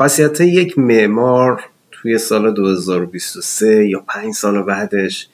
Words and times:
خاصیت 0.00 0.40
یک 0.40 0.78
معمار 0.78 1.64
توی 1.90 2.18
سال 2.18 2.54
2023 2.54 3.88
یا 3.88 4.04
پنج 4.08 4.34
سال 4.34 4.62
بعدش 4.62 5.28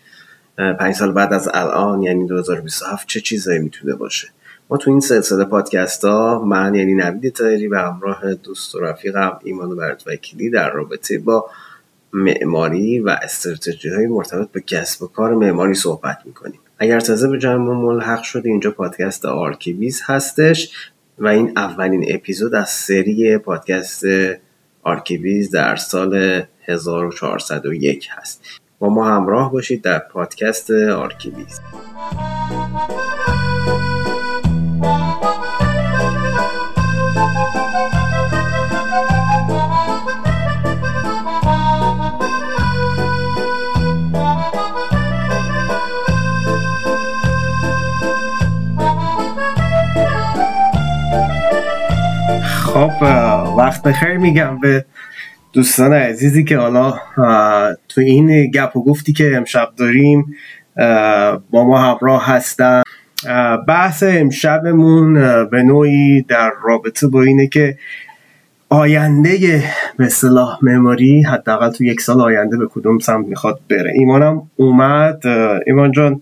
پنج 0.56 0.94
سال 0.94 1.12
بعد 1.12 1.32
از 1.32 1.48
الان 1.54 2.02
یعنی 2.02 2.26
2027 2.26 3.08
چه 3.08 3.20
چیزایی 3.20 3.58
می‌تونه 3.58 3.94
باشه؟ 3.94 4.28
ما 4.70 4.76
تو 4.76 4.90
این 4.90 5.00
سلسله 5.00 5.44
پادکست 5.44 6.04
ها 6.04 6.44
من 6.44 6.74
یعنی 6.74 6.94
نوید 6.94 7.32
تایری 7.32 7.68
و 7.68 7.78
همراه 7.78 8.34
دوست 8.34 8.74
و 8.74 8.80
رفیقم 8.80 9.38
ایمان 9.44 9.76
برد 9.76 10.02
وکیلی 10.06 10.50
در 10.50 10.70
رابطه 10.70 11.18
با 11.18 11.50
معماری 12.12 13.00
و 13.00 13.08
استراتژی 13.22 13.88
های 13.88 14.06
مرتبط 14.06 14.50
به 14.50 14.60
کسب 14.60 15.02
و 15.02 15.06
کار 15.06 15.34
معماری 15.34 15.74
صحبت 15.74 16.18
می‌کنیم. 16.24 16.60
اگر 16.78 17.00
تازه 17.00 17.28
به 17.28 17.38
جمع 17.38 17.72
ملحق 17.72 18.22
شدید 18.22 18.48
اینجا 18.48 18.70
پادکست 18.70 19.24
آرکیویز 19.24 20.02
هستش 20.04 20.70
و 21.18 21.26
این 21.26 21.52
اولین 21.56 22.04
اپیزود 22.08 22.54
از 22.54 22.68
سری 22.70 23.38
پادکست 23.38 24.04
آرکیویز 24.86 25.50
در 25.50 25.76
سال 25.76 26.42
1401 26.68 28.08
هست. 28.10 28.44
با 28.78 28.88
ما 28.88 29.06
همراه 29.06 29.52
باشید 29.52 29.82
در 29.82 29.98
پادکست 29.98 30.70
آرکیویز. 30.70 31.60
خب 52.76 53.02
وقت 53.58 53.82
بخیر 53.82 54.16
میگم 54.16 54.60
به 54.60 54.84
دوستان 55.52 55.92
عزیزی 55.92 56.44
که 56.44 56.58
حالا 56.58 56.94
تو 57.88 58.00
این 58.00 58.50
گپ 58.50 58.76
و 58.76 58.84
گفتی 58.84 59.12
که 59.12 59.36
امشب 59.36 59.68
داریم 59.76 60.34
با 61.50 61.64
ما 61.64 61.78
همراه 61.78 62.26
هستن. 62.26 62.82
بحث 63.68 64.02
امشبمون 64.06 65.14
به 65.44 65.62
نوعی 65.62 66.22
در 66.22 66.50
رابطه 66.64 67.06
با 67.06 67.22
اینه 67.22 67.46
که 67.46 67.78
آینده 68.68 69.64
به 69.96 70.08
صلاح 70.08 70.58
مموری 70.62 71.22
حداقل 71.22 71.70
تو 71.70 71.84
یک 71.84 72.00
سال 72.00 72.20
آینده 72.20 72.56
به 72.56 72.66
کدوم 72.66 72.98
سمت 72.98 73.26
می‌خواد 73.26 73.60
بره. 73.70 73.92
ایمانم 73.94 74.42
اومد. 74.56 75.26
ایمان 75.66 75.92
جان 75.92 76.20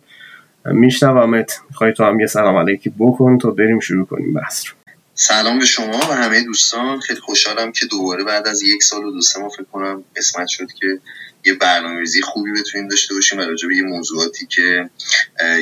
میشنومت. 0.65 1.61
می‌خوای 1.71 1.93
تو 1.93 2.05
هم 2.05 2.21
یه 2.21 2.27
سلام 2.27 2.57
علیکی 2.57 2.93
بکن 2.99 3.39
تا 3.39 3.51
بریم 3.51 3.81
شروع 3.81 4.07
کنیم 4.07 4.35
بحث 4.35 4.67
رو. 4.67 4.84
سلام 5.17 5.59
به 5.59 5.65
شما 5.65 5.99
و 5.99 6.13
همه 6.13 6.43
دوستان. 6.43 7.01
خیلی 7.01 7.21
خوشحالم 7.21 7.73
که 7.73 7.87
دوباره 7.87 8.25
بعد 8.25 8.47
از 8.49 8.63
یک 8.63 8.83
سال 8.83 9.05
و 9.05 9.11
دو 9.11 9.21
سه 9.21 9.41
ماه 9.41 9.51
فکر 9.51 9.65
کنم 9.65 10.05
قسمت 10.17 10.49
شد 10.49 10.67
که 10.81 11.01
یه 11.45 11.55
برنامه‌ریزی 11.55 12.23
خوبی 12.23 12.53
بتونیم 12.53 12.89
داشته 12.89 13.15
باشیم 13.15 13.39
و 13.39 13.43
راجع 13.43 13.69
به 13.69 13.77
یه 13.77 13.83
موضوعاتی 13.83 14.47
که 14.47 14.91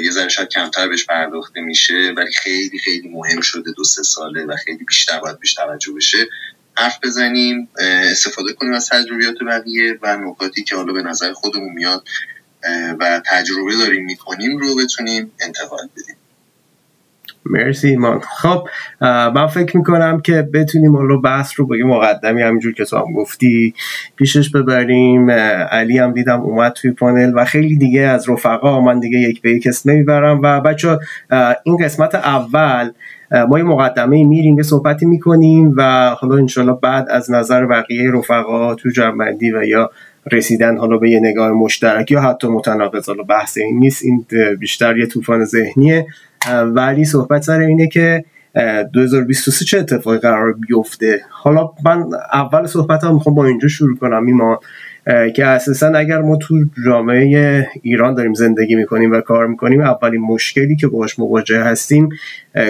یه 0.05 0.11
ذره 0.11 0.29
شاید 0.29 0.49
کمتر 0.49 0.89
بهش 0.89 1.05
پرداخته 1.05 1.61
میشه 1.61 2.15
ولی 2.17 2.33
خیلی 2.33 2.79
خیلی 2.79 3.09
مهم 3.09 3.41
شده 3.41 3.73
دو 3.77 3.85
سه 3.85 4.03
ساله 4.03 4.45
و 4.45 4.57
خیلی 4.65 4.85
بیشتر 4.85 5.19
باید 5.21 5.41
بهش 5.41 5.55
توجه 5.55 5.93
بشه. 5.93 6.29
حرف 6.77 6.99
بزنیم 7.03 7.69
استفاده 8.11 8.53
کنیم 8.53 8.73
از 8.73 8.89
تجربیات 8.89 9.37
بقیه 9.47 9.99
و 10.03 10.17
نکاتی 10.17 10.65
که 10.65 10.77
حالا 10.77 10.93
به 10.93 11.03
نظر 11.03 11.33
خودمون 11.33 11.73
میاد 11.73 12.05
و 13.01 13.23
تجربه 13.27 13.77
داریم 13.77 14.05
می‌کنیم 14.05 14.59
رو 14.59 14.75
بتونیم 14.75 15.33
انتقال 15.41 15.89
بدیم. 15.97 16.17
مرسی 17.47 17.89
ایمان. 17.89 18.21
خب 18.21 18.69
من 19.35 19.47
فکر 19.47 19.77
می‌کنم 19.77 20.21
که 20.21 20.49
بتونیم 20.55 20.97
رو 20.97 21.21
بحث 21.21 21.53
رو 21.57 21.67
با 21.67 21.77
یه 21.77 21.85
مقدمی 21.85 22.43
همینجور 22.43 22.73
که 22.73 22.85
تو 22.85 22.97
هم 22.97 23.13
گفتی 23.13 23.75
پیشش 24.17 24.51
ببریم. 24.51 25.31
علی 25.71 25.99
هم 25.99 26.13
دیدم 26.13 26.41
اومد 26.41 26.73
توی 26.73 26.91
پانل 26.91 27.33
و 27.37 27.45
خیلی 27.45 27.77
دیگه 27.77 28.01
از 28.01 28.29
رفقا 28.29 28.81
من 28.81 29.01
دیگه 29.01 29.19
یک 29.19 29.43
به 29.43 29.51
یک 29.51 29.67
اسم 29.67 29.91
نمی‌برم. 29.91 30.41
و 30.43 30.61
بچه 30.61 30.99
این 31.65 31.77
قسمت 31.77 32.15
اول 32.15 32.91
ما 33.49 33.59
یه 33.59 33.65
مقدمه 33.65 34.25
میریم 34.25 34.57
یه 34.57 34.63
صحبتی 34.63 35.07
می‌کنیم 35.07 35.75
و 35.77 36.11
حالا 36.19 36.37
انشالله 36.37 36.79
بعد 36.83 37.07
از 37.11 37.31
نظر 37.31 37.67
بقیه 37.67 38.11
رفقا 38.11 38.75
تو 38.75 38.91
جمعندی 38.91 39.53
و 39.53 39.65
یا 39.65 39.91
رسیدن 40.33 40.77
حالا 40.77 40.97
به 40.97 41.11
یه 41.11 41.21
نگاه 41.21 41.51
مشترک 41.51 42.11
یا 42.11 42.21
حتی 42.21 42.49
متناقض. 42.49 43.09
حالا 43.09 43.23
بحث 43.23 43.59
این 43.59 43.79
نیست 43.79 44.05
این 44.05 44.27
بیشتر 44.61 44.99
یه 44.99 45.07
طوفان 45.07 45.45
ذهنیه. 45.45 46.07
ولی 46.65 47.05
صحبت 47.05 47.43
سر 47.43 47.59
اینه 47.59 47.89
که 47.89 48.25
2023 48.93 49.65
چه 49.65 49.79
اتفاقی 49.79 50.19
قرار 50.19 50.53
بیفته؟ 50.53 51.21
حالا 51.31 51.71
من 51.85 52.05
اول 52.33 52.67
صحبت 52.67 53.05
هم 53.05 53.15
می‌خوام 53.15 53.35
با 53.35 53.47
اینجا 53.47 53.69
شروع 53.69 53.97
کنم 53.97 54.27
ایمان 54.27 54.59
که 55.35 55.47
اساسا 55.47 55.87
اگر 55.87 56.21
ما 56.21 56.37
تو 56.37 56.65
جامعه 56.87 57.69
ایران 57.83 58.15
داریم 58.15 58.35
زندگی 58.35 58.75
می‌کنیم 58.75 59.13
و 59.13 59.21
کار 59.21 59.47
می‌کنیم 59.47 59.81
اولین 59.81 60.21
مشکلی 60.21 60.77
که 60.77 60.87
باش 60.87 61.19
مواجه 61.19 61.63
هستیم 61.63 62.09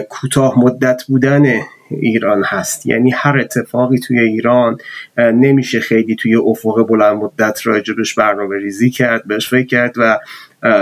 کوتاه 0.08 0.58
مدت 0.58 1.02
بودن 1.08 1.42
ایران 2.00 2.42
هست. 2.44 2.86
یعنی 2.86 3.10
هر 3.10 3.38
اتفاقی 3.38 3.98
توی 3.98 4.20
ایران 4.20 4.78
نمیشه 5.18 5.80
خیلی 5.80 6.16
توی 6.16 6.36
افق 6.36 6.86
بلند 6.88 7.16
مدت 7.16 7.66
راجبش 7.66 8.14
برنامه 8.14 8.58
ریزی 8.58 8.90
کرد 8.90 9.26
بهش 9.26 9.48
فکر 9.48 9.66
کرد 9.66 9.94
و 9.96 10.18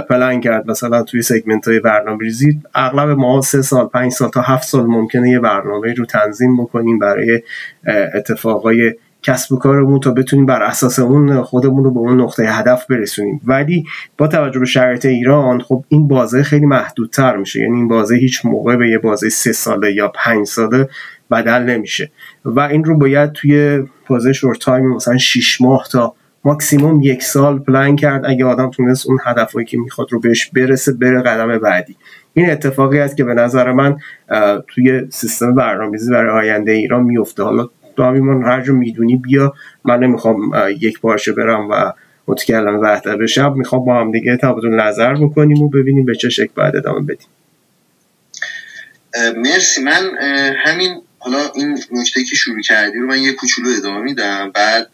پلن 0.08 0.40
کرد. 0.40 0.70
مثلا 0.70 1.02
توی 1.02 1.22
segment 1.22 1.68
های 1.68 1.80
برنامه 1.80 2.24
ریزی 2.24 2.60
اغلب 2.74 3.08
ما 3.08 3.40
سه 3.40 3.62
سال 3.62 3.86
پنج 3.86 4.12
سال 4.12 4.28
تا 4.28 4.40
هفت 4.40 4.68
سال 4.68 4.86
ممکنه 4.86 5.30
یه 5.30 5.38
برنامه 5.38 5.94
رو 5.94 6.04
تنظیم 6.04 6.62
بکنیم 6.62 6.98
برای 6.98 7.42
اتفاقای 8.14 8.94
کسب 9.22 9.52
و 9.52 9.58
کارمون 9.58 10.00
تا 10.00 10.10
بتونیم 10.10 10.46
بر 10.46 10.62
اساس 10.62 10.98
اون 10.98 11.42
خودمون 11.42 11.84
رو 11.84 11.90
به 11.90 11.98
اون 12.00 12.20
نقطه 12.20 12.42
هدف 12.42 12.86
برسونیم. 12.86 13.40
ولی 13.44 13.84
با 14.18 14.28
توجه 14.28 14.60
به 14.60 14.66
شرایط 14.66 15.06
ایران 15.06 15.60
خب 15.60 15.84
این 15.88 16.08
بازه 16.08 16.42
خیلی 16.42 16.66
محدودتر 16.66 17.36
میشه. 17.36 17.60
یعنی 17.60 17.76
این 17.76 17.88
بازه 17.88 18.16
هیچ 18.16 18.46
موقع 18.46 18.76
به 18.76 18.90
یه 18.90 18.98
بازه 18.98 19.28
سه 19.28 19.52
ساله 19.52 19.92
یا 19.92 20.12
پنج 20.14 20.46
ساله 20.46 20.88
بدل 21.30 21.62
نمیشه. 21.62 22.10
و 22.44 22.60
این 22.60 22.84
رو 22.84 22.98
باید 22.98 23.32
توی 23.32 23.82
بازه 24.08 24.32
short 24.32 24.58
time 24.58 24.86
مثلا 24.86 25.18
6 25.18 25.60
ماه 25.60 25.86
تا 25.92 26.14
ماکسیموم 26.44 27.00
یک 27.02 27.22
سال 27.22 27.58
پلان 27.58 27.96
کرد. 27.96 28.26
اگه 28.26 28.44
آدم 28.44 28.70
تونست 28.70 29.06
اون 29.06 29.18
هدفهایی 29.24 29.66
که 29.66 29.78
می‌خواد 29.78 30.12
رو 30.12 30.20
بهش 30.20 30.46
برسه 30.46 30.92
بره 30.92 31.22
قدم 31.22 31.58
بعدی. 31.58 31.96
این 32.34 32.50
اتفاقی 32.50 32.98
است 32.98 33.16
که 33.16 33.24
به 33.24 33.34
نظر 33.34 33.72
من 33.72 33.96
توی 34.68 35.02
سیستم 35.10 35.54
برنامه‌ریزی 35.54 36.10
برای 36.10 36.48
آینده 36.48 36.72
ایران 36.72 37.02
میفته 37.02 37.42
حالا 37.42 37.68
تو 38.00 38.06
هم 38.06 38.42
هر 38.42 38.60
جو 38.60 38.74
می‌دونی 38.74 39.16
بیا. 39.16 39.54
من 39.84 39.98
نمی‌خوام 39.98 40.52
یک 40.80 41.00
پارچه 41.00 41.32
برم 41.32 41.68
و 41.70 41.92
متکلم 42.28 42.80
وحده 42.80 43.16
بشم 43.16 43.54
می‌خوام 43.56 43.84
با 43.84 44.00
هم 44.00 44.12
دیگه 44.12 44.36
تبادل 44.36 44.68
نظر 44.68 45.14
بکنیم 45.14 45.62
و 45.62 45.68
ببینیم 45.68 46.04
به 46.04 46.14
چه 46.14 46.28
شکل 46.28 46.50
باید 46.56 46.76
ادامه 46.76 47.00
بدیم. 47.00 47.28
مرسی. 49.36 49.82
من 49.82 50.10
همین 50.64 51.02
حالا 51.18 51.38
این 51.54 51.78
نکته 51.92 52.24
که 52.24 52.36
شروع 52.36 52.60
کردی 52.60 52.98
رو 52.98 53.06
من 53.06 53.18
یه 53.18 53.32
کوچولو 53.32 53.68
ادامه 53.78 54.00
میدم. 54.00 54.50
بعد 54.54 54.88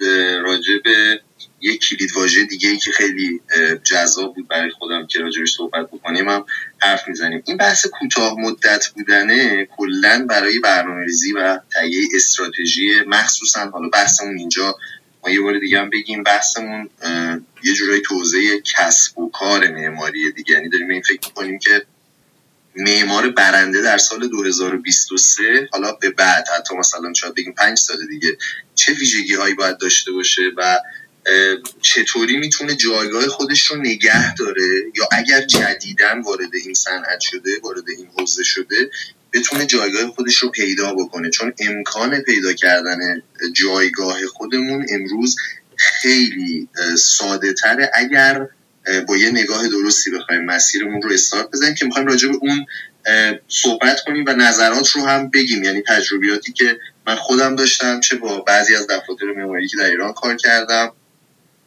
راجع 0.45 0.75
به 0.85 1.21
یه 1.67 1.77
کلید 1.77 2.13
واژه 2.17 2.45
دیگه 2.45 2.69
ای 2.69 2.79
که 2.79 2.91
خیلی 2.91 3.41
جذاب 3.85 4.35
بود 4.35 4.49
برای 4.49 4.71
خودم 4.71 5.07
که 5.07 5.19
راجبش 5.19 5.55
صحبت 5.57 5.87
بکنیم 5.87 6.29
هم 6.29 6.45
حرف 6.79 7.09
می‌زنیم. 7.09 7.43
این 7.47 7.57
بحث 7.57 7.87
کوتاه 7.87 8.35
مدت 8.39 8.87
بودنه 8.87 9.69
کلا 9.77 10.27
برای 10.29 10.59
برنامه 10.59 11.05
ریزی 11.05 11.33
و 11.33 11.61
تهیه 11.71 12.09
استراتژی 12.15 12.91
مخصوصا. 13.07 13.71
حالا 13.71 13.89
بحثمون 13.89 14.39
اینجا 14.39 14.77
ما 15.25 15.31
یه 15.31 15.41
بار 15.41 15.59
دیگه 15.59 15.81
هم 15.81 15.91
بگیم 15.91 16.23
بحثمون 16.23 16.91
یه 17.65 17.75
جورایی 17.75 18.01
توضیح 18.01 18.61
کسب 18.65 19.19
و 19.19 19.31
کار 19.31 19.69
معماری 19.69 20.33
دیگه. 20.33 20.55
یعنی 20.55 20.69
داریم 20.69 20.91
این 20.91 21.03
فکر 21.03 21.29
می‌کنیم 21.29 21.59
که 21.59 21.87
معمار 22.77 23.31
برنده 23.31 23.83
در 23.83 23.99
سال 23.99 24.29
2023 24.29 25.69
حالا 25.73 25.93
به 25.93 26.11
بعد 26.11 26.49
حتی 26.57 26.77
مثلا 26.77 27.13
شاید 27.13 27.35
بگیم 27.35 27.53
پنج 27.53 27.79
سال 27.79 27.97
دیگه 28.11 28.39
چه 28.75 28.93
ویژگی 28.93 29.35
هایی 29.35 29.55
باید 29.55 29.79
داشته 29.79 30.13
باشه 30.13 30.43
و 30.57 30.79
چطوری 31.83 32.37
می‌تونه 32.37 32.75
جایگاه 32.75 33.27
خودش 33.27 33.67
رو 33.67 33.77
نگه 33.77 34.35
داره؟ 34.35 34.67
یا 34.95 35.09
اگر 35.13 35.41
جدیدن 35.41 36.21
وارد 36.21 36.55
این 36.65 36.75
صنعت 36.75 37.21
شده 37.21 37.51
وارد 37.63 37.85
این 37.99 38.09
حوزه 38.19 38.45
شده 38.45 38.91
بتونه 39.33 39.67
جایگاه 39.67 40.11
خودش 40.11 40.37
رو 40.37 40.51
پیدا 40.51 40.95
بکنه؟ 40.95 41.31
چون 41.31 41.53
امکان 41.59 42.21
پیدا 42.21 42.53
کردن 42.53 43.23
جایگاه 43.53 44.27
خودمون 44.27 44.87
امروز 44.91 45.37
خیلی 45.77 46.69
ساده 46.99 47.53
تره 47.53 47.91
اگر 47.95 48.49
با 49.09 49.17
یه 49.17 49.31
نگاه 49.31 49.69
درستی 49.69 50.11
بخوایم 50.11 50.45
مسیرمون 50.45 51.03
رو 51.03 51.13
استارت 51.13 51.51
بزنیم 51.51 51.75
که 51.75 51.85
می‌خوایم 51.85 52.09
راجع 52.09 52.29
به 52.29 52.39
اون 52.41 52.67
صحبت 53.49 54.01
کنیم 54.07 54.25
و 54.29 54.33
نظرات 54.33 54.89
رو 54.89 55.07
هم 55.07 55.31
بگیم. 55.31 55.65
یعنی 55.65 55.83
تجربیاتی 55.89 56.53
که 56.53 56.79
من 57.07 57.15
خودم 57.15 57.57
داشتم 57.57 58.01
چه 58.01 58.17
با 58.17 58.41
بعضی 58.41 58.75
از 58.75 58.87
دفاتر 58.87 59.27
معماری 59.37 59.69
که 59.69 59.77
در 59.77 59.91
ایران 59.91 60.13
کار 60.13 60.37
کردم 60.37 60.93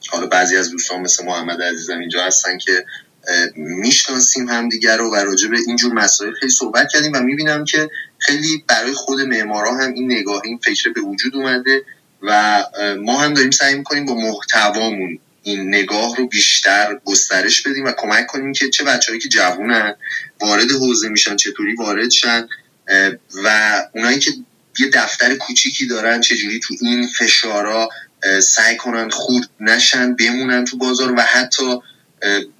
حالا 0.07 0.27
بعضی 0.27 0.57
از 0.57 0.71
دوستان 0.71 1.01
مثل 1.01 1.25
محمد 1.25 1.61
عزیزم 1.61 1.99
اینجا 1.99 2.23
هستن 2.23 2.57
که 2.57 2.85
می‌شناسیم 3.55 4.49
همدیگر 4.49 4.97
رو 4.97 5.11
و 5.11 5.15
راجع 5.15 5.47
به 5.47 5.57
اینجور 5.67 5.93
مسائل 5.93 6.33
خیلی 6.33 6.51
صحبت 6.51 6.87
کردیم 6.93 7.13
و 7.13 7.19
می‌بینم 7.19 7.65
که 7.65 7.89
خیلی 8.17 8.63
برای 8.67 8.93
خود 8.93 9.21
معمارا 9.21 9.75
هم 9.75 9.93
این 9.93 10.11
نگاه 10.11 10.41
این 10.45 10.57
فکر 10.57 10.89
به 10.89 11.01
وجود 11.01 11.35
اومده 11.35 11.83
و 12.21 12.63
ما 13.01 13.19
هم 13.19 13.33
داریم 13.33 13.51
سعی 13.51 13.75
می‌کنیم 13.75 14.05
با 14.05 14.13
محتوامون 14.13 15.19
این 15.43 15.67
نگاه 15.67 16.17
رو 16.17 16.27
بیشتر 16.27 16.99
گسترش 17.05 17.61
بدیم 17.61 17.85
و 17.85 17.91
کمک 17.97 18.27
کنیم 18.27 18.53
که 18.53 18.69
چه 18.69 18.83
بچههایی 18.83 19.21
که 19.21 19.29
جوونن 19.29 19.95
وارد 20.41 20.71
حوزه 20.71 21.09
میشن 21.09 21.35
چطوری 21.35 21.75
وارد 21.75 22.09
شن 22.09 22.47
و 23.43 23.81
اونایی 23.95 24.19
که 24.19 24.31
یه 24.79 24.89
دفتر 24.93 25.35
کوچیکی 25.35 25.87
دارن 25.87 26.21
چجوری 26.21 26.59
تو 26.59 26.75
این 26.81 27.07
فشارا 27.07 27.89
سعی 28.43 28.77
کنن 28.77 29.09
خورد 29.09 29.49
نشن 29.59 30.15
بمونن 30.15 30.65
تو 30.65 30.77
بازار 30.77 31.11
و 31.11 31.21
حتی 31.21 31.79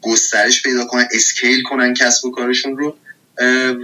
گسترش 0.02 0.64
پیدا 0.64 0.86
کنن 0.86 1.08
اسکیل 1.12 1.64
کنن 1.64 1.94
کسب 1.94 2.26
و 2.26 2.32
کارشون 2.32 2.78
رو. 2.78 2.98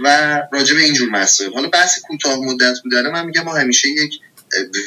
و 0.04 0.42
راجع 0.52 0.74
به 0.74 0.82
اینجور 0.82 1.10
مسائل. 1.10 1.52
حالا 1.52 1.68
بحث 1.68 2.00
کوتاه 2.00 2.38
مدت 2.40 2.74
بودن 2.84 3.10
من 3.10 3.26
میگم 3.26 3.42
ما 3.42 3.54
همیشه 3.54 3.88
یک 3.88 4.20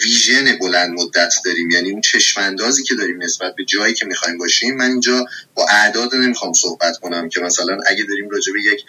ویژن 0.04 0.58
بلند 0.62 0.90
مدت 0.90 1.34
داریم. 1.46 1.70
یعنی 1.70 1.92
اون 1.92 2.02
چشماندازی 2.02 2.84
که 2.84 2.96
داریم 2.96 3.24
نسبت 3.24 3.56
به 3.56 3.66
جایی 3.66 3.94
که 3.94 4.06
می‌خوایم 4.06 4.38
باشیم. 4.38 4.76
من 4.76 4.86
اینجا 4.86 5.26
با 5.56 5.66
اعداد 5.70 6.16
نمی‌خوام 6.16 6.54
صحبت 6.54 6.98
کنم 6.98 7.30
که 7.30 7.40
مثلا 7.40 7.78
اگه 7.88 8.04
داریم 8.04 8.30
راجع 8.30 8.54
به 8.54 8.60
یک 8.62 8.84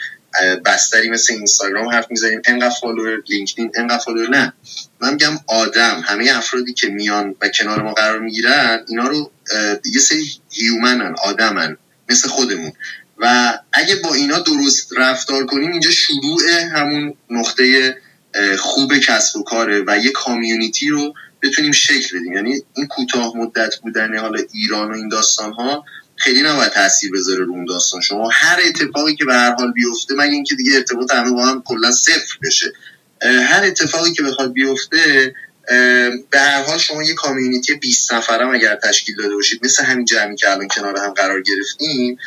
بستری 0.64 1.10
مثل 1.10 1.34
اینستاگرام 1.34 1.88
حرف 1.88 2.06
می‌زنیم. 2.10 2.42
انقدر 2.44 2.74
follower 2.80 3.22
لینکدین 3.28 3.72
انقدر 3.76 3.98
follower 3.98 4.28
نه. 4.28 4.52
من 5.00 5.12
میگم 5.12 5.38
آدم 5.46 6.02
همه 6.04 6.30
افرادی 6.34 6.72
که 6.72 6.88
میان 6.88 7.34
و 7.40 7.48
کنار 7.48 7.82
ما 7.82 7.92
قرار 7.92 8.18
می‌گیرن 8.18 8.84
اینا 8.88 9.08
رو 9.08 9.30
یه 9.94 10.00
سری 10.00 10.32
human 10.50 11.04
ان 11.04 11.14
آدمن 11.24 11.76
مثل 12.08 12.28
خودمون. 12.28 12.72
و 13.18 13.58
اگه 13.72 13.96
با 13.96 14.14
اینا 14.14 14.38
درست 14.38 14.92
رفتار 14.96 15.46
کنیم 15.46 15.72
اینجا 15.72 15.90
شروع 15.90 16.50
همون 16.50 17.14
نقطه 17.30 17.96
خوب 18.58 18.98
کسب 18.98 19.36
و 19.36 19.42
کاره 19.42 19.84
و 19.86 19.98
یه 19.98 20.10
community 20.10 20.88
رو 20.88 21.14
بتونیم 21.42 21.72
شکل 21.72 22.18
بدیم. 22.18 22.32
یعنی 22.32 22.62
این 22.74 22.86
کوتاه 22.86 23.36
مدت 23.36 23.76
بودن 23.76 24.16
حالا 24.18 24.40
ایران 24.52 24.90
و 24.90 24.94
این 24.94 25.08
داستان 25.08 25.52
ها 25.52 25.84
خیلی 26.20 26.42
نباید 26.42 26.72
تاثیر 26.72 27.10
بذاره 27.12 27.44
رو 27.44 27.52
اون 27.52 27.64
داستان. 27.64 28.00
شما 28.00 28.28
هر 28.32 28.60
اتفاقی 28.64 29.16
که 29.16 29.24
به 29.24 29.34
هر 29.34 29.54
حال 29.54 29.72
بیفته 29.72 30.14
مگه 30.14 30.32
اینکه 30.32 30.54
دیگه 30.54 30.76
ارتباط 30.76 31.10
همه 31.14 31.30
با 31.30 31.46
هم 31.46 31.62
کلا 31.64 31.92
صفر 31.92 32.38
بشه. 32.42 32.72
هر 33.22 33.64
اتفاقی 33.64 34.12
که 34.12 34.22
بخواد 34.22 34.52
بیفته 34.52 35.34
به 36.30 36.40
هر 36.40 36.62
حال 36.62 36.78
شما 36.78 37.02
یه 37.02 37.14
کامیونیتی 37.14 37.74
20 37.74 38.12
نفرم 38.12 38.50
اگر 38.54 38.76
تشکیل 38.76 39.16
داده 39.16 39.34
باشید 39.34 39.64
مثل 39.64 39.84
همین 39.84 40.04
جمعی 40.04 40.36
که 40.36 40.50
الان 40.50 40.68
کنار 40.68 40.98
هم 40.98 41.10
قرار 41.10 41.42
گرفتیم 41.42 42.18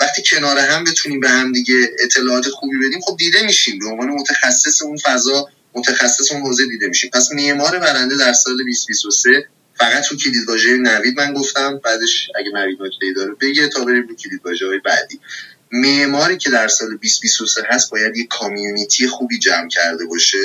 وقتی 0.00 0.22
کنار 0.26 0.58
هم 0.58 0.84
بتونیم 0.84 1.20
به 1.20 1.28
هم 1.28 1.52
دیگه 1.52 1.74
اطلاعات 2.00 2.48
خوبی 2.48 2.78
بدیم 2.78 3.00
خب 3.00 3.16
دیده 3.16 3.42
میشیم. 3.42 3.78
به 3.78 3.86
عنوان 3.86 4.08
متخصص 4.08 4.82
اون 4.82 4.96
فضا 4.96 5.48
متخصص 5.74 6.32
اون 6.32 6.42
حوزه 6.42 6.66
دیده 6.66 6.88
میشیم. 6.88 7.10
پس 7.10 7.32
معمار 7.32 7.78
برنده 7.78 8.16
در 8.16 8.32
سال 8.32 8.56
2023 8.56 9.48
فقط 9.82 10.02
تو 10.02 10.16
کلید 10.16 10.48
واژه 10.48 10.76
نوید 10.76 11.20
من 11.20 11.32
گفتم 11.32 11.80
بعدش 11.84 12.28
اگه 12.34 12.50
نوید 12.54 12.82
نکته 12.82 13.06
داره 13.16 13.34
بگه 13.40 13.68
تا 13.68 13.84
بریم 13.84 14.06
رو 14.08 14.16
کلید 14.16 14.40
های 14.62 14.78
بعدی. 14.84 15.20
معماری 15.72 16.36
که 16.36 16.50
در 16.50 16.68
سال 16.68 16.88
2023 16.88 17.62
هست 17.66 17.90
باید 17.90 18.16
یه 18.16 18.26
کامیونیتی 18.26 19.06
خوبی 19.06 19.38
جمع 19.38 19.68
کرده 19.68 20.06
باشه 20.06 20.38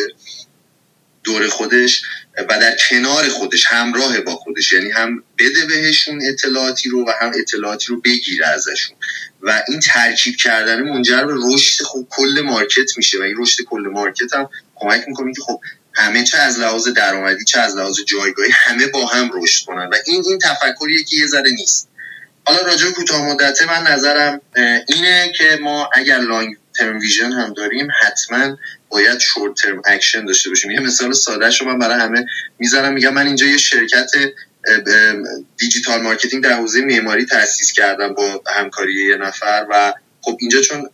دور 1.23 1.47
خودش 1.47 2.03
و 2.37 2.59
در 2.61 2.77
کنار 2.89 3.27
خودش 3.27 3.65
همراه 3.65 4.21
با 4.21 4.35
خودش 4.35 4.71
یعنی 4.71 4.91
هم 4.91 5.23
بده 5.39 5.65
بهشون 5.65 6.21
اطلاعاتی 6.23 6.89
رو 6.89 7.05
و 7.07 7.11
هم 7.21 7.31
اطلاعاتی 7.35 7.85
رو 7.87 8.01
بگیره 8.01 8.47
ازشون. 8.47 8.97
و 9.41 9.63
این 9.67 9.79
ترکیب 9.79 10.35
کردن 10.35 10.81
منجر 10.81 11.25
به 11.25 11.33
رشد 11.35 11.83
خوب 11.83 12.07
کل 12.09 12.41
مارکت 12.45 12.97
میشه 12.97 13.19
و 13.19 13.21
این 13.21 13.35
رشد 13.37 13.63
کل 13.63 13.89
مارکت 13.91 14.33
هم 14.33 14.49
کمک 14.75 15.03
می‌کنه 15.07 15.33
که 15.33 15.41
خب 15.41 15.61
همه 15.97 16.23
چه 16.23 16.38
از 16.38 16.59
لحاظ 16.59 16.88
درآمدی 16.88 17.45
چه 17.45 17.59
از 17.59 17.75
لحاظ 17.75 17.99
جایگاهی 18.07 18.51
همه 18.53 18.88
با 18.88 19.05
هم 19.05 19.29
رشد 19.33 19.65
کنن. 19.65 19.85
و 19.85 19.95
این 20.05 20.23
این 20.27 20.39
تفکریه 20.39 21.03
که 21.03 21.15
یه 21.17 21.27
ذره 21.27 21.51
نیست. 21.51 21.89
حالا 22.45 22.61
راجع 22.61 22.91
کوتاه 22.91 23.21
مدته 23.21 23.65
من 23.65 23.91
نظرم 23.91 24.41
اینه 24.88 25.31
که 25.38 25.59
ما 25.61 25.89
اگر 25.94 26.19
long 26.19 26.55
term 26.75 26.99
vision 26.99 27.31
هم 27.31 27.53
داریم 27.53 27.88
حتما 28.01 28.57
باید 28.89 29.19
short 29.19 29.55
term 29.55 29.81
action 29.85 30.25
داشته 30.25 30.49
باشیم. 30.49 30.71
یه 30.71 30.79
مثال 30.79 31.13
ساده 31.13 31.51
شو 31.51 31.65
من 31.65 31.79
برای 31.79 31.99
همه 31.99 32.25
می‌ذارم. 32.59 32.94
میگم 32.94 33.13
من 33.13 33.27
اینجا 33.27 33.45
یه 33.45 33.57
شرکت 33.57 34.09
digital 35.57 36.01
marketing 36.01 36.44
در 36.44 36.53
حوزه 36.53 36.81
معماری 36.81 37.25
تاسیس 37.25 37.71
کردم 37.71 38.13
با 38.13 38.44
همکاری 38.47 39.07
یه 39.09 39.15
نفر 39.15 39.65
و 39.69 39.94
خب 40.21 40.37
اینجا 40.39 40.61
چون 40.61 40.89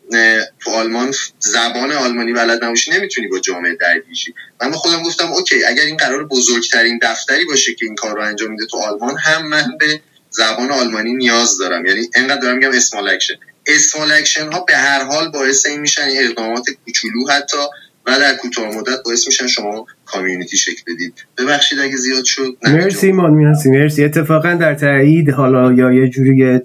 تو 0.59 0.71
آلمان 0.71 1.13
زبان 1.39 1.91
آلمانی 1.91 2.33
بلد 2.33 2.63
نباشی 2.63 2.91
نمی‌تونی 2.91 3.27
با 3.27 3.39
جامعه 3.39 3.75
درگیر 3.75 4.08
بشی 4.08 4.33
من 4.61 4.71
به 4.71 4.77
خودم 4.77 5.03
گفتم 5.03 5.31
okay 5.31 5.65
اگر 5.65 5.83
این 5.83 5.97
قرار 5.97 6.27
بزرگترین 6.27 6.99
دفتری 7.01 7.45
باشه 7.45 7.73
که 7.73 7.85
این 7.85 7.95
کار 7.95 8.15
رو 8.15 8.21
انجام 8.21 8.51
میده 8.51 8.65
تو 8.65 8.77
آلمان 8.77 9.17
هم 9.17 9.47
من 9.47 9.77
به 9.79 10.01
زبان 10.29 10.71
آلمانی 10.71 11.13
نیاز 11.13 11.57
دارم. 11.57 11.85
یعنی 11.85 12.09
انقدر 12.15 12.41
دارم 12.41 12.57
میگم 12.57 12.71
small 12.71 13.09
action 13.09 13.33
small 13.67 14.11
action 14.11 14.51
ها 14.51 14.59
به 14.59 14.75
هر 14.75 15.03
حال 15.03 15.31
باعث 15.31 15.65
این 15.65 15.79
میشن 15.79 16.07
اقدامات 16.09 16.65
کوچولو 16.85 17.27
حتی 17.29 17.57
و 18.05 18.19
در 18.19 18.35
کوتاه 18.35 18.77
مدت 18.77 19.03
باعث 19.05 19.27
میشن 19.27 19.47
شما 19.47 19.85
community 20.05 20.57
شکل 20.57 20.93
بدید. 20.93 21.25
ببخشید 21.37 21.79
اگه 21.79 21.95
زیاد 21.95 22.23
شد 22.23 22.57
مرسی 22.63 23.11
ایمان 23.11 23.31
مرسی. 23.31 23.69
مرسی. 23.69 24.03
اتفاقا 24.03 24.53
در 24.53 24.75
تایید 24.75 25.29
حالا 25.29 25.73
یا 25.73 25.93
یه 25.93 26.09
جوری 26.09 26.59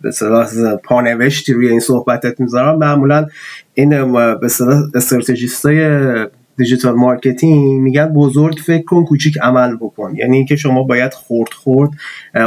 به 0.00 0.10
اصطلاح 0.10 0.46
پانوشتی 0.84 1.52
روی 1.52 1.68
این 1.68 1.80
صحبتت 1.80 2.40
می‌ذارم. 2.40 2.78
معمولا 2.78 3.26
این 3.74 4.12
به 4.40 4.48
اصطلاح 4.48 4.78
های 5.64 6.26
digital 6.58 6.94
marketing 6.94 7.80
میگن 7.80 8.06
بزرگ 8.06 8.54
فکر 8.66 8.84
کن 8.84 9.04
کوچیک 9.04 9.38
عمل 9.42 9.76
بکن. 9.76 10.14
یعنی 10.16 10.36
اینکه 10.36 10.56
شما 10.56 10.82
باید 10.82 11.14
خورد 11.14 11.52
خورد 11.52 11.90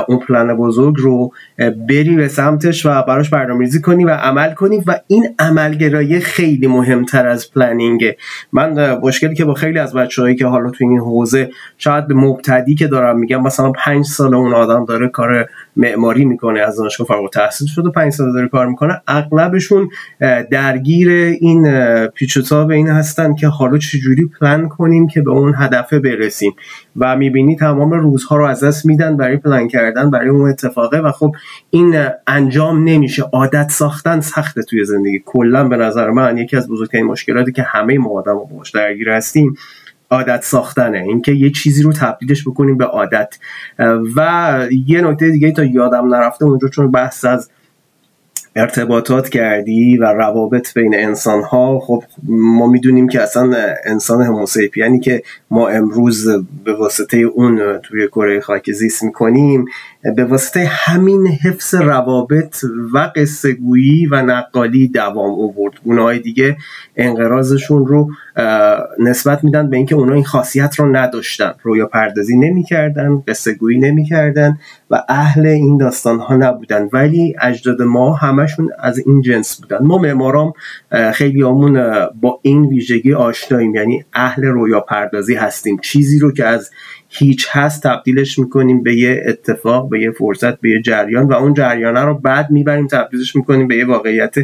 اون 0.08 0.20
پلن 0.20 0.56
بزرگ 0.56 0.96
رو 0.98 1.32
بری 1.60 2.16
به 2.16 2.28
سمتش 2.28 2.86
و 2.86 3.02
براش 3.02 3.30
برنامه‌ریزی 3.30 3.82
کنی 3.82 4.06
و 4.06 4.10
عمل 4.10 4.54
کنی 4.54 4.84
و 4.88 5.00
این 5.08 5.36
عملگرایی 5.40 6.20
خیلی 6.20 6.68
مهمتر 6.68 7.28
از 7.28 7.52
planning 7.52 8.10
ه 8.10 8.18
من 8.54 8.98
مشکلی 9.04 9.36
که 9.36 9.46
با 9.46 9.54
خیلی 9.54 9.80
از 9.80 9.94
بچههایی 9.94 10.36
که 10.36 10.46
حالا 10.46 10.70
تو 10.70 10.78
این 10.84 11.00
حوزه 11.00 11.50
شاید 11.78 12.06
مبتدی 12.10 12.76
که 12.76 12.88
دارم 12.88 13.20
میگم 13.20 13.44
مثلا 13.44 13.72
پنج 13.72 14.06
سال 14.06 14.36
اون 14.36 14.54
آدم 14.54 14.86
داره 14.86 15.08
کار 15.08 15.50
معماری 15.76 16.26
می‌کنه 16.26 16.60
از 16.60 16.78
دانشگاه 16.78 17.08
فارغ 17.08 17.22
التحصیل 17.22 17.68
شده 17.68 17.90
پنج 17.90 18.14
سال 18.14 18.34
داره 18.34 18.48
کار 18.48 18.68
می‌کنه. 18.68 19.02
اغلبشون 19.08 19.90
درگیر 20.52 21.10
این 21.42 21.68
پیچ 22.08 22.52
و 22.52 22.72
این 22.72 22.88
هستن 22.88 23.36
که 23.36 23.48
حالا 23.48 23.78
چجوری 23.78 24.30
پلن 24.40 24.68
کنیم 24.68 25.08
که 25.08 25.22
به 25.22 25.32
اون 25.32 25.54
هدفه 25.58 26.00
برسیم. 26.00 26.52
و 27.00 27.18
می‌بینی 27.18 27.56
تمام 27.56 27.94
روزها 27.94 28.36
رو 28.36 28.46
از 28.46 28.64
دست 28.64 28.86
میدن 28.86 29.18
برای 29.18 29.38
پلن 29.38 29.68
کردن 29.68 30.12
برای 30.12 30.30
اون 30.30 30.50
اتفاقه 30.50 31.00
و 31.00 31.12
خب 31.12 31.36
این 31.70 32.08
انجام 32.28 32.84
نمیشه. 32.84 33.24
عادت 33.24 33.72
ساختن 33.72 34.20
سخته 34.20 34.64
توی 34.64 34.86
زندگی. 34.86 35.24
کلا 35.26 35.68
به 35.68 35.78
نظر 35.78 36.10
من 36.10 36.38
یکی 36.38 36.58
از 36.58 36.70
بزرگترین 36.70 37.06
مشکلاتی 37.06 37.52
که 37.52 37.62
همه 37.64 37.98
ما 37.98 38.10
آدم 38.10 38.36
باش 38.58 38.72
درگیر 38.72 39.10
هستیم 39.10 39.56
عادت 40.12 40.44
ساختنه. 40.44 40.98
اینکه 40.98 41.32
یه 41.32 41.50
چیزی 41.50 41.84
رو 41.84 41.94
تبدیلش 41.94 42.48
بکنیم 42.48 42.78
به 42.78 42.86
عادت. 42.86 43.38
و 44.16 44.68
یه 44.86 45.02
نکته 45.02 45.30
دیگه 45.30 45.52
تا 45.52 45.64
یادم 45.64 46.16
نرفته 46.16 46.46
اونجا 46.46 46.68
چون 46.68 46.92
بحث 46.92 47.26
از 47.26 47.50
ارتباطات 48.60 49.30
کردی 49.30 49.98
و 49.98 50.04
روابط 50.04 50.74
بین 50.74 50.96
انسان 50.96 51.44
ها 51.44 51.80
خب 51.80 52.04
ما 52.24 52.68
می‌دونیم 52.68 53.08
که 53.08 53.22
اصلا 53.22 53.76
انسان 53.86 54.22
هموسیپیانی 54.22 55.00
که 55.00 55.24
ما 55.52 55.68
امروز 55.68 56.28
به 56.64 56.74
واسطه 56.74 57.18
اون 57.18 57.78
توی 57.78 58.08
کره 58.08 58.40
خاک 58.40 58.72
زیست 58.72 59.04
می‌کنیم 59.04 59.66
به 60.16 60.26
واسطه 60.26 60.66
همین 60.66 61.28
حفظ 61.28 61.76
روابط 61.76 62.64
و 62.94 63.12
قصه 63.16 63.58
و 64.12 64.22
نقالی 64.22 64.88
دوام 64.88 65.30
اوورد 65.30 65.74
های 65.88 66.20
دیگه 66.20 66.58
انقرازشون 66.96 67.86
رو 67.86 68.10
نسبت 69.00 69.44
میدن 69.44 69.70
به 69.70 69.78
اینکه 69.78 69.96
اونا 69.96 70.14
این 70.14 70.24
خاصیت 70.24 70.80
رو 70.80 70.96
نداشتن. 70.96 71.52
رویا 71.64 71.86
پردازی 71.86 72.38
نمی‌کردن 72.38 73.24
قصه 73.28 73.54
گویی 73.54 73.80
نمی‌کردن 73.80 74.58
و 74.90 75.04
اهل 75.10 75.46
این 75.46 75.78
داستان 75.78 76.20
ها 76.20 76.36
نبودن. 76.36 76.90
ولی 76.94 77.36
اجداد 77.42 77.82
ما 77.82 78.14
همشون 78.14 78.70
از 78.80 79.00
این 79.08 79.22
جنس 79.22 79.62
بودن. 79.62 79.78
ما 79.82 79.98
معمارام 79.98 80.54
خیلی 81.14 81.42
همون 81.42 81.92
با 82.22 82.40
این 82.42 82.66
ویژگی 82.66 83.14
آشناییم. 83.14 83.76
یعنی 83.76 84.06
اهل 84.14 84.46
رویا 84.46 84.80
پردازی 84.80 85.36
هستیم. 85.36 85.78
چیزی 85.82 86.20
رو 86.20 86.32
که 86.32 86.46
از 86.46 86.72
هیچ 87.10 87.48
هست 87.52 87.84
تبدیلش 87.84 88.40
می‌کنیم 88.40 88.84
به 88.84 88.96
یه 88.96 89.24
اتفاق 89.28 89.90
به 89.90 90.02
یه 90.02 90.12
فرصت 90.12 90.62
به 90.62 90.70
یه 90.70 90.82
جریان 90.82 91.28
و 91.28 91.34
اون 91.34 91.54
جریانه 91.54 92.02
رو 92.02 92.14
بعد 92.14 92.52
می‌بریم 92.52 92.88
تبدیلش 92.88 93.36
می‌کنیم 93.36 93.68
به 93.68 93.76
یه 93.76 93.86
واقعیت 93.86 94.36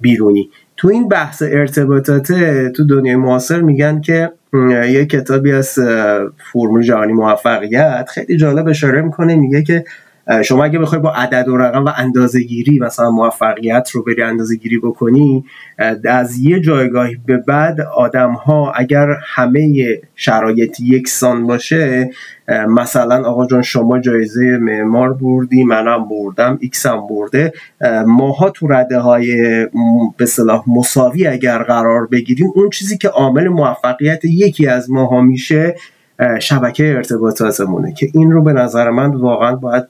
بیرونی. 0.00 0.50
تو 0.76 0.88
این 0.88 1.08
بحث 1.08 1.42
ارتباطات 1.46 2.32
تو 2.76 2.86
دنیای 2.86 3.16
معاصر 3.16 3.60
میگن 3.60 4.00
که 4.00 4.32
یه 4.88 5.06
کتابی 5.06 5.52
از 5.52 5.78
فرمول 6.52 6.82
جهانی 6.82 7.12
موفقیت 7.12 8.08
خیلی 8.14 8.36
جالب 8.36 8.68
اشاره 8.68 9.02
می‌کنه 9.02 9.36
میگه 9.36 9.62
که 9.62 9.84
شما 10.44 10.64
اگه 10.64 10.78
بخوای 10.78 11.00
با 11.00 11.12
عدد 11.12 11.48
و 11.48 11.56
رقم 11.56 11.84
و 11.84 11.90
اندازه 11.96 12.40
گیری 12.40 12.78
مثلا 12.78 13.10
موفقیت 13.10 13.90
رو 13.90 14.02
بری 14.02 14.22
اندازه 14.22 14.56
گیری 14.56 14.78
بکنی 14.78 15.44
از 16.04 16.38
یه 16.38 16.60
جایگاهی 16.60 17.16
به 17.26 17.36
بعد 17.36 17.80
آدم 17.80 18.32
ها 18.32 18.72
اگر 18.72 19.16
همه 19.24 19.86
شرایط 20.14 20.80
یکسان 20.80 21.46
باشه 21.46 22.10
مثلا 22.68 23.28
آقا 23.28 23.46
جان 23.46 23.62
شما 23.62 23.98
جایزه 23.98 24.58
معمار 24.60 25.12
بردی 25.12 25.64
منم 25.64 26.08
بردم 26.08 26.58
X 26.60 26.86
هم 26.86 27.06
برده 27.06 27.52
ماها 28.06 28.50
تو 28.50 28.66
رده 28.66 28.98
های 28.98 29.66
به 30.16 30.26
اصطلاح 30.26 30.64
مساوی 30.66 31.26
اگر 31.26 31.62
قرار 31.62 32.06
بگیریم 32.06 32.52
اون 32.54 32.70
چیزی 32.70 32.98
که 32.98 33.08
عامل 33.08 33.48
موفقیت 33.48 34.24
یکی 34.24 34.66
از 34.66 34.90
ماها 34.90 35.20
میشه 35.20 35.74
شبکه 36.40 36.84
ارتباطاتمونه 36.84 37.92
که 37.92 38.08
این 38.14 38.30
رو 38.30 38.42
به 38.42 38.52
نظر 38.52 38.90
من 38.90 39.10
واقعا 39.10 39.56
باید 39.56 39.84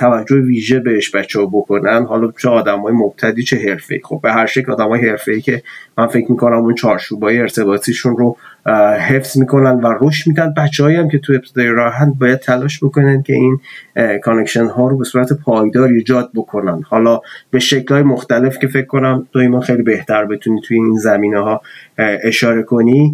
توجه 0.00 0.36
ویژه 0.36 0.80
بهش 0.80 1.14
بچه 1.14 1.40
ها 1.40 1.46
بکنن. 1.46 2.04
حالا 2.04 2.32
چه 2.42 2.48
آدم 2.48 2.80
های 2.80 2.92
مبتدی 2.92 3.42
چه 3.42 3.56
حرفه‌ای 3.56 4.00
خب 4.04 4.20
به 4.22 4.32
هر 4.32 4.46
شکل 4.46 4.72
آدم 4.72 4.88
های 4.88 5.40
که 5.42 5.62
من 5.98 6.06
فکر 6.06 6.30
می‌کنم 6.30 6.56
اون 6.56 6.74
چارچوبای 6.74 7.38
ارتباطیشون 7.38 8.16
رو 8.16 8.36
حفظ 9.08 9.38
می‌کنن 9.38 9.80
و 9.80 9.94
رشد 10.00 10.28
می‌کنن 10.28 10.54
بچه 10.56 10.78
ها 10.78 10.84
هم 10.84 11.08
که 11.08 11.18
تو 11.18 11.32
ابتدای 11.32 11.66
راهن 11.66 12.12
باید 12.20 12.38
تلاش 12.38 12.84
بکنن 12.84 13.22
که 13.22 13.32
این 13.32 13.58
connection 14.22 14.66
ها 14.66 14.88
رو 14.88 14.98
به 14.98 15.04
صورت 15.04 15.32
پایدار 15.32 15.88
ایجاد 15.88 16.30
بکنن. 16.34 16.82
حالا 16.82 17.20
به 17.50 17.58
شکل 17.58 17.94
های 17.94 18.02
مختلف 18.02 18.58
که 18.58 18.66
فکر 18.66 18.86
کنم 18.86 19.26
تو 19.32 19.38
ایمان 19.38 19.60
خیلی 19.60 19.82
بهتر 19.82 20.24
بتونی 20.24 20.60
توی 20.64 20.76
این 20.76 20.96
زمینه 20.96 21.38
ها 21.38 21.60
اشاره 21.98 22.62
کنی. 22.62 23.12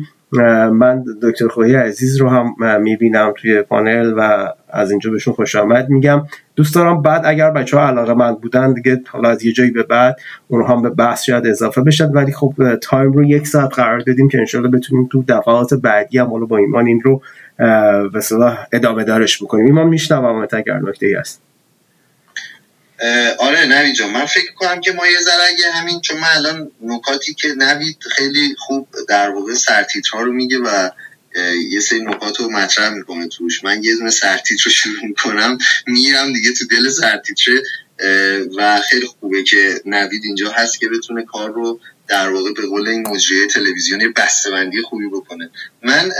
من 0.72 1.04
دکتر 1.22 1.48
خویی 1.48 1.74
عزیز 1.74 2.16
رو 2.16 2.28
هم 2.28 2.82
می‌بینم 2.82 3.32
توی 3.36 3.62
پانل 3.62 4.14
و 4.16 4.48
از 4.70 4.90
اینجا 4.90 5.10
بهشون 5.10 5.34
خوش 5.34 5.56
آمد. 5.56 5.88
میگم 5.88 6.26
دوست 6.56 6.74
دارم 6.74 7.02
بعد 7.02 7.22
اگر 7.24 7.50
بچه 7.50 7.76
ها 7.76 7.86
علاقه 7.86 8.14
مند 8.14 8.34
بودن 8.34 8.72
دیگه 8.72 9.02
حالا 9.08 9.28
از 9.30 9.44
یه 9.44 9.52
جایی 9.52 9.70
به 9.70 9.82
بعد 9.82 10.16
اونها 10.48 10.76
هم 10.76 10.82
به 10.82 10.90
بحث 10.90 11.22
شاید 11.22 11.46
اضافه 11.46 11.80
بشن. 11.80 12.10
ولی 12.10 12.32
خب 12.32 12.54
time 12.82 13.12
رو 13.12 13.24
یک 13.24 13.46
ساعت 13.46 13.74
قرار 13.74 13.98
دادیم 13.98 14.28
که 14.28 14.38
انشالله 14.38 14.68
بتونیم 14.68 15.08
تو 15.12 15.24
دفعات 15.28 15.74
بعدی 15.74 16.18
هم 16.18 16.46
با 16.46 16.56
ایمان 16.56 16.86
این 16.86 17.00
رو 17.00 17.22
به 18.12 18.22
ادامه 18.72 19.04
دارش 19.04 19.42
بکنیم. 19.42 19.66
ایمان 19.66 19.86
میشنوم 19.86 20.46
اگر 20.52 20.78
نکته 20.78 21.06
ای 21.06 21.14
هست 21.14 21.42
آره 23.38 23.66
نوید 23.66 23.94
جان 23.94 24.10
من 24.10 24.26
فکر 24.26 24.52
کنم 24.54 24.80
که 24.80 24.92
ما 24.92 25.06
یه 25.06 25.20
ذره 25.20 25.72
همین 25.74 26.00
چون 26.00 26.16
من 26.20 26.28
الان 26.36 26.70
نکاتی 26.82 27.34
که 27.34 27.48
نوید 27.58 27.98
خیلی 28.10 28.54
خوب 28.58 28.88
در 29.08 29.30
واقع 29.30 29.54
سرتیترها 29.54 30.22
رو 30.22 30.32
میگه 30.32 30.58
و 30.58 30.90
یه 31.70 31.80
سری 31.80 32.00
نکات 32.00 32.40
رو 32.40 32.50
مطرح 32.50 32.94
می‌کنه 32.94 33.28
توش. 33.28 33.64
من 33.64 33.84
یه 33.84 33.96
دونه 33.96 34.10
سرتیتر 34.10 34.64
رو 34.64 34.70
شروع 34.70 35.06
می‌کنم 35.06 35.58
میرم 35.86 36.32
دیگه 36.32 36.52
تو 36.52 36.66
دل 36.66 36.88
سرتیتر 36.90 37.52
و 38.56 38.80
خیلی 38.90 39.06
خوبه 39.06 39.42
که 39.42 39.80
نوید 39.86 40.24
اینجا 40.24 40.50
هست 40.50 40.80
که 40.80 40.88
بتونه 40.88 41.24
کار 41.24 41.52
رو 41.52 41.80
در 42.08 42.28
واقع 42.28 42.52
به 42.52 42.66
قول 42.66 42.88
این 42.88 43.08
مجریه 43.08 43.46
تلویزیونی 43.46 44.08
بسته‌بندی 44.08 44.82
خوبی 44.82 45.08
بکنه. 45.08 45.50
من 45.82 46.10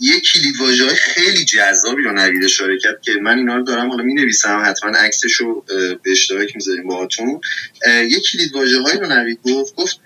یه 0.00 0.20
کلید 0.20 0.56
های 0.80 0.94
خیلی 0.94 1.44
جذابی 1.44 2.02
رو 2.02 2.12
نوید 2.12 2.44
اشاره 2.44 2.78
که 3.02 3.12
من 3.22 3.38
اینا 3.38 3.56
رو 3.56 3.62
دارم 3.62 3.90
حالا 3.90 4.04
می 4.04 4.14
نویسم 4.14 4.62
حتما 4.66 4.90
عکسش 4.90 5.32
رو 5.32 5.64
به 6.04 6.10
اشتراک 6.10 6.56
می‌ذاریم 6.56 6.86
باهاتون. 6.86 7.40
یه 7.86 8.20
کلید 8.20 8.52
های 8.52 8.98
رو 8.98 9.06
نوید 9.06 9.38
گفت 9.44 9.74
گفت 9.74 10.00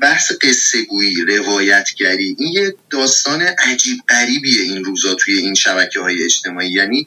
بحث 0.00 0.32
قصه 0.40 0.82
گویی 0.82 1.24
روایتگری 1.24 2.36
این 2.38 2.52
یه 2.52 2.74
داستان 2.90 3.42
عجیب 3.42 3.98
غریبیه 4.08 4.62
این 4.62 4.84
روزا 4.84 5.14
توی 5.14 5.38
این 5.38 5.54
شبکه 5.54 6.00
های 6.00 6.24
اجتماعی. 6.24 6.70
یعنی 6.70 7.06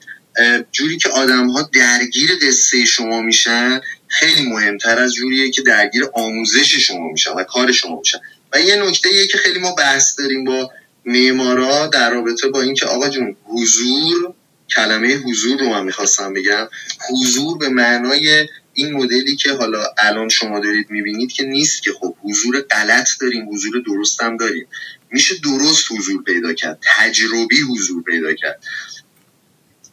جوری 0.72 0.98
که 0.98 1.10
آدم 1.10 1.50
ها 1.50 1.70
درگیر 1.74 2.30
قصه 2.42 2.86
شما 2.86 3.22
میشن 3.22 3.82
خیلی 4.08 4.50
مهمتر 4.50 5.00
از 5.00 5.14
جوریه 5.14 5.52
که 5.52 5.62
درگیر 5.62 6.06
آموزش 6.14 6.76
شما 6.76 7.12
میشن 7.12 7.32
و 7.32 7.44
کار 7.44 7.72
شما 7.72 8.00
میشن. 8.00 8.18
و 8.54 8.62
یه 8.62 8.76
نکته 8.76 9.14
یه 9.14 9.28
که 9.28 9.38
خیلی 9.38 9.60
ما 9.60 9.72
بحث 9.72 10.20
داریم 10.20 10.44
با 10.44 10.72
معمارا 11.06 11.88
در 11.88 12.10
رابطه 12.10 12.48
با 12.48 12.62
اینکه 12.62 12.86
آقا 12.86 13.10
جون 13.10 13.36
حضور 13.44 14.34
کلمه 14.76 15.16
حضور 15.16 15.60
رو 15.60 15.70
من 15.70 15.84
می‌خواستم 15.84 16.34
بگم 16.34 16.68
حضور 17.10 17.58
به 17.58 17.70
معنای 17.70 18.48
این 18.76 18.94
مدلی 18.94 19.36
که 19.36 19.54
حالا 19.54 19.84
الان 19.98 20.30
شما 20.30 20.60
دارید 20.60 20.90
می‌بینید 20.90 21.32
که 21.32 21.44
نیست 21.44 21.84
که 21.84 21.92
خب 21.92 22.16
حضور 22.24 22.62
غلط 22.62 23.10
داریم 23.22 23.50
حضور 23.54 23.80
درست 23.86 24.22
هم 24.22 24.38
داریم. 24.38 24.68
میشه 25.12 25.36
درست 25.44 25.92
حضور 25.92 26.24
پیدا 26.24 26.54
کرد 26.54 26.80
تجربی 26.98 27.62
حضور 27.62 28.04
پیدا 28.04 28.34
کرد. 28.34 28.64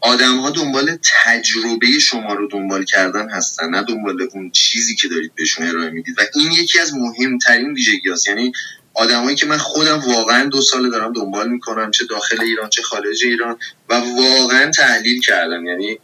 آدم 0.00 0.38
ها 0.38 0.50
دنبال 0.50 0.98
تجربه 1.24 1.98
شما 2.00 2.34
رو 2.34 2.48
دنبال 2.48 2.84
کردن 2.84 3.30
هستن 3.30 3.68
نه 3.68 3.82
دنبال 3.82 4.28
اون 4.32 4.50
چیزی 4.50 4.94
که 4.94 5.08
دارید 5.08 5.34
بهشون 5.34 5.66
ارائه 5.66 5.90
می‌دید. 5.90 6.18
و 6.18 6.22
این 6.34 6.52
یکی 6.52 6.78
از 6.78 6.94
مهمترین 6.94 7.72
ویژگی 7.72 8.10
هست 8.10 8.28
یعنی 8.28 8.52
آدمایی 8.94 9.36
که 9.36 9.46
من 9.46 9.58
خودم 9.58 10.00
واقعا 10.00 10.44
دو 10.44 10.60
سال 10.60 10.90
دارم 10.90 11.12
دنبال 11.12 11.48
می‌کنم 11.48 11.90
چه 11.90 12.04
داخل 12.04 12.40
ایران 12.40 12.70
چه 12.70 12.82
خارج 12.82 13.24
ایران 13.24 13.58
و 13.88 13.94
واقعا 13.94 14.70
تحلیل 14.70 15.20
کردم. 15.20 15.66
یعنی 15.66 15.98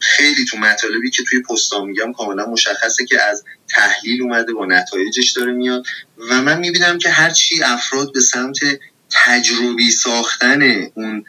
خیلی 0.00 0.44
تو 0.44 0.56
مطالبی 0.56 1.10
که 1.10 1.22
توی 1.24 1.42
پستا 1.42 1.84
میگم 1.84 2.12
کاملا 2.12 2.46
مشخصه 2.46 3.04
که 3.06 3.22
از 3.22 3.44
تحلیل 3.68 4.22
اومده 4.22 4.52
با 4.52 4.66
نتایجش 4.66 5.30
داره 5.30 5.52
میاد. 5.52 5.84
و 6.30 6.42
من 6.42 6.58
می‌بینم 6.58 6.98
که 6.98 7.08
هرچی 7.08 7.62
افراد 7.62 8.12
به 8.12 8.20
سمت 8.20 8.58
تجربی 9.10 9.90
ساختن 9.90 10.62
اون 10.94 11.24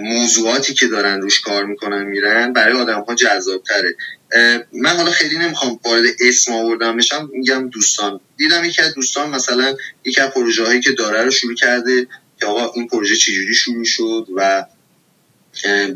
موضوعاتی 0.00 0.74
که 0.74 0.86
دارن 0.86 1.20
روش 1.20 1.40
کار 1.40 1.64
می‌کنن 1.66 2.04
میرن 2.04 2.52
برای 2.52 2.80
آدم 2.80 3.00
ها 3.00 3.14
جذاب 3.14 3.62
تره 3.62 3.96
من 4.72 4.96
حالا 4.96 5.10
خیلی 5.10 5.38
نمی‌خوام 5.38 5.80
وارد 5.84 6.04
اسم 6.20 6.52
آوردم 6.52 6.96
بشم 6.96 7.30
میگم 7.32 7.68
دوستان. 7.68 8.20
دیدم 8.36 8.64
یکی 8.64 8.82
از 8.82 8.94
دوستان 8.94 9.30
مثلا 9.30 9.76
یکی 10.04 10.20
از 10.20 10.30
پروژه 10.30 10.64
هایی 10.66 10.80
که 10.80 10.92
داره 10.92 11.22
رو 11.22 11.30
شروع 11.30 11.54
کرده 11.54 12.06
که 12.40 12.46
آقا 12.46 12.72
این 12.74 12.88
پروژه 12.88 13.16
چجوری 13.16 13.54
شروع 13.54 13.84
شد 13.84 14.26
و 14.36 14.64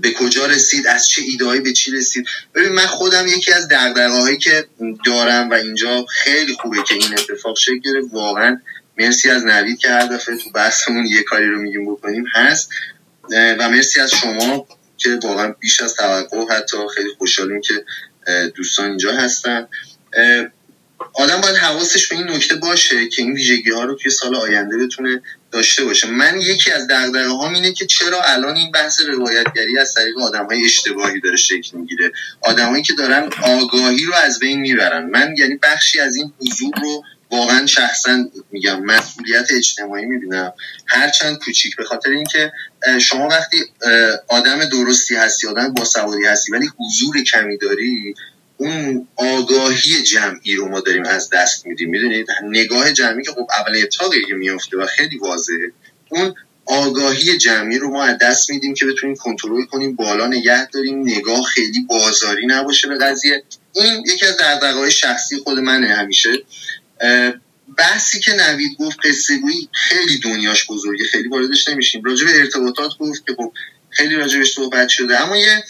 به 0.00 0.12
کجا 0.12 0.46
رسید 0.46 0.86
از 0.86 1.08
چه 1.08 1.22
ایدهایی 1.22 1.60
به 1.60 1.72
چی 1.72 1.90
رسید. 1.90 2.26
ببین 2.54 2.72
من 2.72 2.86
خودم 2.86 3.26
یکی 3.26 3.52
از 3.52 3.68
دقدقه 3.68 4.20
هایی 4.20 4.38
که 4.38 4.66
دارم 5.06 5.50
و 5.50 5.54
اینجا 5.54 6.06
خیلی 6.08 6.52
خوبه 6.52 6.76
که 6.88 6.94
این 6.94 7.12
اتفاق 7.18 7.58
شکل 7.58 7.78
گرفت. 7.78 8.08
واقعا 8.12 8.60
مرسی 8.98 9.30
از 9.30 9.44
نوید 9.44 9.78
که 9.78 9.88
هر 9.88 10.06
دفعه 10.06 10.36
تو 10.36 10.50
بحثمون 10.50 11.06
یه 11.06 11.22
کاری 11.22 11.50
رو 11.50 11.62
میگیم 11.62 11.92
بکنیم 11.92 12.24
هست. 12.32 12.70
و 13.30 13.68
مرسی 13.68 14.00
از 14.00 14.10
شما 14.10 14.66
که 14.96 15.18
واقعا 15.22 15.54
بیش 15.60 15.80
از 15.80 15.94
توقع 15.94 16.44
حتی 16.50 16.76
خیلی 16.94 17.08
خوشحالیم 17.18 17.60
که 17.60 17.84
دوستان 18.54 18.88
اینجا 18.88 19.12
هستن. 19.12 19.68
آدم 21.14 21.40
باید 21.40 21.56
حواسش 21.56 22.06
به 22.06 22.16
این 22.16 22.30
نکته 22.30 22.54
باشه 22.54 23.08
که 23.08 23.22
این 23.22 23.32
ویژگی 23.32 23.70
ها 23.70 23.84
رو 23.84 23.94
توی 23.94 24.10
سال 24.10 24.34
آینده 24.34 24.78
بتونه 24.78 25.22
داشته 25.52 25.84
باشه. 25.84 26.06
من 26.06 26.40
یکی 26.40 26.70
از 26.70 26.86
دقدقه 26.86 27.28
ها 27.28 27.50
اینه 27.50 27.72
که 27.72 27.86
چرا 27.86 28.22
الان 28.22 28.56
این 28.56 28.70
بحث 28.70 29.00
روایتگری 29.00 29.78
از 29.78 29.94
طریق 29.94 30.18
آدم 30.18 30.46
های 30.46 30.64
اشتباهی 30.64 31.20
داره 31.20 31.36
شکل 31.36 31.78
می‌گیره. 31.78 32.12
آدمایی 32.40 32.82
که 32.82 32.92
دارن 32.92 33.30
آگاهی 33.42 34.04
رو 34.04 34.14
از 34.14 34.38
بین 34.38 34.60
می‌برن. 34.60 35.10
من 35.10 35.34
یعنی 35.38 35.56
بخشی 35.62 36.00
از 36.00 36.16
این 36.16 36.32
حضور 36.40 36.74
رو 36.82 37.04
واقعا 37.30 37.66
شخصا 37.66 38.24
میگم. 38.50 38.84
مسئولیت 38.84 39.48
اجتماعی 39.56 40.04
می‌بینم. 40.04 40.52
هرچند 40.86 41.38
کوچیک 41.38 41.76
به 41.76 41.84
خاطر 41.84 42.10
اینکه 42.10 42.52
شما 43.00 43.28
وقتی 43.28 43.58
آدم 44.28 44.64
درستی 44.64 45.14
هستی 45.14 45.46
آدم 45.46 45.74
با 45.74 45.84
سوادی 45.84 46.24
هستی 46.24 46.52
ولی 46.52 46.70
حضور 46.78 47.22
کمی 47.22 47.58
داری 47.58 48.14
اون 48.60 49.08
آگاهی 49.16 50.02
جمعی 50.02 50.54
رو 50.54 50.68
ما 50.68 50.80
داریم 50.80 51.04
از 51.04 51.30
دست 51.32 51.66
میدیم. 51.66 51.90
می‌دونید 51.90 52.26
نگاه 52.42 52.92
جمعی 52.92 53.24
که 53.24 53.30
خب 53.30 53.48
اول 53.58 53.82
اتاقی 53.82 54.24
که 54.28 54.34
میفته 54.34 54.76
و 54.76 54.86
خیلی 54.86 55.18
واضحه. 55.18 55.72
اون 56.08 56.34
آگاهی 56.66 57.38
جمعی 57.38 57.78
رو 57.78 57.90
ما 57.90 58.04
از 58.04 58.18
دست 58.20 58.50
میدیم 58.50 58.74
که 58.74 58.86
بتونیم 58.86 59.16
کنترل 59.16 59.64
کنیم 59.64 59.96
بالا 59.96 60.26
نگه 60.26 60.66
داریم 60.66 61.02
نگاه 61.08 61.42
خیلی 61.42 61.80
بازاری 61.88 62.46
نباشه 62.46 62.88
به 62.88 62.98
قضیه. 62.98 63.42
این 63.74 64.04
یکی 64.06 64.26
از 64.26 64.36
دغدغه‌های 64.36 64.90
شخصی 64.90 65.36
خود 65.36 65.58
منه 65.58 65.86
همیشه. 65.86 66.30
بحثی 67.76 68.20
که 68.20 68.32
نوید 68.32 68.76
گفت 68.78 68.98
قصه 69.04 69.36
گویی 69.38 69.68
خیلی 69.72 70.18
دنیاش 70.18 70.66
بزرگه 70.70 71.04
خیلی 71.04 71.28
واردش 71.28 71.68
نمیشیم. 71.68 72.02
راجع 72.04 72.26
به 72.26 72.38
ارتباطات 72.38 72.90
گفت 72.98 73.26
که 73.26 73.34
خب 73.36 73.52
خیلی 73.90 74.14
راجبش 74.14 74.52
صحبت 74.52 74.88
شده. 74.88 75.20
اما 75.20 75.36
یه 75.36 75.64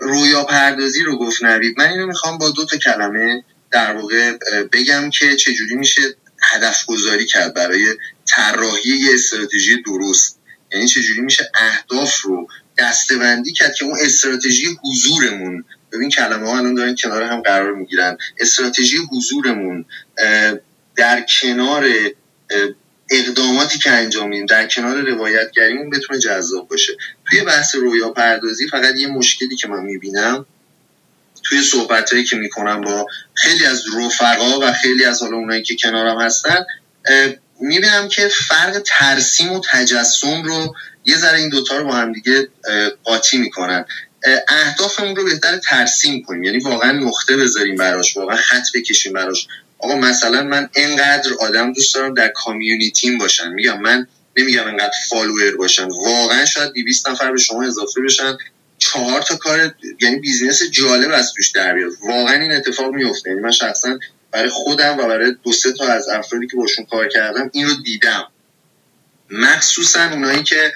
رویا 0.00 0.44
پردازی 0.44 1.02
رو 1.02 1.18
گفت 1.18 1.42
نوید. 1.42 1.74
من 1.78 1.88
اینو 1.88 2.06
می‌خوام 2.06 2.38
با 2.38 2.50
دو 2.50 2.64
تا 2.64 2.76
کلمه 2.76 3.44
در 3.70 3.96
واقع 3.96 4.32
بگم 4.72 5.10
که 5.10 5.36
چجوری 5.36 5.74
میشه 5.74 6.02
هدف 6.42 6.84
گذاری 6.86 7.26
کرد 7.26 7.54
برای 7.54 7.96
طراحی 8.26 8.90
یه 8.90 9.14
استراتژی 9.14 9.82
درست. 9.82 10.40
یعنی 10.72 10.86
چجوری 10.86 11.20
میشه 11.20 11.50
اهداف 11.60 12.20
رو 12.20 12.48
دستبندی 12.78 13.52
کرد 13.52 13.74
که 13.74 13.84
اون 13.84 13.98
استراتژی 14.00 14.66
حضورمون 14.82 15.64
ببین 15.92 16.10
کلمه 16.10 16.48
ها 16.48 16.58
الان 16.58 16.74
دارن 16.74 16.94
کنار 16.94 17.22
هم 17.22 17.40
قرار 17.40 17.74
می‌گیرن. 17.74 18.16
استراتژی 18.38 18.96
حضورمون 19.12 19.84
در 20.96 21.26
کنار 21.40 21.86
اقداماتی 23.10 23.78
که 23.78 23.90
انجام 23.90 24.28
میدیم 24.28 24.46
در 24.46 24.66
کنار 24.66 25.00
روایتگریمون 25.00 25.90
بتونه 25.90 26.18
جذاب 26.18 26.68
باشه. 26.68 26.96
توی 27.30 27.40
بحث 27.40 27.74
رویا 27.74 28.10
پردازی 28.10 28.68
فقط 28.68 28.94
یه 28.96 29.06
مشکلی 29.06 29.56
که 29.56 29.68
من 29.68 29.82
می‌بینم 29.82 30.46
توی 31.42 31.62
صحبت 31.62 32.12
هایی 32.12 32.24
که 32.24 32.36
می‌کنم 32.36 32.80
با 32.80 33.06
خیلی 33.34 33.66
از 33.66 33.82
رفقا 33.98 34.60
و 34.60 34.72
خیلی 34.72 35.04
از 35.04 35.22
حالا 35.22 35.36
اونایی 35.36 35.62
که 35.62 35.76
کنارم 35.76 36.20
هستن 36.20 36.64
می‌بینم 37.60 38.08
که 38.08 38.28
فرق 38.28 38.82
ترسیم 38.86 39.52
و 39.52 39.60
تجسم 39.70 40.42
رو 40.42 40.74
یه 41.04 41.16
ذره 41.16 41.38
این 41.38 41.48
دوتا 41.48 41.76
رو 41.76 41.84
با 41.84 41.94
هم 41.94 42.12
دیگه 42.12 42.48
قاطی 43.04 43.38
می‌کنن. 43.38 43.84
اهدافمون 44.48 45.16
رو 45.16 45.24
بهتر 45.24 45.58
ترسیم 45.58 46.22
کنیم. 46.22 46.44
یعنی 46.44 46.58
واقعا 46.58 46.92
نقطه 46.92 47.36
بذاریم 47.36 47.76
براش 47.76 48.16
واقعا 48.16 48.36
خط 48.36 48.64
بکشیم 48.74 49.12
براش. 49.12 49.46
آقا 49.82 49.94
مثلا 49.94 50.42
من 50.42 50.68
انقدر 50.74 51.30
آدم 51.40 51.72
دوست 51.72 51.94
دارم 51.94 52.14
در 52.14 52.28
کامیونیتیم 52.28 53.18
باشن. 53.18 53.48
میگم 53.48 53.80
من 53.80 54.06
نمیگم 54.36 54.66
انقدر 54.66 54.92
فالوور 55.08 55.56
باشن. 55.56 55.88
واقعا 55.88 56.44
شاید 56.44 56.72
200 56.72 57.08
نفر 57.08 57.32
به 57.32 57.38
شما 57.38 57.64
اضافه 57.64 58.00
بشن. 58.00 58.38
چهار 58.78 59.22
تا 59.22 59.36
کار 59.36 59.74
یعنی 60.00 60.16
بیزینس 60.16 60.62
جالب 60.62 61.10
از 61.10 61.32
توش 61.32 61.50
در 61.50 61.74
بیاد. 61.74 61.92
واقعا 62.08 62.34
این 62.34 62.52
اتفاق 62.52 62.94
میفته. 62.94 63.30
یعنی 63.30 63.42
من 63.42 63.50
شخصا 63.50 63.98
برای 64.30 64.48
خودم 64.48 64.98
و 64.98 65.06
برای 65.06 65.34
دو 65.42 65.52
سه 65.52 65.72
تا 65.72 65.86
از 65.86 66.08
افرادی 66.08 66.46
که 66.46 66.56
باشون 66.56 66.84
کار 66.84 67.08
کردم 67.08 67.50
این 67.52 67.66
رو 67.66 67.74
دیدم. 67.74 68.26
مخصوصا 69.30 70.10
اونایی 70.10 70.42
که 70.42 70.72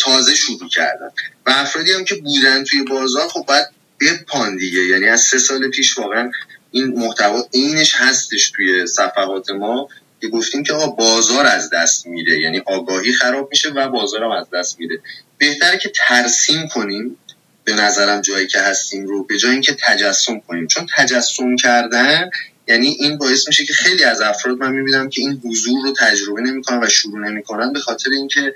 تازه 0.00 0.34
شروع 0.34 0.68
کردن. 0.68 1.10
و 1.46 1.50
افرادی 1.50 1.92
هم 1.92 2.04
که 2.04 2.14
بودن 2.14 2.64
توی 2.64 2.82
بازار 2.82 3.28
خب 3.28 3.44
باید 3.48 3.66
بپان 4.00 4.56
دیگه. 4.56 4.80
یعنی 4.80 5.08
از 5.08 5.20
سه 5.20 5.38
سال 5.38 5.70
پیش 5.70 5.98
واقعا 5.98 6.30
این 6.70 6.86
محتوا 6.86 7.46
اینش 7.50 7.94
هستش 7.94 8.50
توی 8.50 8.86
صفحات 8.86 9.50
ما 9.50 9.88
که 10.20 10.28
گفتیم 10.28 10.62
که 10.62 10.72
آقا 10.72 10.86
بازار 10.86 11.46
از 11.46 11.70
دست 11.70 12.06
میره. 12.06 12.40
یعنی 12.40 12.62
آگاهی 12.66 13.12
خراب 13.12 13.48
میشه 13.50 13.68
و 13.68 13.88
بازار 13.88 14.24
هم 14.24 14.30
از 14.30 14.46
دست 14.54 14.80
میره. 14.80 15.00
بهتره 15.38 15.78
که 15.78 15.92
ترسیم 15.94 16.68
کنیم 16.68 17.16
به 17.64 17.74
نظرم 17.74 18.20
جایی 18.20 18.46
که 18.46 18.60
هستیم 18.60 19.06
رو 19.06 19.24
به 19.24 19.38
جای 19.38 19.52
اینکه 19.52 19.76
تجسم 19.86 20.40
کنیم. 20.40 20.66
چون 20.66 20.86
تجسم 20.96 21.56
کردن 21.56 22.30
یعنی 22.68 22.88
این 22.88 23.18
باعث 23.18 23.48
میشه 23.48 23.64
که 23.64 23.72
خیلی 23.72 24.04
از 24.04 24.20
افراد 24.20 24.58
من 24.58 24.72
می‌بینم 24.72 25.08
که 25.08 25.20
این 25.20 25.40
حضور 25.44 25.82
رو 25.82 25.94
تجربه 25.98 26.40
نمی‌کنن 26.40 26.84
و 26.84 26.88
شروع 26.88 27.28
نمی‌کنن 27.28 27.72
به 27.72 27.80
خاطر 27.80 28.10
اینکه 28.10 28.54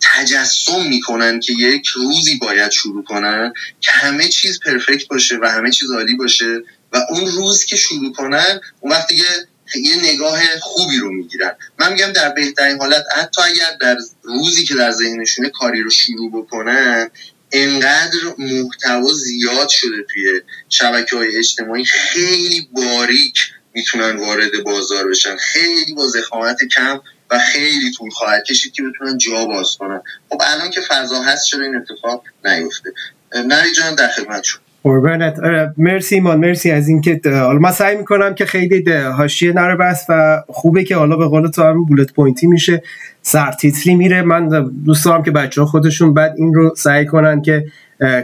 تجسم 0.00 0.82
می‌کنن 0.88 1.40
که 1.40 1.52
یک 1.52 1.86
روزی 1.86 2.34
باید 2.34 2.70
شروع 2.70 3.04
کنن 3.04 3.52
که 3.80 3.90
همه 3.90 4.28
چیز 4.28 4.60
پرفکت 4.60 5.08
باشه 5.08 5.38
و 5.42 5.48
همه 5.50 5.70
چیز 5.70 5.90
عالی 5.90 6.16
باشه. 6.16 6.62
و 6.92 6.96
اون 7.10 7.26
روز 7.26 7.64
که 7.64 7.76
شروع 7.76 8.12
کنن 8.12 8.60
اون 8.80 8.92
وقتی 8.92 9.14
یه 9.16 9.48
یه 9.74 10.12
نگاه 10.12 10.40
خوبی 10.60 10.96
رو 10.96 11.12
می‌گیرن. 11.12 11.56
من 11.78 11.92
میگم 11.92 12.12
در 12.12 12.28
بهترین 12.28 12.78
حالت 12.78 13.04
حتی 13.16 13.42
اگر 13.42 13.76
در 13.80 13.96
روزی 14.22 14.64
که 14.64 14.74
در 14.74 14.90
ذهنشونه 14.90 15.50
کاری 15.50 15.82
رو 15.82 15.90
شروع 15.90 16.32
بکنن 16.32 17.10
انقدر 17.52 18.18
محتوا 18.38 19.12
زیاد 19.12 19.68
شده 19.68 20.04
توی 20.12 20.40
شبکه 20.68 21.16
های 21.16 21.36
اجتماعی. 21.36 21.84
خیلی 21.84 22.68
باریک 22.72 23.52
می‌تونن 23.74 24.16
وارد 24.16 24.64
بازار 24.64 25.08
بشن. 25.08 25.36
خیلی 25.36 25.94
با 25.94 26.06
زخامت 26.06 26.64
کم 26.64 27.00
و 27.30 27.38
خیلی 27.38 27.92
طول 27.92 28.10
خواهد 28.10 28.44
کشید 28.44 28.72
که 28.72 28.82
بتونن 28.82 29.18
جا 29.18 29.44
باز 29.44 29.76
کنن. 29.78 30.00
خب 30.28 30.42
الان 30.44 30.70
که 30.70 30.80
فضا 30.80 31.22
هست 31.22 31.46
چرا 31.46 31.64
این 31.64 31.76
اتفاق 31.76 32.24
نیفته؟ 32.44 32.92
نری 33.34 33.72
جان 33.72 33.94
در 33.94 34.08
خدمت 34.08 34.42
شد 34.42 34.67
قربانت. 34.88 35.40
آره، 35.40 35.74
مرسی 35.78 36.14
ایمان 36.14 36.38
مرسی 36.38 36.70
از 36.70 36.88
اینکه 36.88 37.20
حالا 37.24 37.58
من 37.58 37.70
سعی 37.70 37.96
می‌کنم 37.96 38.34
که 38.34 38.44
خیلی 38.44 38.92
حاشیه 38.92 39.52
نره 39.52 39.76
بس 39.76 40.06
و 40.08 40.42
خوبه 40.48 40.84
که 40.84 40.96
حالا 40.96 41.16
به 41.16 41.26
قول 41.26 41.48
تو 41.48 41.62
هم 41.62 41.84
بولت 41.84 42.12
پوینتی 42.12 42.46
میشه. 42.46 42.82
سرتیتری 43.22 43.94
میره. 43.94 44.22
من 44.22 44.70
دوست 44.84 45.04
دارم 45.04 45.22
که 45.22 45.30
بچه 45.30 45.60
ها 45.60 45.66
خودشون 45.66 46.14
بعد 46.14 46.34
این 46.36 46.54
رو 46.54 46.74
سعی 46.76 47.06
کنن 47.06 47.42
که 47.42 47.64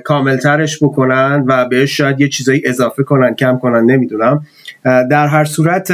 کاملترش 0.04 0.82
بکنن 0.82 1.44
و 1.48 1.68
بهش 1.68 1.96
شاید 1.96 2.20
یه 2.20 2.28
چیزایی 2.28 2.62
اضافه 2.64 3.02
کنن 3.02 3.34
کم 3.34 3.58
کنن 3.58 3.84
نمی‌دونم. 3.90 4.46
در 4.84 5.26
هر 5.26 5.44
صورت 5.44 5.90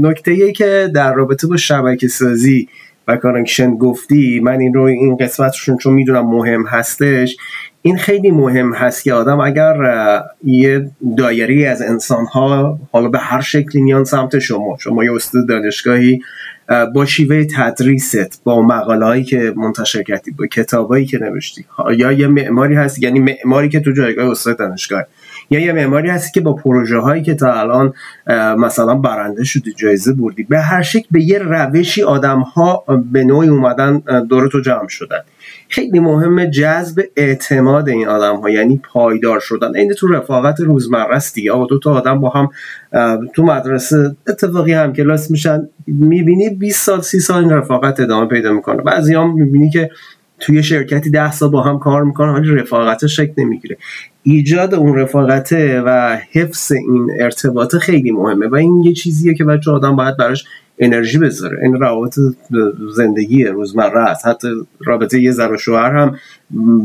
نکته 0.00 0.30
ای 0.30 0.52
که 0.52 0.90
در 0.94 1.14
رابطه 1.14 1.46
با 1.46 1.56
شبکه 1.56 2.08
سازی 2.08 2.68
و 3.08 3.16
connection 3.16 3.74
گفتی 3.74 4.40
من 4.40 4.60
این 4.60 4.74
رو 4.74 4.82
این 4.82 5.16
قسمتشون 5.16 5.76
چون 5.76 5.94
می‌دونم 5.94 6.26
مهم 6.26 6.66
هستش 6.66 7.36
این 7.88 7.96
خیلی 7.96 8.30
مهم 8.30 8.74
هست 8.74 9.04
که 9.04 9.12
آدم 9.12 9.40
اگر 9.40 9.74
یه 10.44 10.90
دایره 11.16 11.56
ای 11.56 11.66
از 11.66 11.82
انسان 11.82 12.24
ها 12.24 12.78
حالا 12.92 13.08
به 13.08 13.18
هر 13.18 13.40
شکلی 13.40 13.82
میان 13.82 14.04
سمت 14.04 14.38
شما 14.38 14.76
شما 14.80 15.04
یه 15.04 15.14
استاد 15.14 15.48
دانشگاهی 15.48 16.20
با 16.94 17.06
شیوه 17.06 17.44
تدریست 17.56 18.44
با 18.44 18.62
مقاله 18.62 19.22
که 19.22 19.52
منتشر 19.56 20.02
کردی 20.02 20.30
با 20.30 20.46
کتابایی 20.46 21.06
که 21.06 21.18
نوشتی 21.18 21.64
یا 21.96 22.12
یه 22.12 22.26
معماری 22.26 22.74
هست 22.74 23.02
یعنی 23.02 23.20
معماری 23.20 23.68
که 23.68 23.80
تو 23.80 23.92
جایگاه 23.92 24.30
استاد 24.30 24.58
دانشگاه 24.58 25.04
یا 25.50 25.60
یه 25.60 25.72
معماری 25.72 26.08
هستی 26.08 26.32
که 26.32 26.40
با 26.40 26.52
پروژه 26.52 26.98
هایی 26.98 27.22
که 27.22 27.34
تا 27.34 27.52
الان 27.52 27.92
مثلا 28.58 28.94
برنده 28.94 29.44
شدی 29.44 29.72
جایزه 29.72 30.12
بردی 30.12 30.42
به 30.42 30.58
هر 30.58 30.82
شکل 30.82 31.06
به 31.10 31.22
یه 31.22 31.38
روشی 31.38 32.02
آدم 32.02 32.40
ها 32.40 32.84
به 33.12 33.24
نوعی 33.24 33.48
اومدن 33.48 34.02
دور 34.28 34.48
تو 34.48 34.60
جمع 34.60 34.88
شدن. 34.88 35.20
خیلی 35.68 36.00
مهمه 36.00 36.50
جذب 36.50 37.02
اعتماد 37.16 37.88
این 37.88 38.08
آدم 38.08 38.36
ها 38.36 38.50
یعنی 38.50 38.80
پایدار 38.92 39.40
شدن. 39.40 39.76
این 39.76 39.92
تو 39.92 40.08
رفاقت 40.08 40.60
روزمره 40.60 41.14
است 41.14 41.34
دیگه. 41.34 41.50
دو 41.68 41.78
تا 41.78 41.92
آدم 41.94 42.20
با 42.20 42.28
هم 42.28 42.48
تو 43.34 43.42
مدرسه 43.42 44.16
اتفاقی 44.28 44.72
هم 44.72 44.92
کلاس 44.92 45.30
میشن 45.30 45.68
می‌بینی 45.86 46.50
20 46.50 46.86
سال 46.86 47.00
30 47.00 47.20
سال 47.20 47.44
این 47.44 47.52
رفاقت 47.52 48.00
ادامه 48.00 48.26
پیدا 48.26 48.52
می‌کنه. 48.52 48.82
بعضی 48.82 49.14
هم 49.14 49.34
می‌بینی 49.34 49.70
که 49.70 49.90
توی 50.40 50.62
شرکتی 50.62 51.10
ده 51.10 51.32
سال 51.32 51.50
با 51.50 51.62
هم 51.62 51.78
کار 51.78 52.04
می‌کنن 52.04 52.32
ولی 52.32 52.54
رفاقت 52.54 53.06
شکل 53.06 53.32
نمی‌گیره. 53.38 53.76
ایجاد 54.22 54.74
اون 54.74 54.98
رفاقته 54.98 55.82
و 55.86 56.18
حفظ 56.32 56.72
این 56.72 57.10
ارتباط 57.20 57.76
خیلی 57.76 58.10
مهمه 58.10 58.46
و 58.46 58.54
این 58.54 58.82
یه 58.84 58.92
چیزیه 58.92 59.34
که 59.34 59.44
بچه 59.44 59.70
آدم 59.70 59.96
باید 59.96 60.16
براش 60.16 60.44
انرژی 60.78 61.18
بذاره. 61.18 61.58
این 61.62 61.74
روابط 61.74 62.18
زندگی 62.96 63.44
روزمره 63.44 64.00
است. 64.00 64.26
حتی 64.26 64.48
رابطه 64.80 65.20
یه 65.20 65.32
زن 65.32 65.54
و 65.54 65.56
شوهر 65.56 65.90
هم 65.90 66.16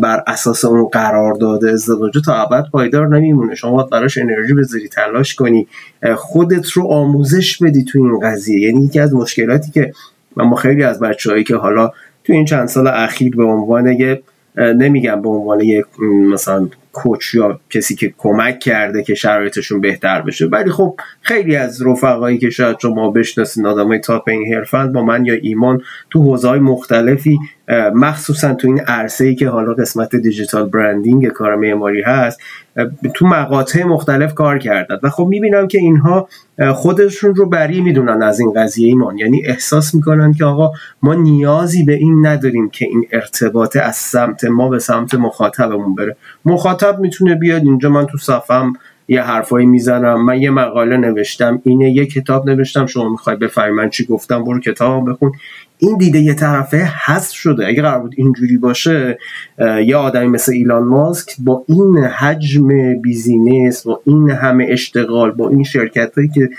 بر 0.02 0.24
اساس 0.28 0.66
اون 0.66 0.86
قرارداد 0.86 1.66
ازدواج 1.66 2.14
تا 2.26 2.34
ابد 2.34 2.66
پایدار 2.72 3.08
نمیمونه. 3.08 3.56
شما 3.56 3.72
باید 3.72 3.90
براش 3.90 4.18
انرژی 4.18 4.54
بذاری 4.54 4.88
تلاش 4.88 5.36
کنی. 5.36 5.68
خودت 6.16 6.72
رو 6.72 6.88
آموزش 6.88 7.58
بدی 7.58 7.84
تو 7.84 8.00
این 8.00 8.20
قضیه. 8.20 8.60
یعنی 8.60 8.86
یکی 8.86 9.00
از 9.00 9.14
مشکلاتی 9.14 9.72
که 9.72 9.94
ما 10.38 10.56
خیلی 10.56 10.84
از 10.84 11.00
بچههایی 11.00 11.44
که 11.44 11.56
حالا 11.56 11.92
تو 12.24 12.34
این 12.34 12.46
چند 12.46 12.68
سال 12.68 12.88
اخیر 12.88 13.36
به 13.36 13.44
عنوان 13.44 13.98
نمیگم 14.58 15.22
به 15.22 15.30
عنوان 15.30 15.60
یک 15.60 15.86
مثلا 16.32 16.68
کوچ 16.94 17.34
یا 17.34 17.60
کسی 17.70 17.96
که 17.96 18.14
کمک 18.18 18.60
کرده 18.60 19.04
که 19.04 19.16
شرایطشون 19.16 19.82
بهتر 19.82 20.22
بشه. 20.22 20.46
ولی 20.46 20.72
خب 20.72 20.96
خیلی 21.22 21.56
از 21.56 21.82
رفقایی 21.88 22.38
که 22.38 22.50
شاید 22.50 22.80
شما 22.82 23.12
بشناسین 23.12 23.66
آدمای 23.66 24.00
تاپ 24.00 24.30
این 24.30 24.54
حرفند 24.54 24.94
با 24.94 25.04
من 25.04 25.26
یا 25.26 25.34
ایمان 25.34 25.82
تو 26.10 26.24
حوزه 26.24 26.60
مختلفی 26.60 27.40
مخصوصا 27.94 28.54
تو 28.54 28.68
این 28.68 28.80
عرصه 28.80 29.26
ای 29.26 29.36
که 29.36 29.50
حالا 29.50 29.74
قسمت 29.74 30.16
دیجیتال 30.16 30.70
برندینگ 30.70 31.28
کار 31.28 31.56
معماری 31.56 32.02
هست 32.02 32.40
تو 33.16 33.28
مقاطع 33.28 33.84
مختلف 33.84 34.34
کار 34.34 34.58
کردن. 34.58 35.00
و 35.04 35.10
خب 35.10 35.26
می‌بینم 35.26 35.68
که 35.68 35.78
اینها 35.78 36.28
خودشون 36.74 37.36
رو 37.36 37.50
بری 37.50 37.82
می‌دونن 37.82 38.24
از 38.24 38.40
این 38.40 38.54
قضیه 38.54 38.88
ایمان. 38.88 39.18
یعنی 39.18 39.46
احساس 39.46 39.96
می‌کنن 39.96 40.34
که 40.34 40.46
آقا 40.46 40.72
ما 41.04 41.14
نیازی 41.14 41.84
به 41.84 41.94
این 41.94 42.28
نداریم 42.28 42.70
که 42.70 42.86
این 42.86 43.08
ارتباط 43.12 43.78
از 43.78 43.96
سمت 43.96 44.46
ما 44.46 44.70
به 44.70 44.80
سمت 44.80 45.14
مخاطبمون 45.16 45.96
بره. 45.96 46.16
مخاطب 46.46 46.83
می‌تونه 46.92 47.36
بیاد. 47.36 47.62
اینجا 47.62 47.90
من 47.90 48.06
تو 48.06 48.18
صفم 48.18 48.74
یه 49.08 49.22
حرفایی 49.22 49.66
می‌زنم. 49.66 50.26
من 50.26 50.42
یه 50.42 50.50
مقاله 50.50 50.98
نوشتم. 50.98 51.62
اینه. 51.64 51.92
یه 51.92 52.06
کتاب 52.06 52.50
نوشتم. 52.50 52.86
شما 52.86 53.10
می‌خوای 53.10 53.36
بفهمی. 53.36 53.72
من 53.72 53.90
چی 53.90 54.06
گفتم؟ 54.06 54.44
برو 54.44 54.60
کتاب 54.60 55.10
بخون. 55.10 55.32
این 55.78 55.98
دیده 55.98 56.20
یه 56.20 56.34
طرفه 56.34 56.88
هست 56.92 57.32
شده. 57.32 57.68
اگه 57.68 57.82
قرار 57.82 58.00
بود 58.00 58.14
اینجوری 58.18 58.58
باشه 58.58 59.18
یه 59.86 59.96
آدمی 59.96 60.28
مثل 60.28 60.52
ایلان 60.52 60.84
ماسک 60.84 61.30
با 61.40 61.64
این 61.68 61.98
حجم 61.98 62.68
business 63.02 63.84
با 63.84 64.02
این 64.06 64.30
همه 64.30 64.68
اشتغال 64.70 65.32
با 65.32 65.50
این 65.50 65.64
شرکت 65.64 66.16
هایی 66.18 66.30
که 66.30 66.50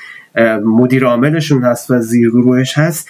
مدیر 0.65 1.05
عاملشون 1.05 1.65
هست 1.65 1.91
و 1.91 1.99
زیر 1.99 2.29
روش 2.29 2.79
هست 2.79 3.09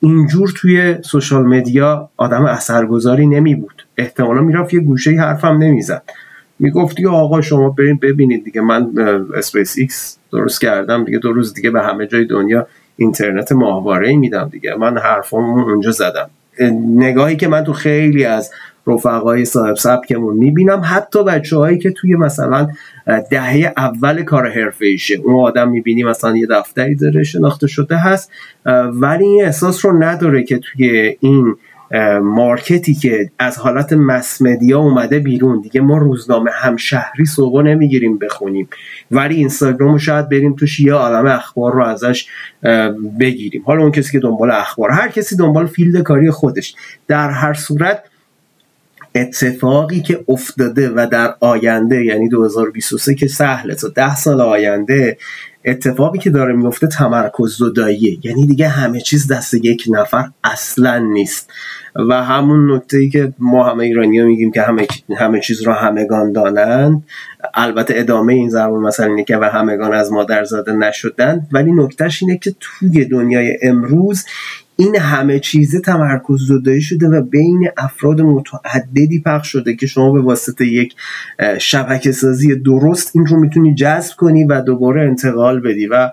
اینجور 0.00 0.52
توی 0.56 0.94
social 1.02 1.46
media 1.46 2.10
آدم 2.16 2.44
اثرگذاری 2.44 3.26
نمی 3.26 3.54
بود 3.54 3.86
احتمالا 3.96 4.40
می‌رفت 4.40 4.74
یه 4.74 4.80
گوشه 4.80 5.10
حرفم 5.10 5.58
نمی‌زد. 5.62 6.02
می‌گفت 6.60 7.00
یا 7.00 7.12
آقا 7.12 7.40
شما 7.40 7.70
بریم 7.70 7.98
ببینید 8.02 8.44
دیگه 8.44 8.60
من 8.60 8.90
اسپیس 9.36 9.78
ایکس 9.78 10.18
درست 10.32 10.60
کردم 10.60 11.04
دیگه 11.04 11.18
دو 11.18 11.32
روز 11.32 11.54
دیگه 11.54 11.70
به 11.70 11.82
همه 11.82 12.06
جای 12.06 12.24
دنیا 12.24 12.66
اینترنت 12.96 13.52
ماهواره 13.52 14.16
میدم 14.16 14.48
دیگه. 14.52 14.74
من 14.74 14.98
حرفم 14.98 15.36
اونجا 15.36 15.90
زدم. 15.90 16.30
نگاهی 16.96 17.36
که 17.36 17.48
من 17.48 17.64
تو 17.64 17.72
خیلی 17.72 18.24
از 18.24 18.50
رفقای 18.86 19.44
صاحب 19.44 19.76
سبکمون 19.76 20.36
می‌بینم 20.36 20.82
حتی 20.84 21.24
بچه 21.24 21.56
هایی 21.56 21.78
که 21.78 21.90
توی 21.90 22.16
مثلا 22.16 22.68
دهه 23.30 23.72
اول 23.76 24.22
کار 24.22 24.48
حرفه 24.48 24.86
ایشه. 24.86 25.14
اون 25.24 25.44
آدم 25.44 25.68
می‌بینی 25.68 26.02
مثلا 26.02 26.36
یه 26.36 26.46
دفتری 26.46 26.94
داره 26.94 27.22
شناخته 27.22 27.66
شده 27.66 27.96
هست. 27.96 28.30
ولی 28.92 29.24
این 29.24 29.44
احساس 29.44 29.84
رو 29.84 30.02
نداره 30.02 30.42
که 30.42 30.58
توی 30.58 31.16
این 31.20 31.56
مارکتی 32.22 32.94
که 32.94 33.30
از 33.38 33.58
حالت 33.58 33.92
مسمدیا 33.92 34.78
اومده 34.78 35.18
بیرون. 35.18 35.60
دیگه 35.60 35.80
ما 35.80 35.98
روزنامه 35.98 36.50
همشهری 36.54 37.24
صبح 37.24 37.62
نمی‌گیریم 37.62 38.18
بخونیم. 38.18 38.68
ولی 39.10 39.34
اینستاگرام 39.34 39.98
شاید 39.98 40.28
بریم 40.28 40.56
توش 40.56 40.80
یه 40.80 40.92
عالم 40.92 41.26
اخبار 41.26 41.72
رو 41.72 41.84
ازش 41.84 42.26
بگیریم. 43.20 43.62
حالا 43.66 43.82
اون 43.82 43.92
کسی 43.92 44.12
که 44.12 44.18
دنبال 44.18 44.50
اخبار. 44.50 44.90
هر 44.90 45.08
کسی 45.08 45.36
دنبال 45.36 45.66
فیلد 45.66 46.02
کاری 46.02 46.30
خودش. 46.30 46.74
در 47.08 47.30
هر 47.30 47.54
صورت 47.54 48.02
اتفاقی 49.14 50.00
که 50.00 50.24
افتاده 50.28 50.90
و 50.90 51.06
در 51.12 51.34
آینده 51.40 52.04
یعنی 52.04 52.28
2023 52.28 53.14
که 53.14 53.28
سهله 53.28 53.74
تا 53.74 53.88
ده 53.88 54.16
سال 54.16 54.40
آینده 54.40 55.18
اتفاقی 55.64 56.18
که 56.18 56.30
داره 56.30 56.54
میفته 56.54 56.86
تمرکز 56.86 57.56
زداییه. 57.56 58.18
یعنی 58.22 58.46
دیگه 58.46 58.68
همه 58.68 59.00
چیز 59.00 59.32
دست 59.32 59.54
یک 59.54 59.84
نفر 59.90 60.30
اصلا 60.44 60.98
نیست. 60.98 61.50
و 61.94 62.24
همون 62.24 62.74
نکته 62.74 62.98
ای 62.98 63.08
که 63.08 63.32
ما 63.38 63.64
همه 63.64 63.84
ایرانی 63.84 64.18
ها 64.18 64.26
میگیم 64.26 64.50
که 64.50 64.62
همه, 64.62 64.86
همه 65.16 65.40
چیز 65.40 65.62
رو 65.62 65.72
همگان 65.72 66.32
دانند 66.32 67.02
البته 67.54 67.94
ادامه 67.96 68.32
این 68.32 68.48
ضرب 68.48 68.72
مثلا 68.72 69.06
اینه 69.06 69.24
که 69.24 69.36
و 69.36 69.44
همگان 69.44 69.92
از 69.92 70.12
مادر 70.12 70.44
زاده 70.44 70.72
نشدن 70.72 71.46
ولی 71.52 71.72
نکتهش 71.72 72.22
اینه 72.22 72.38
که 72.38 72.54
توی 72.60 73.04
دنیای 73.04 73.58
امروز 73.62 74.24
این 74.76 74.96
همه 74.96 75.38
چیزه 75.38 75.80
تمرکز 75.80 76.46
زدایی 76.48 76.80
شده 76.80 77.08
و 77.08 77.22
بین 77.22 77.68
افراد 77.76 78.20
متعددی 78.20 79.22
پخش 79.26 79.48
شده 79.48 79.76
که 79.76 79.86
شما 79.86 80.12
به 80.12 80.20
واسطه 80.20 80.66
یک 80.66 80.94
شبکه 81.58 82.12
سازی 82.12 82.54
درست 82.54 83.10
این 83.14 83.26
رو 83.26 83.40
می‌تونی 83.40 83.74
جذب 83.74 84.16
کنی 84.16 84.44
و 84.44 84.60
دوباره 84.60 85.02
انتقال 85.02 85.60
بدی 85.60 85.86
و 85.86 86.10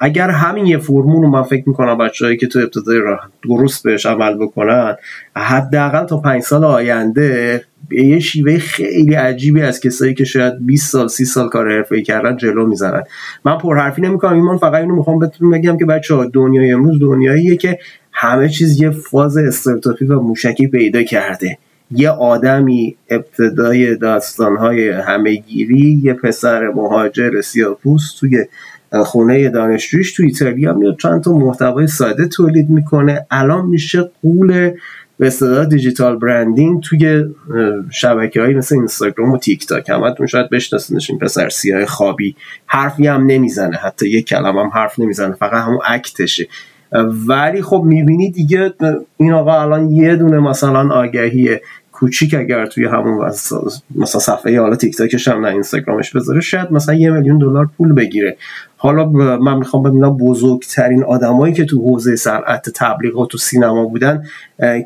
اگر 0.00 0.30
همین 0.30 0.66
یه 0.66 0.78
فرمول 0.78 1.22
رو 1.22 1.28
من 1.28 1.42
فکر 1.42 1.68
می‌کنم 1.68 1.98
بچههایی 1.98 2.36
که 2.36 2.46
تو 2.46 2.58
ابتدای 2.58 2.98
راه 2.98 3.30
درست 3.48 3.84
بهش 3.84 4.06
عمل 4.06 4.34
بکنن 4.34 4.96
حداقل 5.36 6.04
تا 6.04 6.16
پنج 6.20 6.42
سال 6.42 6.64
آینده 6.64 7.62
به 7.88 8.04
یه 8.04 8.18
شیوه 8.18 8.58
خیلی 8.58 9.14
عجیبی 9.14 9.62
از 9.62 9.80
کسایی 9.80 10.14
که 10.14 10.24
شاید 10.24 10.66
20 10.66 10.92
سال 10.92 11.08
30 11.08 11.24
سال 11.24 11.48
کار 11.48 11.70
حرفه‌ای 11.70 12.02
کردن 12.02 12.36
جلو 12.36 12.66
می‌زنن. 12.66 13.02
من 13.44 13.58
پرحرفی 13.58 14.02
نمی‌کنم 14.02 14.34
ایمان 14.34 14.58
فقط 14.58 14.74
اینو 14.74 14.96
می‌خوام 14.96 15.18
بهتون 15.18 15.50
بگم 15.50 15.76
که 15.76 15.84
بچه 15.84 16.14
ها 16.14 16.24
دنیای 16.24 16.72
امروز 16.72 17.00
دنیاییه 17.00 17.56
که 17.56 17.78
همه 18.12 18.48
چیز 18.48 18.82
یه 18.82 18.90
فاز 18.90 19.36
استراتوفی 19.36 20.04
و 20.04 20.20
موشکی 20.20 20.66
پیدا 20.66 21.02
کرده. 21.02 21.58
یه 21.90 22.10
آدمی 22.10 22.96
ابتدای 23.10 23.96
داستانهای 23.96 24.88
همهگیری 24.88 26.00
یه 26.04 26.12
پسر 26.12 26.68
مهاجر 26.68 27.40
سیاپوس 27.40 28.14
توی 28.20 28.44
خونه 28.92 29.48
دانشجویش 29.48 30.12
تو 30.12 30.22
ایتالیا 30.22 30.72
میاد 30.72 30.96
چند 30.96 31.22
تا 31.22 31.32
محتوای 31.32 31.86
ساده 31.86 32.28
تولید 32.28 32.70
می‌کنه. 32.70 33.26
الان 33.30 33.66
میشه 33.66 34.10
قول 34.22 34.70
به 35.18 35.26
اصطلاح 35.26 35.64
دیجیتال 35.64 36.16
برندینگ 36.16 36.82
توی 36.82 37.24
شبکه 37.90 38.40
های 38.40 38.54
مثل 38.54 38.74
اینستاگرام 38.74 39.32
و 39.32 39.38
تیک 39.38 39.66
تاک 39.66 39.88
همتون 39.88 40.26
شاید 40.26 40.50
بشناسینش 40.50 41.10
این 41.10 41.18
پسر 41.18 41.48
سیاه 41.48 41.86
خوابی. 41.86 42.36
حرفی 42.66 43.06
هم 43.06 43.26
نمی‌زنه. 43.26 43.76
حتی 43.76 44.08
یک 44.08 44.26
کلمه 44.26 44.60
هم 44.60 44.70
حرف 44.74 44.98
نمی‌زنه. 44.98 45.34
فقط 45.34 45.64
همون 45.64 45.78
اکتشه. 45.86 46.46
ولی 47.28 47.62
خب 47.62 47.82
می‌بینی 47.86 48.30
دیگه 48.30 48.74
این 49.16 49.32
آقا 49.32 49.62
الان 49.62 49.88
یه 49.88 50.16
دونه 50.16 50.38
مثلا 50.38 50.94
آگهی 50.94 51.58
کوچیک 51.92 52.34
اگر 52.34 52.66
توی 52.66 52.84
همون 52.84 53.26
مثلا 53.94 54.20
صفحه 54.20 54.60
حالا 54.60 54.76
تیک 54.76 54.96
تاکش 54.96 55.28
هم 55.28 55.46
نه 55.46 55.52
اینستاگرامش 55.52 56.16
بذاره 56.16 56.40
شاید 56.40 56.72
مثلا 56.72 56.94
یه 56.94 57.10
میلیون 57.10 57.38
دلار 57.38 57.70
پول 57.76 57.92
بگیره. 57.92 58.36
حالا 58.80 59.04
من 59.36 59.56
می‌خوام 59.56 59.82
ببینم 59.82 60.16
بزرگترین 60.16 61.04
آدمایی 61.04 61.54
که 61.54 61.64
تو 61.64 61.80
حوزه 61.80 62.16
صنعت 62.16 62.70
تبلیغات 62.70 63.34
و 63.34 63.38
سینما 63.38 63.84
بودن 63.84 64.24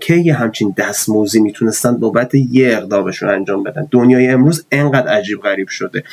که 0.00 0.14
یه 0.14 0.34
همچین 0.34 0.74
دستموزی 0.76 1.40
می‌تونستن 1.40 1.96
بابت 1.96 2.34
یه 2.34 2.76
اقدامشون 2.76 3.30
انجام 3.30 3.62
بدن؟ 3.62 3.88
دنیای 3.90 4.28
امروز 4.28 4.64
انقدر 4.72 5.08
عجیب 5.08 5.40
غریب 5.40 5.68
شده. 5.68 6.04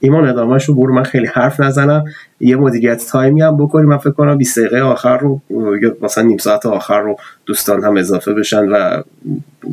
ایمان 0.00 0.28
ادامهش 0.28 0.64
رو 0.64 0.74
برو 0.74 0.94
من 0.94 1.02
خیلی 1.02 1.26
حرف 1.26 1.60
نزنم. 1.60 2.04
یه 2.40 2.56
مدیریت 2.56 3.06
تایمی 3.06 3.42
هم 3.42 3.56
بکنیم. 3.56 3.88
من 3.88 3.98
فکر 3.98 4.10
کنم 4.10 4.38
20 4.38 4.58
دقیقه 4.58 4.80
آخر 4.80 5.18
رو 5.18 5.40
یا 5.82 5.96
مثلا 6.00 6.24
نیم 6.24 6.38
ساعت 6.38 6.66
آخر 6.66 7.00
رو 7.00 7.16
دوستان 7.46 7.84
هم 7.84 7.96
اضافه 7.96 8.32
بشن 8.32 8.68
و 8.68 9.02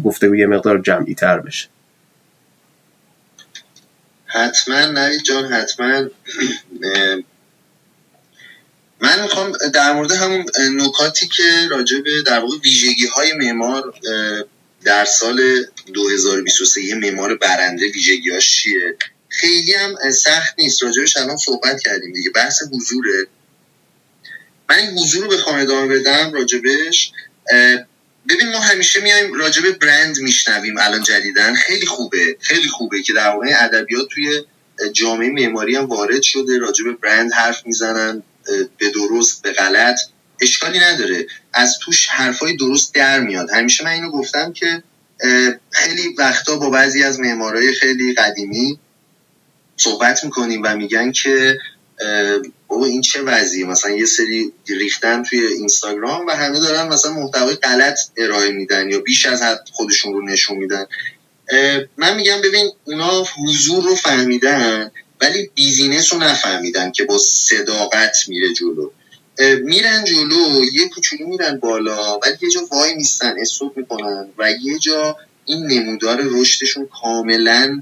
گفته 0.03 0.37
یه 0.37 0.47
مقدار 0.47 0.79
جمعی 0.79 1.13
تر 1.13 1.39
بشه. 1.39 1.67
حتما 4.25 4.85
نوید 4.85 5.21
جان 5.25 5.43
حتما 5.43 6.01
من 9.01 9.21
می‌خوام 9.21 9.51
در 9.73 9.93
مورد 9.93 10.11
همون 10.11 10.45
نکاتی 10.71 11.27
که 11.27 11.67
راجع 11.69 11.99
به 11.99 12.21
در 12.21 12.39
واقع 12.39 12.57
ویژگی 12.57 13.05
های 13.05 13.33
معمار 13.33 13.93
در 14.83 15.05
سال 15.05 15.65
2023 15.93 16.95
معمار 16.95 17.35
برنده 17.37 17.91
ویژگی 17.91 18.39
چیه؟ 18.41 18.97
خیلی 19.29 19.73
هم 19.73 20.11
سخت 20.11 20.53
نیست. 20.57 20.83
راجبش 20.83 21.17
الان 21.17 21.37
صحبت 21.37 21.81
کردیم 21.81 22.13
دیگه. 22.13 22.29
بحث 22.29 22.63
حضوره. 22.73 23.27
من 24.69 24.77
این 24.77 24.97
حضور 24.97 25.23
رو 25.23 25.29
بخوام 25.29 25.59
ادامه 25.59 25.95
بدم 25.95 26.33
راجبش. 26.33 27.11
ببین 28.29 28.49
ما 28.53 28.59
همیشه 28.59 28.99
میایم 28.99 29.33
راجب 29.33 29.79
برند 29.79 30.19
میشنویم 30.19 30.77
الان 30.77 31.03
جدیدن 31.03 31.55
خیلی 31.55 31.85
خوبه. 31.85 32.37
خیلی 32.41 32.67
خوبه 32.69 33.01
که 33.01 33.13
در 33.13 33.29
واقع 33.29 33.53
ادبیات 33.59 34.07
توی 34.07 34.43
جامعه 34.93 35.29
معماری 35.29 35.75
هم 35.75 35.85
وارد 35.85 36.21
شده. 36.21 36.57
راجب 36.57 37.01
برند 37.01 37.33
حرف 37.33 37.65
می‌زنن. 37.65 38.23
به 38.77 38.89
درست 38.89 39.41
به 39.41 39.51
غلط 39.53 39.99
اشکالی 40.41 40.79
نداره. 40.79 41.27
از 41.53 41.77
توش 41.81 42.07
حرفای 42.07 42.55
درست 42.55 42.93
در 42.93 43.19
میاد. 43.19 43.49
همیشه 43.51 43.83
من 43.83 43.91
اینو 43.91 44.11
گفتم 44.11 44.53
که 44.53 44.83
خیلی 45.71 46.15
وقتا 46.17 46.55
با 46.55 46.69
بعضی 46.69 47.03
از 47.03 47.19
معمارای 47.19 47.73
خیلی 47.73 48.13
قدیمی 48.13 48.79
صحبت 49.77 50.23
می‌کنیم 50.23 50.61
و 50.63 50.75
میگن 50.75 51.11
که 51.11 51.59
بابا 52.67 52.85
این 52.85 53.01
چه 53.01 53.21
وضعیه؟ 53.21 53.65
مثلا 53.65 53.91
یه 53.91 54.05
سری 54.05 54.53
ریختن 54.67 55.23
توی 55.23 55.39
اینستاگرام 55.39 56.25
و 56.27 56.31
همه 56.31 56.59
دارن 56.59 56.87
مثلا 56.87 57.13
محتوای 57.13 57.55
غلط 57.55 57.99
ارائه 58.17 58.51
میدن 58.51 58.89
یا 58.89 58.99
بیش 58.99 59.25
از 59.25 59.41
حد 59.41 59.59
خودشون 59.71 60.13
رو 60.13 60.25
نشون 60.25 60.57
میدن. 60.57 60.85
من 61.97 62.15
میگم 62.15 62.41
ببین 62.41 62.71
اونا 62.83 63.23
حضور 63.23 63.83
رو 63.83 63.95
فهمیدن 63.95 64.91
ولی 65.21 65.49
بیزینس 65.55 66.13
رو 66.13 66.19
نفهمیدن 66.19 66.91
که 66.91 67.03
با 67.03 67.17
صداقت 67.17 68.17
میره 68.27 68.53
جلو. 68.53 68.91
میرن 69.63 70.03
جلو 70.03 70.63
یه 70.73 70.89
کوچولو 70.89 71.27
میرن 71.27 71.59
بالا 71.59 72.17
ولی 72.17 72.37
یه 72.41 72.49
جا 72.49 72.61
وای 72.71 72.95
نیستن 72.95 73.35
استوب 73.41 73.77
می‌کنن 73.77 74.27
و 74.37 74.51
یه 74.51 74.79
جا 74.79 75.17
این 75.45 75.67
نمودار 75.67 76.19
رشدشون 76.21 76.87
کاملا 77.01 77.81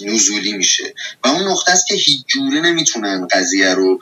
نزولی 0.00 0.52
میشه. 0.52 0.94
و 1.24 1.28
اون 1.28 1.48
نقطه 1.48 1.72
است 1.72 1.86
که 1.86 1.94
هیچ 1.94 2.26
جوره 2.26 2.60
نمی‌تونن 2.60 3.26
قضیه 3.30 3.74
رو 3.74 4.00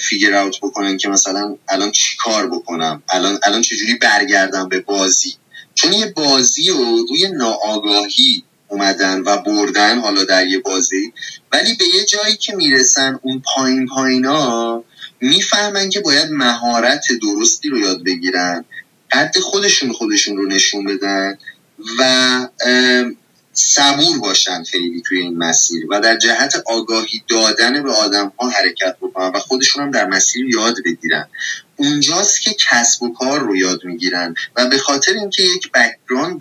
فیگر 0.00 0.34
اوت 0.34 0.58
بکنن 0.62 0.96
که 0.96 1.08
مثلا 1.08 1.56
الان 1.68 1.90
چی 1.90 2.16
کار 2.16 2.46
بکنم 2.46 3.02
الان 3.08 3.38
الان 3.42 3.62
چجوری 3.62 3.94
برگردم 3.94 4.68
به 4.68 4.80
بازی. 4.80 5.34
چون 5.74 5.92
یه 5.92 6.06
بازی 6.06 6.68
رو 6.68 7.06
روی 7.08 7.28
ناآگاهی 7.28 8.44
اومدن 8.68 9.20
و 9.20 9.36
بردن 9.36 9.98
حالا 9.98 10.24
در 10.24 10.46
یه 10.46 10.58
بازی 10.58 11.12
ولی 11.52 11.74
به 11.74 11.84
یه 11.94 12.04
جایی 12.04 12.36
که 12.36 12.56
می‌رسن 12.56 13.18
اون 13.22 13.42
پایین 13.54 13.86
پایینا 13.86 14.84
می‌فهمن 15.20 15.88
که 15.88 16.00
باید 16.00 16.30
مهارت 16.30 17.04
درستی 17.22 17.68
رو 17.68 17.78
یاد 17.78 18.04
بگیرن 18.04 18.64
قد 19.10 19.38
خودشون 19.38 19.92
خودشون 19.92 20.36
رو 20.36 20.46
نشون 20.46 20.84
بدن 20.84 21.38
و 21.98 22.48
صبور 23.52 24.18
باشن 24.18 24.62
خیلی 24.62 25.02
توی 25.06 25.18
این 25.18 25.38
مسیر 25.38 25.86
و 25.90 26.00
در 26.00 26.16
جهت 26.16 26.62
آگاهی 26.66 27.22
دادن 27.28 27.82
به 27.82 27.92
آدم 27.92 28.32
ها 28.38 28.48
حرکت 28.48 28.96
بکنن 29.00 29.30
و 29.34 29.38
خودشون 29.38 29.82
هم 29.82 29.90
در 29.90 30.06
مسیر 30.06 30.46
یاد 30.46 30.76
بگیرن. 30.84 31.28
اونجاست 31.76 32.40
که 32.42 32.54
کسب 32.70 33.02
و 33.02 33.12
کار 33.12 33.40
رو 33.40 33.56
یاد 33.56 33.84
می‌گیرن 33.84 34.34
و 34.56 34.66
به 34.66 34.78
خاطر 34.78 35.12
اینکه 35.12 35.42
یک 35.42 35.70
background 35.72 36.40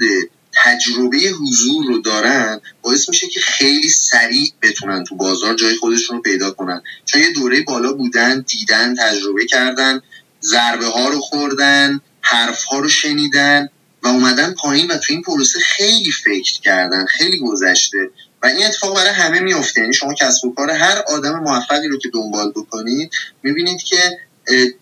تجربه 0.53 1.17
حضور 1.17 1.85
رو 1.85 1.97
دارن 1.97 2.61
باعث 2.81 3.09
میشه 3.09 3.27
که 3.27 3.39
خیلی 3.39 3.89
سریع 3.89 4.53
بتونن 4.61 5.03
تو 5.03 5.15
بازار 5.15 5.55
جای 5.55 5.75
خودشون 5.75 6.15
رو 6.15 6.21
پیدا 6.21 6.51
کنن. 6.51 6.81
چون 7.05 7.21
یه 7.21 7.33
دوره 7.33 7.61
بالا 7.61 7.93
بودن 7.93 8.45
دیدن 8.47 8.95
تجربه 8.95 9.45
کردن 9.45 10.01
ضربه 10.43 10.85
ها 10.85 11.09
رو 11.09 11.19
خوردن 11.19 12.01
حرف 12.21 12.63
ها 12.63 12.79
رو 12.79 12.89
شنیدن 12.89 13.69
و 14.03 14.07
اومدن 14.07 14.53
پایین 14.53 14.87
و 14.87 14.97
تو 14.97 15.13
این 15.13 15.21
پروسه 15.21 15.59
خیلی 15.59 16.11
فکر 16.11 16.61
کردن 16.61 17.05
خیلی 17.05 17.39
گذشته. 17.39 18.09
و 18.43 18.47
این 18.47 18.65
اتفاق 18.65 18.95
برای 18.95 19.13
همه 19.13 19.39
میفته 19.39 19.81
یعنی 19.81 19.93
شما 19.93 20.13
کسب 20.13 20.45
و 20.45 20.53
کار 20.53 20.69
هر 20.69 21.03
آدم 21.07 21.39
موفقی 21.39 21.87
رو 21.87 21.97
که 21.97 22.09
دنبال 22.09 22.51
بکنید 22.51 23.11
می‌بینید 23.43 23.83
که 23.83 24.19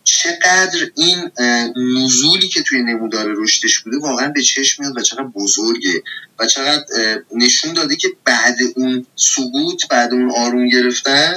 چقدر 0.03 0.91
این 0.95 1.31
نزولی 1.97 2.47
که 2.47 2.61
توی 2.63 2.83
نمودار 2.83 3.25
رشدش 3.37 3.79
بوده 3.79 3.97
واقعا 3.97 4.27
به 4.27 4.41
چشم 4.41 4.83
میاد 4.83 4.97
و 4.97 5.01
چقدر 5.01 5.23
بزرگه 5.23 6.03
و 6.39 6.45
چقدر 6.45 6.85
نشون 7.35 7.73
داده 7.73 7.95
که 7.95 8.07
بعد 8.23 8.55
اون 8.75 9.05
سقوط 9.15 9.87
بعد 9.87 10.13
اون 10.13 10.31
آروم 10.31 10.67
گرفتن 10.67 11.33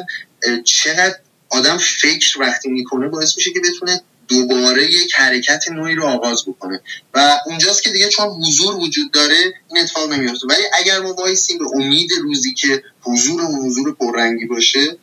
چقدر 0.65 1.17
آدم 1.51 1.79
فکر 1.79 2.41
وقتی 2.41 2.69
می‌کنه 2.69 3.09
باعث 3.09 3.37
میشه 3.37 3.53
که 3.53 3.61
بتونه 3.61 4.01
دوباره 4.29 4.85
یک 4.85 5.15
حرکت 5.15 5.65
نوعی 5.73 5.95
رو 5.95 6.05
آغاز 6.05 6.45
بکنه. 6.47 6.81
و 7.15 7.39
اونجاست 7.47 7.83
که 7.83 7.91
دیگه 7.91 8.09
چون 8.09 8.27
حضور 8.27 8.77
وجود 8.77 9.11
داره 9.11 9.55
این 9.69 9.79
اتفاق 9.83 10.13
نمیفته 10.13 10.47
ولی 10.47 10.63
اگر 10.79 11.01
ما 11.01 11.13
وایسیم 11.15 11.59
به 11.59 11.65
امید 11.75 12.11
روزی 12.23 12.55
که 12.55 12.83
حضور 13.01 13.41
و 13.43 13.67
حضور 13.67 13.95
پررنگی 13.95 14.47
باشه 14.47 14.99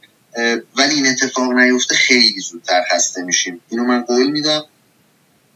ولی 0.77 0.95
این 0.95 1.07
اتفاق 1.07 1.51
نیفته 1.51 1.95
خیلی 1.95 2.39
زودتر 2.39 2.81
خسته 2.91 3.21
میشیم. 3.21 3.61
اینو 3.69 3.85
من 3.85 4.01
قول 4.01 4.31
میدم. 4.31 4.65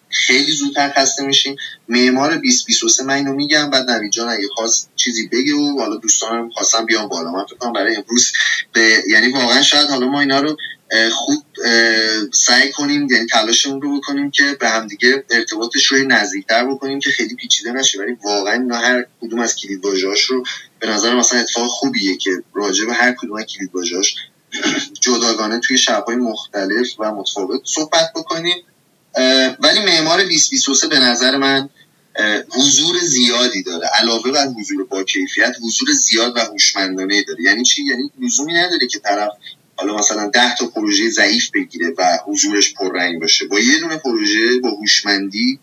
خیلی 0.09 0.51
زودتر 0.51 0.93
خسته 0.97 1.23
میشیم. 1.25 1.55
معمار 1.89 2.35
2023 2.35 3.03
من 3.03 3.15
اینو 3.15 3.33
میگم. 3.33 3.69
بعد 3.69 3.89
نوید 3.89 4.11
جان 4.11 4.29
اگه 4.29 4.47
خواست 4.55 4.89
چیزی 4.95 5.27
بگه 5.27 5.53
و 5.53 5.79
حالا 5.79 5.95
دوستانم 5.95 6.49
خواستم 6.49 6.85
بیام 6.85 7.07
بالا. 7.07 7.31
من 7.31 7.45
فکر 7.45 7.55
کنم 7.55 7.73
برای 7.73 7.95
امروز 7.95 8.31
به 8.73 9.03
یعنی 9.09 9.31
واقعا 9.31 9.61
شاید 9.61 9.89
حالا 9.89 10.07
ما 10.07 10.19
اینا 10.19 10.39
رو 10.39 10.57
خوب 11.11 11.43
سعی 12.33 12.71
کنیم 12.71 13.07
یعنی 13.11 13.25
تلاشمون 13.25 13.81
رو 13.81 13.97
بکنیم 13.97 14.31
که 14.31 14.57
به 14.59 14.69
همدیگه 14.69 15.23
ارتباطش 15.29 15.85
رو 15.85 15.97
نزدیکتر 16.07 16.65
بکنیم 16.65 16.99
که 16.99 17.09
خیلی 17.09 17.35
پیچیده 17.35 17.71
نشه. 17.71 17.99
ولی 17.99 18.17
واقعا 18.23 18.53
اینا 18.53 18.77
هر 18.77 19.05
کدوم 19.21 19.39
از 19.39 19.55
کلید 19.55 19.85
رو 20.29 20.43
به 20.79 20.87
نظر 20.87 21.15
مثلا 21.15 21.39
اتفاق 21.39 21.67
خوبیه 21.67 22.17
که 22.17 22.31
راجع 22.53 22.85
به 22.85 22.93
هر 22.93 23.11
کدوم 23.11 23.37
از 23.37 23.45
کلید 23.45 23.71
جداگانه 25.01 25.59
توی 25.59 25.77
شبهای 25.77 26.15
مختلف 26.15 26.87
و 26.99 27.11
متفاوت 27.11 27.61
صحبت 27.65 28.11
بکنیم. 28.15 28.57
ولی 29.59 29.79
معمار 29.79 30.23
2023 30.23 30.87
به 30.87 30.99
نظر 30.99 31.37
من 31.37 31.69
حضور 32.49 32.99
زیادی 32.99 33.63
داره. 33.63 33.87
علاوه 33.99 34.31
بر 34.31 34.47
حضور 34.47 34.83
با 34.83 35.03
کیفیت 35.03 35.55
حضور 35.61 35.91
زیاد 35.91 36.37
و 36.37 36.39
هوشمندانه 36.39 37.23
داره. 37.23 37.43
یعنی 37.43 37.63
چی؟ 37.63 37.83
یعنی 37.83 38.11
لزومی 38.19 38.53
نداره 38.53 38.87
که 38.87 38.99
طرف 38.99 39.31
حالا 39.75 39.97
مثلا 39.97 40.29
10 40.29 40.55
تا 40.55 40.65
پروژه 40.65 41.09
ضعیف 41.09 41.49
بگیره 41.53 41.93
و 41.97 42.19
حضورش 42.25 42.73
پررنگ 42.73 43.19
باشه. 43.19 43.45
با 43.45 43.59
یه 43.59 43.79
دونه 43.79 43.97
پروژه 43.97 44.59
با 44.63 44.69
هوشمندی 44.69 45.59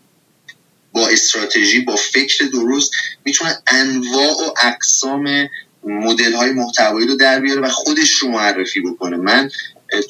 با 0.93 1.07
استراتژی 1.07 1.79
با 1.79 1.95
فکر 1.95 2.45
درست 2.45 2.91
می‌تونه 3.25 3.57
انواع 3.67 4.31
و 4.31 4.53
اقسام 4.63 5.49
مدل 5.83 6.33
های 6.33 6.51
محتوایی 6.51 7.07
رو 7.07 7.15
در 7.15 7.39
بیاره 7.39 7.61
و 7.61 7.69
خودش 7.69 8.11
رو 8.11 8.27
معرفی 8.27 8.81
بکنه. 8.81 9.17
من 9.17 9.49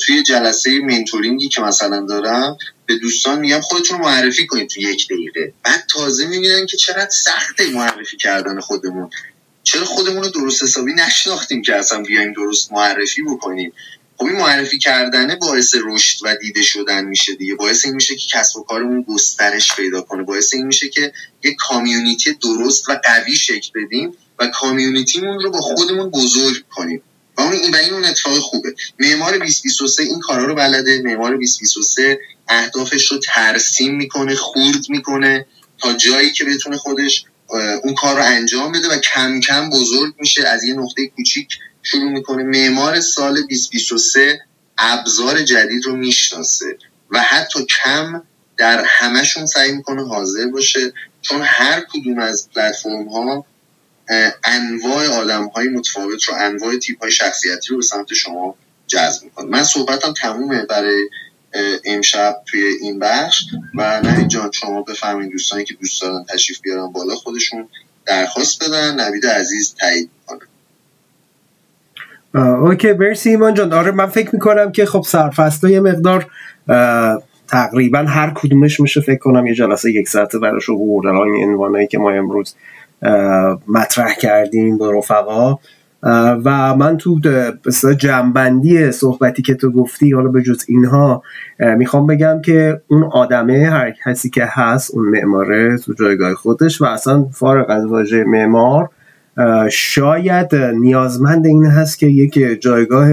توی 0.06 0.24
جلسه 0.24 0.80
منتورینگی 0.80 1.50
که 1.50 1.62
مثلا 1.62 2.06
دارم 2.06 2.58
به 2.86 2.96
دوستان 2.96 3.40
میگم 3.40 3.62
خودتون 3.62 3.98
رو 3.98 4.04
معرفی 4.04 4.48
کنید 4.48 4.70
تو 4.70 4.82
یک 4.82 5.08
دقیقه. 5.08 5.54
بعد 5.64 5.84
تازه 5.90 6.28
می‌بینن 6.28 6.66
که 6.66 6.78
چقدر 6.78 7.10
سخته 7.10 7.70
معرفی 7.70 8.18
کردن 8.18 8.60
خودمون. 8.60 9.10
چرا 9.64 9.86
خودمون 9.86 10.24
رو 10.24 10.30
درست 10.30 10.64
حسابی 10.64 10.94
نشناختیم 10.94 11.62
که 11.62 11.76
اصلا 11.76 12.02
بیایم 12.02 12.34
درست 12.34 12.72
معرفی 12.72 13.22
بکنیم؟ 13.22 13.74
خب 14.18 14.26
این 14.26 14.36
معرفی 14.36 14.80
کردنه 14.80 15.36
باعث 15.36 15.76
رشد 15.84 16.18
و 16.24 16.36
دیده 16.36 16.62
شدن 16.62 17.06
میشه 17.06 17.36
دیگه. 17.36 17.56
باعث 17.56 17.86
این 17.86 17.96
میشه 17.96 18.16
که 18.16 18.28
کسب 18.28 18.58
و 18.58 18.64
کارمون 18.64 19.02
گسترش 19.02 19.76
پیدا 19.76 20.02
کنه. 20.02 20.24
باعث 20.24 20.54
این 20.54 20.66
میشه 20.66 20.90
که 20.90 21.14
یک 21.44 21.56
کامیونیتی 21.60 22.34
درست 22.34 22.90
و 22.90 23.02
قوی 23.04 23.36
شکل 23.36 23.70
بدیم. 23.76 24.14
و 24.42 24.48
کامیونیتیمون 24.48 25.40
رو 25.40 25.52
با 25.52 25.62
خودمون 25.62 26.10
بزرگ 26.10 26.64
کنیم. 26.70 27.02
و 27.38 27.42
اون 27.42 27.54
این 27.54 27.76
این 27.76 27.94
اون 27.94 28.06
اتفاق 28.06 28.40
خوبه. 28.40 28.76
معمار 29.00 29.38
2023 29.38 30.04
این 30.04 30.20
کارا 30.20 30.46
رو 30.46 30.56
بلده. 30.56 31.02
معمار 31.02 31.36
2023 31.36 32.20
اهدافش 32.48 33.12
رو 33.12 33.18
ترسیم 33.18 33.96
می‌کنه 33.96 34.36
خورد 34.36 34.90
می‌کنه 34.90 35.46
تا 35.78 35.94
جایی 35.94 36.32
که 36.32 36.46
بتونه 36.46 36.78
خودش 36.78 37.26
اون 37.84 37.94
کار 37.94 38.16
رو 38.16 38.24
انجام 38.26 38.72
بده 38.72 38.88
و 38.88 38.98
کم 38.98 39.40
کم 39.40 39.70
بزرگ 39.70 40.14
میشه. 40.20 40.48
از 40.48 40.64
یه 40.64 40.74
نقطه 40.74 41.08
کوچیک 41.08 41.60
شروع 41.84 42.12
می‌کنه. 42.12 42.44
معمار 42.44 43.00
سال 43.00 43.34
2023 43.34 44.42
ابزار 44.78 45.42
جدید 45.42 45.86
رو 45.86 45.96
می‌شناسه 45.96 46.78
و 47.12 47.22
حتی 47.22 47.66
کم 47.66 48.24
در 48.58 48.84
همشون 48.86 49.46
سعی 49.46 49.72
می‌کنه 49.72 50.08
حاضر 50.08 50.48
باشه. 50.48 50.94
چون 51.22 51.42
هر 51.44 51.86
کدوم 51.94 52.20
از 52.20 52.50
پلتفرم 52.56 53.08
ها 53.08 53.46
انواع 54.44 55.08
آدم 55.08 55.48
های 55.48 55.70
متفاوت 55.70 56.24
رو 56.24 56.34
انواع 56.38 56.78
تیپ 56.78 57.02
های 57.02 57.12
شخصیتی 57.12 57.68
رو 57.70 57.76
به 57.78 57.84
سمت 57.84 58.14
شما 58.14 58.56
جذب 58.88 59.24
می‌کنه. 59.24 59.46
من 59.46 59.64
صحبتم 59.64 60.14
تمومه 60.14 60.66
برای 60.66 61.10
امشب 61.86 62.36
توی 62.46 62.64
این 62.82 63.00
بخش 63.00 63.44
و 63.78 64.02
نه 64.04 64.28
جان 64.28 64.52
شما 64.52 64.82
بفهمین 64.82 65.30
دوستانی 65.30 65.64
که 65.64 65.74
دوست 65.74 66.02
دارن 66.02 66.26
تشریف 66.30 66.62
بیارن 66.62 66.88
بالا 66.88 67.16
خودشون 67.16 67.68
درخواست 68.06 68.64
بدن. 68.64 69.00
نوید 69.00 69.26
عزیز 69.26 69.76
تایید 69.80 70.10
کنه 70.26 70.42
اوکی 72.36 72.94
مرسی 72.94 73.30
ایمان 73.30 73.54
جان. 73.54 73.74
آره 73.74 73.92
من 73.92 74.06
فکر 74.06 74.30
می‌کنم 74.34 74.72
که 74.72 74.86
خب 74.86 75.04
سرفصل 75.08 75.70
یه 75.70 75.80
مقدار 75.80 76.28
تقریبا 77.48 78.00
هر 78.00 78.34
کدومش 78.36 78.80
میشه 78.80 79.02
فکر 79.02 79.20
کنم 79.20 79.48
یه 79.48 79.56
جلسه 79.56 79.92
یک 79.92 80.10
ساعته 80.10 80.40
براش 80.40 80.64
رو 80.64 81.02
این 81.36 81.50
عنوانایی 81.50 81.88
که 81.88 81.98
ما 81.98 82.12
امروز 82.12 82.56
مطرح 83.68 84.14
کردیم 84.14 84.78
با 84.78 84.92
رفقا. 84.92 85.60
و 86.44 86.76
من 86.76 86.98
تو 86.98 87.20
جنبندی 87.98 88.92
صحبتی 88.92 89.42
که 89.42 89.56
تو 89.56 89.72
گفتی 89.72 90.12
حالا 90.12 90.30
به 90.30 90.42
جز 90.42 90.64
اینها 90.68 91.24
می‌خوام 91.78 92.08
بگم 92.08 92.42
که 92.46 92.82
اون 92.88 93.04
آدمه 93.04 93.70
هر 93.70 93.94
کسی 94.06 94.30
که 94.30 94.44
هست 94.48 94.96
اون 94.96 95.06
معماره 95.10 95.78
تو 95.78 95.94
جایگاه 95.94 96.34
خودش 96.34 96.82
و 96.82 96.86
اصلا 96.86 97.26
فارغ 97.34 97.70
از 97.70 97.86
واژه 97.86 98.24
معمار 98.24 98.90
شاید 99.72 100.56
نیازمند 100.56 101.46
این 101.46 101.66
هست 101.66 102.00
که 102.00 102.08
یک 102.08 102.62
جایگاه 102.62 103.10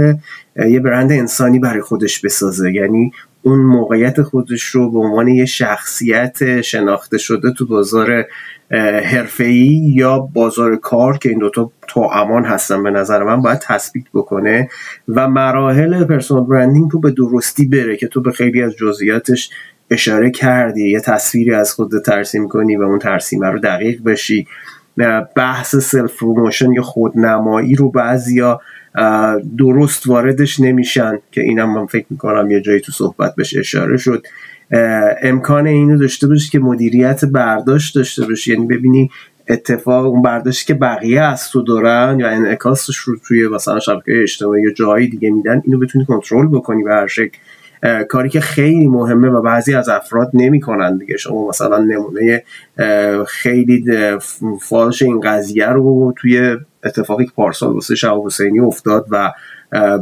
یه 0.56 0.80
برند 0.80 1.12
انسانی 1.12 1.58
برای 1.58 1.80
خودش 1.80 2.20
بسازه. 2.20 2.72
یعنی 2.72 3.12
اون 3.42 3.58
موقعیت 3.58 4.22
خودش 4.22 4.62
رو 4.62 4.90
به 4.90 4.98
عنوان 4.98 5.28
یه 5.28 5.44
شخصیت 5.44 6.60
شناخته 6.60 7.18
شده 7.18 7.52
تو 7.52 7.66
بازار 7.66 8.24
حرفه‌ای 8.70 9.92
یا 9.94 10.18
بازار 10.18 10.76
کار 10.76 11.18
که 11.18 11.28
این 11.28 11.38
دوتا 11.38 11.70
تو 11.88 12.00
امان 12.00 12.44
هستن 12.44 12.82
به 12.82 12.90
نظر 12.90 13.22
من 13.22 13.42
باید 13.42 13.58
تثبیت 13.58 14.04
بکنه 14.14 14.68
و 15.08 15.28
مراحل 15.28 16.04
پرسونال 16.04 16.44
برندینگ 16.44 16.90
تو 16.90 17.00
به 17.00 17.10
درستی 17.10 17.68
بره 17.68 17.96
که 17.96 18.08
تو 18.08 18.20
به 18.20 18.32
خیلی 18.32 18.62
از 18.62 18.72
جزئیاتش 18.76 19.50
اشاره 19.90 20.30
کردی. 20.30 20.90
یه 20.90 21.00
تصویری 21.00 21.54
از 21.54 21.72
خود 21.72 22.02
ترسیم 22.06 22.48
کنی 22.48 22.76
و 22.76 22.82
اون 22.82 22.98
ترسیمه 22.98 23.46
رو 23.46 23.58
دقیق 23.58 24.02
بشی. 24.02 24.46
بحث 25.36 25.76
self 25.76 26.18
promotion 26.18 26.72
یا 26.72 26.82
خودنمایی 26.82 27.74
رو 27.74 27.90
بعضیا 27.90 28.60
درست 29.58 30.06
واردش 30.06 30.60
نمیشن 30.60 31.18
که 31.32 31.40
اینم 31.40 31.74
من 31.74 31.86
فکر 31.86 32.06
می‌کنم 32.10 32.50
یه 32.50 32.60
جایی 32.60 32.80
تو 32.80 32.92
صحبت 32.92 33.34
بهش 33.34 33.56
اشاره 33.56 33.96
شد. 33.96 34.26
امکان 35.22 35.66
اینو 35.66 35.98
داشته 35.98 36.26
باشی 36.26 36.50
که 36.50 36.58
مدیریت 36.58 37.24
برداشت 37.24 37.94
داشته 37.94 38.26
باشی. 38.26 38.52
یعنی 38.52 38.66
ببینی 38.66 39.10
اتفاق 39.48 40.06
اون 40.06 40.22
برداشتی 40.22 40.66
که 40.66 40.74
بقیه 40.74 41.20
از 41.20 41.50
تو 41.50 41.62
دارن 41.62 42.16
یا 42.20 42.28
انعکاسش 42.28 42.96
رو 42.96 43.16
توی 43.28 43.48
مثلا 43.48 43.80
شبکه 43.80 44.22
اجتماعی 44.22 44.62
یا 44.62 44.72
جایی 44.72 45.08
دیگه 45.08 45.30
میدن 45.30 45.62
اینو 45.64 45.78
بتونی 45.78 46.04
کنترل 46.04 46.46
بکنی 46.46 46.82
به 46.82 46.92
هر 46.92 47.06
شکل. 47.06 47.38
کاری 48.08 48.28
که 48.28 48.40
خیلی 48.40 48.86
مهمه 48.86 49.28
و 49.28 49.42
بعضی 49.42 49.74
از 49.74 49.88
افراد 49.88 50.30
نمی‌کنن 50.34 50.98
دیگه. 50.98 51.16
شما 51.16 51.48
مثلا 51.48 51.78
نمونه 51.78 52.44
خیلی 53.26 53.84
فالش 54.60 55.02
این 55.02 55.20
قضیه 55.20 55.66
رو 55.66 56.14
توی 56.16 56.56
اتفاقی 56.84 57.24
که 57.24 57.32
پارسال 57.36 57.72
واسه 57.72 57.94
شهاب 57.94 58.26
حسینی 58.26 58.60
افتاد 58.60 59.06
و 59.10 59.32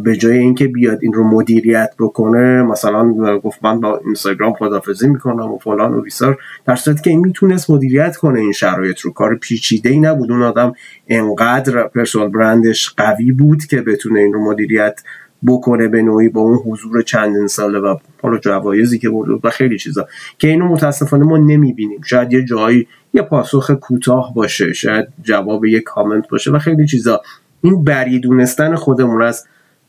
به 0.04 0.16
جای 0.16 0.38
اینکه 0.38 0.68
بیاد 0.68 0.98
این 1.02 1.12
رو 1.12 1.24
مدیریت 1.24 1.94
بکنه 1.98 2.62
مثلا 2.62 3.12
گفت 3.38 3.64
من 3.64 3.80
با 3.80 4.00
اینستاگرام 4.04 4.52
خدافزی 4.52 5.08
می‌کنم 5.08 5.52
و 5.52 5.58
فلان 5.58 5.94
و 5.94 6.00
بیسار. 6.00 6.38
در 6.66 6.76
صورتی 6.76 7.02
که 7.02 7.10
این 7.10 7.20
می‌تونست 7.20 7.70
مدیریت 7.70 8.16
کنه 8.16 8.40
این 8.40 8.52
شرایط 8.52 9.00
رو. 9.00 9.12
کار 9.12 9.34
پیچیده 9.36 9.90
ای 9.90 10.00
نبود. 10.00 10.32
اون 10.32 10.42
آدم 10.42 10.72
انقدر 11.08 11.82
پرسونال 11.82 12.28
برندش 12.28 12.90
قوی 12.96 13.32
بود 13.32 13.64
که 13.64 13.82
بتونه 13.82 14.20
این 14.20 14.32
رو 14.32 14.44
مدیریت 14.44 15.00
بکنه 15.46 15.88
به 15.88 16.02
نوعی 16.02 16.28
با 16.28 16.40
اون 16.40 16.58
حضور 16.66 17.02
چندین 17.02 17.46
ساله 17.46 17.78
و 17.78 17.96
حالا 18.22 18.38
جوایزی 18.38 18.98
که 18.98 19.10
برده 19.10 19.32
و 19.44 19.50
خیلی 19.50 19.78
چیزا. 19.78 20.08
که 20.38 20.48
اینو 20.48 20.68
متاسفانه 20.68 21.24
ما 21.24 21.36
نمی‌بینیم. 21.36 22.00
شاید 22.04 22.32
یه 22.32 22.44
جایی 22.44 22.88
یه 23.14 23.22
پاسخ 23.22 23.70
کوتاه 23.70 24.34
باشه. 24.34 24.72
شاید 24.72 25.06
جواب 25.22 25.64
یه 25.64 25.80
کامنت 25.80 26.28
باشه 26.28 26.50
و 26.50 26.58
خیلی 26.58 26.86
چیزا. 26.86 27.20
این 27.62 27.84
بریدونستن 27.84 28.74
خودمون 28.74 29.22
از 29.22 29.46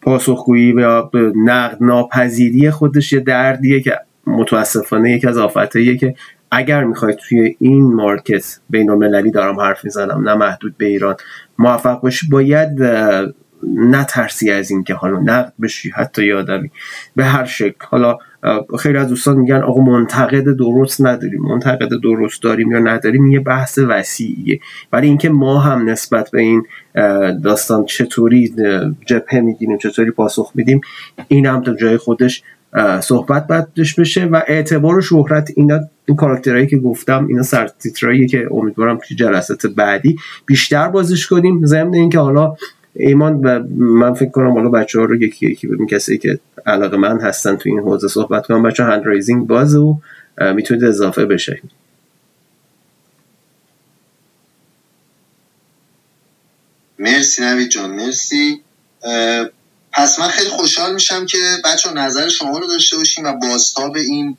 پاسخگویی 0.07 0.71
و 0.71 1.03
نقد 1.35 1.77
ناپذیری 1.81 2.71
خودش 2.71 3.13
یه 3.13 3.19
دردیه 3.19 3.81
که 3.81 3.99
متاسفانه 4.27 5.11
یکی 5.11 5.27
از 5.27 5.37
آفتهاییه 5.37 5.97
که 5.97 6.15
اگر 6.51 6.83
می‌خواید 6.83 7.17
توی 7.17 7.55
این 7.59 7.93
مارکت 7.93 8.59
بین 8.69 8.89
المللی 8.89 9.31
دارم 9.31 9.59
حرف 9.59 9.83
می‌زنم 9.83 10.29
نه 10.29 10.35
محدود 10.35 10.77
به 10.77 10.85
ایران 10.85 11.15
موفق 11.59 12.01
باشی 12.01 12.27
باید 12.29 12.69
نترسی 13.77 14.51
از 14.51 14.71
این 14.71 14.83
که 14.83 14.93
حالا 14.93 15.19
نقد 15.19 15.53
بشی 15.61 15.89
حتی 15.89 16.25
یادمی 16.25 16.71
به 17.15 17.25
هر 17.25 17.45
شکل. 17.45 17.85
حالا 17.89 18.17
خیلی 18.79 18.97
از 18.97 19.07
دوستان 19.07 19.37
میگن 19.37 19.61
آقا 19.61 19.81
منتقد 19.81 20.43
درست 20.43 21.05
نداریم 21.05 21.41
منتقد 21.41 21.89
درست 22.03 22.43
داریم 22.43 22.71
یا 22.71 22.79
نداریم 22.79 23.25
یه 23.25 23.39
بحث 23.39 23.79
وسیعیه. 23.87 24.59
ولی 24.93 25.07
اینکه 25.07 25.29
ما 25.29 25.59
هم 25.59 25.89
نسبت 25.89 26.31
به 26.31 26.41
این 26.41 26.63
داستان 27.43 27.85
چطوری 27.85 28.53
جبهه 29.05 29.39
می‌گیریم 29.39 29.77
چطوری 29.77 30.11
پاسخ 30.11 30.51
میدیم 30.55 30.81
این 31.27 31.45
هم 31.45 31.61
تا 31.61 31.73
جای 31.73 31.97
خودش 31.97 32.43
صحبت 33.01 33.47
باید 33.47 33.65
بشه 33.97 34.25
و 34.25 34.41
اعتبار 34.47 34.97
و 34.97 35.01
شهرت 35.01 35.49
اینا 35.55 35.79
این 36.05 36.17
کاراکترهایی 36.17 36.67
که 36.67 36.77
گفتم 36.77 37.27
اینا 37.27 37.43
سر 37.43 37.69
که 38.29 38.47
امیدوارم 38.51 38.99
که 39.07 39.15
جلسات 39.15 39.65
بعدی 39.65 40.17
بیشتر 40.45 40.89
بازش 40.89 41.27
کنیم. 41.27 41.65
ضمن 41.65 41.93
اینکه 41.93 42.19
حالا 42.19 42.55
ایمان 42.99 43.33
و 43.33 43.63
من 43.77 44.13
فکر 44.13 44.29
کنم 44.29 44.51
حالا 44.51 44.69
بچه 44.69 44.99
ها 44.99 45.05
رو 45.05 45.23
یکی 45.23 45.47
یکی 45.51 45.67
ببین 45.67 45.87
کسی 45.87 46.17
که 46.17 46.39
علاقه 46.65 46.97
من 46.97 47.19
هستن 47.21 47.55
تو 47.55 47.69
این 47.69 47.79
حوزه 47.79 48.07
صحبت 48.07 48.45
کنم. 48.45 48.63
بچه 48.63 48.83
هند 48.83 49.05
رایزینگ 49.05 49.47
باز 49.47 49.75
و 49.75 49.99
می‌تونید 50.55 50.83
اضافه 50.83 51.25
بشه 51.25 51.61
مرسی 56.99 57.41
نوید 57.41 57.69
جان 57.69 57.89
مرسی. 57.91 58.61
پس 59.93 60.19
من 60.19 60.27
خیلی 60.27 60.49
خوشحال 60.49 60.93
میشم 60.93 61.25
که 61.25 61.37
بچه 61.65 61.93
نظر 61.93 62.29
شما 62.29 62.57
رو 62.57 62.67
داشته 62.67 62.97
باشیم 62.97 63.25
و 63.25 63.33
بازتاب 63.33 63.95
این 63.95 64.37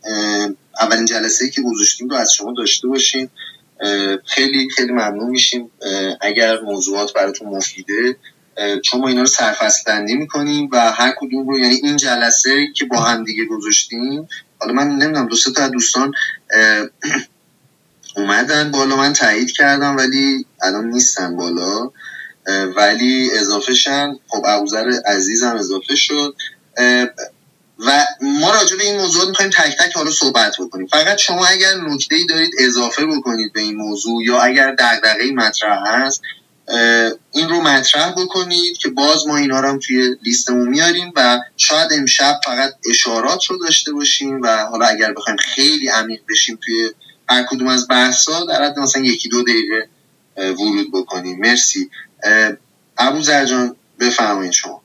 اولین 0.81 1.05
جلسه 1.05 1.51
که 1.51 1.63
گذاشتیم 1.63 2.09
رو 2.09 2.17
از 2.17 2.33
شما 2.33 2.55
داشته 2.57 2.89
باشیم 2.89 3.31
خیلی 4.25 4.69
خیلی 4.77 4.93
ممنون 4.93 5.31
میشیم. 5.31 5.71
اگر 6.21 6.61
موضوعات 6.61 7.13
براتون 7.15 7.49
مفیده 7.49 8.17
چون 8.85 9.01
ما 9.01 9.09
اینا 9.09 9.21
رو 9.21 9.27
سرفصل 9.27 10.03
می‌کنیم 10.03 10.69
و 10.73 10.93
هر 10.93 11.15
کدوم 11.19 11.49
رو 11.49 11.59
یعنی 11.59 11.75
این 11.75 11.97
جلسه 11.97 12.67
که 12.77 12.85
با 12.85 13.01
هم 13.01 13.25
دیگه 13.25 13.45
گذاشتیم 13.45 14.29
حالا 14.61 14.73
من 14.73 14.89
نمی‌دونم 14.89 15.29
دو 15.29 15.37
تا 15.57 15.69
دوستان 15.69 16.13
اومدن 18.17 18.71
بالا 18.71 18.97
من 18.97 19.13
تایید 19.13 19.53
کردم 19.53 19.97
ولی 19.97 20.47
الان 20.63 20.91
نیستن 20.91 21.37
بالا 21.37 21.91
ولی 22.77 23.31
اضافه 23.33 23.75
شن. 23.75 24.19
خب 24.29 24.43
ابوذر 24.47 24.93
عزیزم 25.07 25.57
اضافه 25.57 25.95
شد. 25.95 26.35
و 27.79 28.07
ما 28.21 28.51
راجع 28.51 28.77
به 28.77 28.85
این 28.85 28.97
موضوع 29.01 29.29
می‌خوایم 29.29 29.51
تک 29.51 29.77
تک 29.79 29.97
حالا 29.97 30.11
صحبت 30.11 30.53
بکنیم. 30.61 30.87
فقط 30.87 31.19
شما 31.19 31.47
اگر 31.47 31.75
نکته 31.75 32.15
ای 32.15 32.27
دارید 32.27 32.51
اضافه 32.59 33.07
بکنید 33.07 33.53
به 33.53 33.61
این 33.61 33.77
موضوع 33.77 34.25
یا 34.25 34.41
اگر 34.41 34.75
دغدغه 34.79 35.33
مطرح 35.35 35.79
هست 35.87 36.23
این 37.33 37.49
رو 37.49 37.61
مطرح 37.61 38.11
بکنید 38.13 38.79
که 38.79 38.89
باز 38.89 39.27
ما 39.27 39.37
اینا 39.37 39.61
رو 39.61 39.69
هم 39.69 39.79
توی 39.79 40.17
لیستمون 40.23 40.69
میاریم 40.69 41.13
و 41.17 41.41
شاید 41.57 41.93
امشب 41.93 42.41
فقط 42.45 42.71
اشارات 42.91 43.45
رو 43.45 43.59
داشته 43.59 43.93
باشیم 43.93 44.43
و 44.43 44.57
حالا 44.57 44.87
اگر 44.87 45.13
بخوایم 45.13 45.37
خیلی 45.37 45.89
عمیق 45.89 46.21
بشیم 46.29 46.59
توی 46.65 46.91
هر 47.29 47.43
کدوم 47.43 47.69
از 47.69 47.89
بحثا 47.89 48.45
در 48.45 48.65
حد 48.65 48.79
مثلا 48.79 49.03
یکی 49.03 49.29
دو 49.29 49.43
دقیقه 49.43 49.89
ورود 50.37 50.93
بکنیم. 50.93 51.39
مرسی. 51.41 51.91
ابو 52.99 53.21
زرجان 53.21 53.77
بفرمایید 54.01 54.53
شما. 54.53 54.83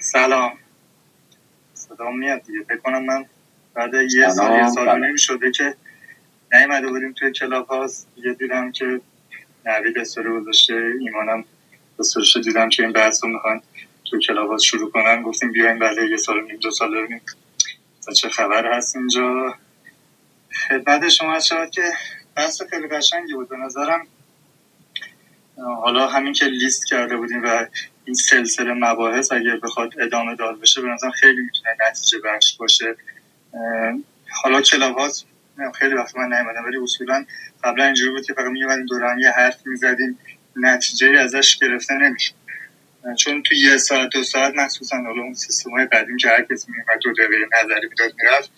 سلام. 0.00 0.52
صدا 1.74 2.10
میاد 2.10 2.42
دیگه. 2.42 2.62
فکر 2.68 2.76
کنم 2.76 3.04
من 3.04 3.26
بعد 3.74 3.94
یه 3.94 4.30
سال 4.30 4.52
یه 4.52 4.70
سال 4.70 5.04
نمی 5.04 5.18
شده 5.18 5.50
که 5.50 5.76
نیومده 6.52 6.88
بودیم 6.88 7.12
توی 7.12 7.32
Clubhouse 7.32 8.08
دیگه 8.14 8.32
دیدم 8.32 8.72
که 8.72 9.00
نوید 9.66 9.98
استوری 9.98 10.28
گذاشته. 10.28 10.92
ایمانم 11.00 11.44
استوریش 11.98 12.36
دیدم 12.36 12.68
که 12.68 12.82
این 12.82 12.92
بحث 12.92 13.24
رو 13.24 13.30
می‌خوان 13.30 13.62
توی 14.10 14.20
club 14.20 14.58
شروع 14.58 14.90
کنن. 14.90 15.22
گفتیم 15.22 15.52
بیایم 15.52 15.78
بله 15.78 16.10
یه 16.10 16.16
سال 16.16 16.44
نیم 16.44 16.56
دو 16.56 16.70
سال 16.70 16.94
ببینیم 16.94 17.22
چه 18.16 18.28
خبر 18.28 18.76
هست 18.76 18.96
اینجا. 18.96 19.54
خدمت 20.68 21.08
شما 21.08 21.40
شد 21.40 21.70
که 21.70 21.82
بحث 22.36 22.62
خیلی 22.70 22.88
قشنگی 22.88 23.34
بود. 23.34 23.48
به 23.48 23.56
نظرم 23.56 24.06
حالا 25.82 26.06
همین 26.06 26.32
که 26.32 26.44
لیست 26.44 26.86
کرده 26.86 27.16
بودیم 27.16 27.42
و 27.44 27.66
این 28.04 28.14
سلسله 28.14 28.72
مباحث 28.72 29.32
اگر 29.32 29.56
بخواد 29.56 30.00
ادامه 30.00 30.34
دار 30.34 30.56
بشه 30.56 30.80
به 30.82 30.88
نظرم 30.88 31.10
خیلی 31.10 31.40
می‌تونه 31.40 31.76
نتیجه 31.90 32.18
بخش 32.18 32.56
باشه. 32.56 32.96
حالا 34.42 34.60
کلاب 34.60 34.98
خیلی 35.74 35.94
وقت 35.94 36.16
من 36.16 36.32
نیومدم 36.32 36.64
ولی 36.64 36.76
اصولا 36.76 37.24
قبلا 37.64 37.84
اینجوری 37.84 38.10
بود 38.10 38.26
که 38.26 38.32
فقط 38.32 38.46
میومدیم 38.46 38.86
دور 38.86 39.18
یه 39.18 39.30
حرف 39.30 39.66
می‌زدیم 39.66 40.18
نتیجه 40.56 41.08
ازش 41.08 41.56
گرفته 41.56 41.94
نمیشه 41.94 42.32
چون 43.18 43.42
تو 43.42 43.54
یه 43.54 43.76
ساعت 43.76 44.08
دو 44.12 44.22
ساعت 44.22 44.54
مخصوصا 44.56 44.96
حالا 44.96 45.22
اون 45.22 45.34
سیستم 45.34 45.70
های 45.70 45.86
قدیم 45.86 46.16
که 46.16 46.28
هر 46.28 46.42
کسی 46.42 46.72
میومد 46.72 46.98
دو 47.02 47.12
دقیقه 47.12 47.36
نظری 47.62 47.88
می‌داد 47.88 48.14
می‌رفت. 48.22 48.52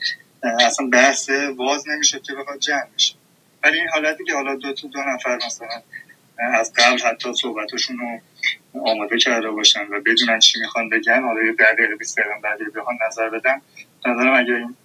اصلا 0.67 0.87
بحث 0.87 1.31
باز 1.57 1.89
نمیشه 1.89 2.21
که 2.21 2.35
بخواد 2.35 2.59
جمع 2.59 2.87
بشه. 2.95 3.15
ولی 3.65 3.79
این 3.79 3.89
حالتی 3.89 4.25
که 4.25 4.35
حالا 4.35 4.55
دو 4.55 4.73
تا 4.73 4.89
دو 4.89 5.01
نفر 5.01 5.37
مثلا 5.47 5.83
از 6.39 6.73
قبل 6.77 6.99
حتی 6.99 7.35
صحبتشون 7.35 7.99
رو 7.99 8.21
آماده 8.81 9.19
کرده 9.19 9.51
باشن 9.51 9.87
و 9.87 10.01
بدونن 10.01 10.39
چی 10.39 10.61
می‌خوان 10.61 10.89
بگن. 10.89 11.23
حالا 11.23 11.43
یه 11.43 11.53
دقیقه 11.53 11.97
بیست 11.97 12.19
دقیقه 12.19 12.35
بعد 12.43 12.59
بخوان 12.77 12.99
نظر 13.07 13.29
بدن. 13.29 13.61
نظرم 14.07 14.35
اگه 14.35 14.55
این 14.55 14.77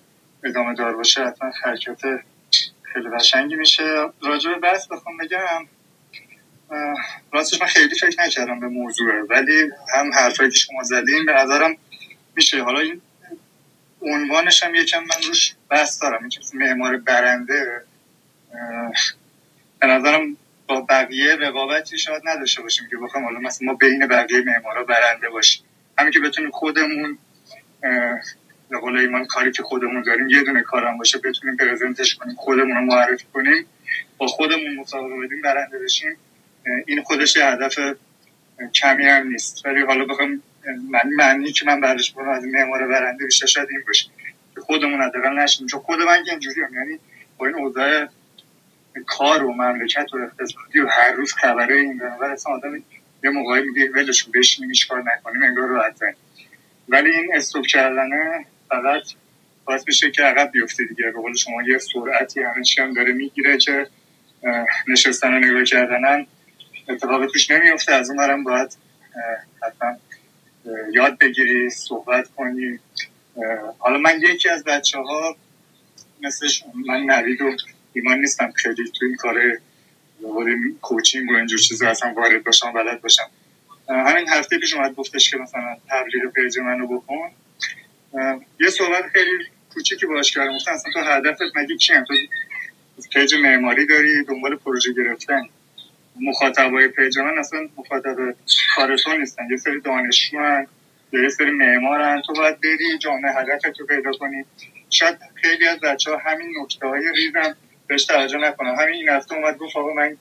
ادامه 0.45 0.73
دار 0.73 0.95
باشه 0.95 1.23
حتما 1.25 1.51
حرکت 1.63 2.01
خیلی 2.93 3.09
قشنگی 3.09 3.55
میشه. 3.55 3.83
راجع 4.21 4.49
به 4.49 4.59
بحث 4.59 4.87
بخوام 4.87 5.17
بگم 5.17 5.67
راستش 7.31 7.61
من 7.61 7.67
خیلی 7.67 7.95
فکر 7.99 8.21
نکردم 8.21 8.59
به 8.59 8.67
موضوع 8.67 9.21
ولی 9.29 9.69
هم 9.95 10.13
حرفایی 10.13 10.49
که 10.49 10.59
شما 10.59 10.83
زدین 10.83 11.25
به 11.25 11.33
نظرم 11.33 11.77
میشه. 12.35 12.63
حالا 12.63 12.79
این 12.79 13.01
عنوانش 14.01 14.63
هم 14.63 14.75
یکم 14.75 14.99
من 14.99 15.27
روش 15.27 15.55
بحث 15.69 16.01
دارم. 16.01 16.19
این 16.21 16.31
معمار 16.53 16.97
برنده 16.97 17.83
به 19.79 19.87
نظرم 19.87 20.37
با 20.67 20.81
بقیه 20.81 21.35
رقابتی 21.35 21.97
شاید 21.97 22.21
نداشته 22.25 22.61
باشیم 22.61 22.87
که 22.89 22.97
بخوام 22.97 23.23
حالا 23.23 23.39
مثلا 23.39 23.65
ما 23.65 23.73
بین 23.73 24.07
بقیه 24.07 24.41
معمارا 24.41 24.83
برنده 24.83 25.29
باشیم. 25.29 25.65
همین 25.97 26.11
که 26.11 26.19
بتونیم 26.19 26.51
خودمون 26.51 27.17
به 28.69 28.77
قول 28.77 28.97
ایمان 28.97 29.25
کاری 29.25 29.51
که 29.51 29.63
خودمون 29.63 30.01
داریم 30.01 30.29
یه 30.29 30.43
دونه 30.43 30.61
کارم 30.61 30.97
باشه 30.97 31.17
بتونیم 31.17 31.57
پرزنتش 31.57 32.15
کنیم 32.15 32.35
خودمون 32.35 32.75
رو 32.75 32.81
معرفی 32.81 33.25
کنیم 33.33 33.65
با 34.17 34.27
خودمون 34.27 34.75
مسابقه 34.75 35.25
بدیم 35.25 35.41
برنده 35.41 35.79
بشیم. 35.79 36.17
این 36.87 37.03
خودش 37.03 37.35
یه 37.35 37.45
هدف 37.45 37.79
کمی 38.73 39.05
هم 39.05 39.27
نیست. 39.27 39.65
ولی 39.65 39.81
حالا 39.81 40.05
بخوام 40.05 40.41
من 40.89 41.09
معنی 41.15 41.51
که 41.51 41.65
من 41.65 41.81
بعدش 41.81 42.11
برم 42.11 42.29
از 42.29 42.43
معمار 42.43 42.87
برنده 42.87 43.25
بشه 43.25 43.45
شاید 43.45 43.67
این 43.71 43.83
باشه 43.87 44.05
که 44.55 44.61
خودمون 44.61 45.01
حداقل 45.01 45.39
نشیم 45.39 45.67
چون 45.67 45.79
خود 45.79 45.99
من 45.99 46.23
اینجوری 46.29 46.61
هم 46.61 46.73
یعنی 46.73 46.99
با 47.37 47.45
این 47.45 47.55
اوضاع 47.55 48.07
کار 49.05 49.43
و 49.43 49.53
مملکت 49.53 50.05
و 50.13 50.17
اقتصادی 50.17 50.79
و 50.79 50.87
هر 50.87 51.11
روز 51.11 51.33
خبره 51.33 51.75
این 51.75 51.97
برابر 51.97 52.31
اصلا 52.31 52.53
آدم 52.53 52.83
یه 53.23 53.29
موقعی 53.29 53.61
میگه 53.63 53.91
ولش 53.91 54.23
بشینیم 54.23 54.69
هیچ 54.69 54.87
کار 54.87 55.03
نکنیم 55.03 55.43
انگار 55.43 55.67
راحت 55.67 55.99
ولی 56.89 57.09
این 57.09 57.35
استوب 57.35 57.65
کردنه 57.65 58.45
فقط 58.69 59.03
باعث 59.65 59.83
میشه 59.87 60.11
که 60.11 60.23
عقب 60.23 60.51
بیفته 60.51 60.85
دیگه. 60.85 61.03
به 61.03 61.21
قول 61.21 61.35
شما 61.35 61.63
یه 61.63 61.77
سرعتی 61.77 62.41
همه 62.41 62.63
هم 62.77 62.93
داره 62.93 63.13
می‌گیره 63.13 63.57
که 63.57 63.87
نشستن 64.87 65.33
و 65.33 65.39
نگاه 65.39 65.63
کردنن 65.63 66.27
اتفاق 66.89 67.25
توش 67.25 67.51
نمیفته. 67.51 67.93
از 67.93 68.09
اون 68.09 68.17
برم 68.17 68.43
باید 68.43 68.77
حتما 69.63 69.97
یاد 70.93 71.17
بگیری 71.17 71.69
صحبت 71.69 72.29
کنی. 72.35 72.79
حالا 73.79 73.97
من 73.97 74.21
یکی 74.21 74.49
از 74.49 74.63
بچه 74.63 74.97
ها 74.97 75.35
مثل 76.21 76.47
من 76.87 76.99
نوید 76.99 77.41
و 77.41 77.51
ایمان 77.93 78.19
نیستم 78.19 78.51
خیلی 78.51 78.91
تو 78.99 79.05
این 79.05 79.15
کار 79.15 79.59
coaching 80.81 81.31
و 81.31 81.33
اینجور 81.35 81.59
چیزا 81.59 81.89
اصلا 81.89 82.13
وارد 82.13 82.43
باشم 82.43 82.73
بلد 82.73 83.01
باشم. 83.01 83.29
همین 83.89 84.29
هفته 84.29 84.57
پیش 84.57 84.73
اومد 84.73 84.95
گفتش 84.95 85.31
که 85.31 85.37
مثلا 85.37 85.77
تبلیغ 85.89 86.31
page 86.31 86.59
منو 86.59 86.87
بکن. 86.87 87.31
یه 88.59 88.69
صحبت 88.69 89.03
خیلی 89.13 89.45
کوچیکی 89.73 90.05
باش 90.05 90.31
کردم. 90.31 90.53
اصلا 90.53 90.91
تو 90.93 90.99
هدفت 90.99 91.41
مگه 91.55 91.77
چی 91.77 91.93
تو 92.07 92.13
page 93.13 93.35
معماری 93.35 93.85
داری 93.85 94.23
دنبال 94.23 94.55
پروژه 94.55 94.93
گرفتن. 94.93 95.41
مخاطبای 96.21 96.87
page 96.87 97.19
من 97.19 97.37
اصلا 97.37 97.69
مخاطب 97.77 98.15
کارتون 98.75 99.19
نیستن. 99.19 99.43
یه 99.51 99.57
سری 99.57 99.81
دانشجو 99.81 100.65
یه 101.13 101.29
سری 101.29 101.51
معمارن. 101.51 102.21
تو 102.27 102.33
باید 102.33 102.61
بری 102.61 102.97
جامعه 102.99 103.31
هدف 103.31 103.61
تو 103.77 103.85
پیدا 103.85 104.11
کنی. 104.11 104.45
شاید 104.89 105.17
خیلی 105.35 105.67
از 105.67 105.79
بچه 105.79 106.11
ها 106.11 106.17
همین 106.17 106.53
نکته 106.61 106.87
های 106.87 107.11
ریزم 107.15 107.55
بهش 107.87 108.05
توجه 108.05 108.37
نکنن 108.37 108.75
همین 108.75 108.95
این 108.95 109.09
هفته 109.09 109.35
اومد 109.35 109.57
گفت 109.57 109.75
آقا 109.75 109.93
من 109.93 110.17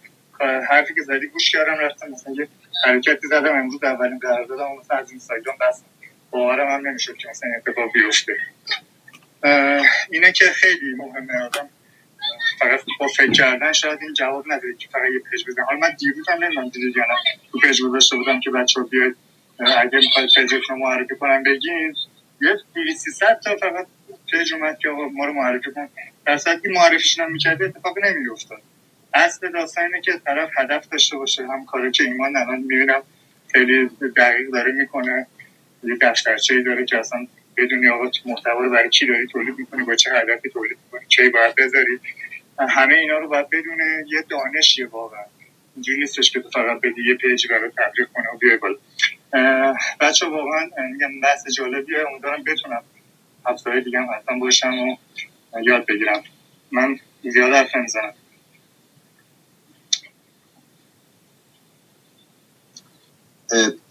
حرفی 0.68 0.94
که 0.94 1.02
زدی 1.02 1.26
گوش 1.26 1.50
کردم 1.50 1.74
رفتم 1.74 2.10
مثلا 2.10 2.34
یه 2.34 2.48
حرکتی 2.84 3.26
زدم. 3.26 3.56
امروز 3.56 3.84
اولین 3.84 4.18
قرار 4.18 4.44
دادم 4.44 4.68
مثلا 4.80 4.96
از 4.96 5.10
اینستاگرام 5.10 5.56
بستم 5.60 5.82
باورم 6.34 6.68
هم 6.68 6.88
نمی‌شد 6.88 7.16
که 7.16 7.28
مثلا 7.28 7.50
اتفاق 7.56 7.92
بیفته. 7.92 8.36
اینه 10.10 10.32
که 10.32 10.44
خیلی 10.44 10.94
مهمه. 10.94 11.44
آدم 11.44 11.68
فقط 12.58 12.80
با 13.00 13.06
فکر 13.06 13.32
کردن 13.32 13.72
شاید 13.72 13.98
این 14.02 14.12
جواب 14.12 14.44
نده 14.52 14.74
که 14.78 14.88
فقط 14.92 15.02
یه 15.12 15.18
page 15.30 15.44
بزن 15.46 15.62
حالا 15.62 15.78
من 15.78 15.94
دیروز 15.98 16.28
هم 16.28 16.44
نمی‌دونم 16.44 16.68
دیدید 16.68 16.96
یا 16.96 17.02
نه 17.02 17.14
تو 17.52 17.58
page 17.58 17.82
گذاشته 17.82 18.16
بودم 18.16 18.40
که 18.40 18.50
بچه 18.50 18.80
ها 18.80 18.86
بیاید 18.86 19.16
اگه 19.58 19.98
می‌خواید 19.98 20.30
page 20.36 20.60
تون 20.60 20.78
معرفی 20.78 21.14
کنم 21.16 21.42
بگین. 21.42 21.94
یه 22.40 22.56
200 22.74 23.20
تا 23.44 23.56
فقط 23.56 23.86
page 24.30 24.54
اومد 24.54 24.78
که 24.78 24.88
ما 24.88 25.26
رو 25.26 25.32
معرفی 25.32 25.72
کن. 25.72 25.88
در 26.26 26.36
صورتی 26.36 26.68
معرفیش 26.68 27.18
هم 27.18 27.32
می‌کرده 27.32 27.64
اتفاقی 27.64 28.00
نمیافتاد. 28.04 28.62
اصل 29.14 29.52
داستان 29.52 29.84
اینه 29.84 30.00
که 30.00 30.12
طرف 30.24 30.50
هدف 30.58 30.88
داشته 30.88 31.16
باشه 31.16 31.46
هم 31.46 31.64
کاری 31.64 31.90
که 31.90 32.04
ایمان 32.04 32.36
الان 32.36 32.60
می‌بینم 32.60 33.02
خیلی 33.52 33.90
دقیق 34.16 34.50
داره 34.52 34.72
می‌کنه. 34.72 35.26
یه 35.84 35.96
دفترچه 36.00 36.62
داره 36.62 36.84
که 36.84 36.98
اصلا 36.98 37.26
بدونی 37.56 37.88
آقا 37.88 38.10
محتوا 38.26 38.60
رو 38.60 38.70
برای 38.70 38.88
کی 38.88 39.06
داری 39.06 39.26
تولید 39.26 39.58
می‌کنی؟ 39.58 39.82
با 39.84 39.94
چه 39.94 40.10
هدفی 40.12 40.48
تولید 40.48 40.78
می‌کنی؟ 40.84 41.06
کی 41.08 41.28
باید 41.28 41.54
بذاری؟ 41.54 42.00
همه 42.68 42.94
اینا 42.94 43.18
رو 43.18 43.28
باید 43.28 43.46
بدونه 43.50 44.04
یه 44.12 44.24
دانشیه 44.28 44.86
واقعا. 44.86 45.24
اینجوری 45.74 45.98
نیستش 45.98 46.30
که 46.30 46.40
تو 46.40 46.50
فقط 46.50 46.80
بدی 46.80 47.08
یه 47.08 47.14
page 47.14 47.46
برای 47.46 47.70
تبلیغ 47.70 48.08
کنه 48.12 48.24
و 48.34 48.38
بیای 48.38 48.56
بالا. 48.56 48.76
بچه 50.00 50.26
واقعا 50.26 50.70
میگم 50.92 51.20
بحث 51.20 51.48
جالبیه. 51.56 52.08
امیدوارم 52.10 52.44
بتونم 52.44 52.82
هفته 53.46 53.80
دیگه 53.80 53.98
هم 53.98 54.06
حتما 54.16 54.38
باشم 54.38 54.78
و 54.78 54.96
یاد 55.62 55.86
بگیرم. 55.86 56.22
من 56.72 56.98
زیاد 57.22 57.52
حرف 57.52 57.76
نمی‌زنم. 57.76 58.14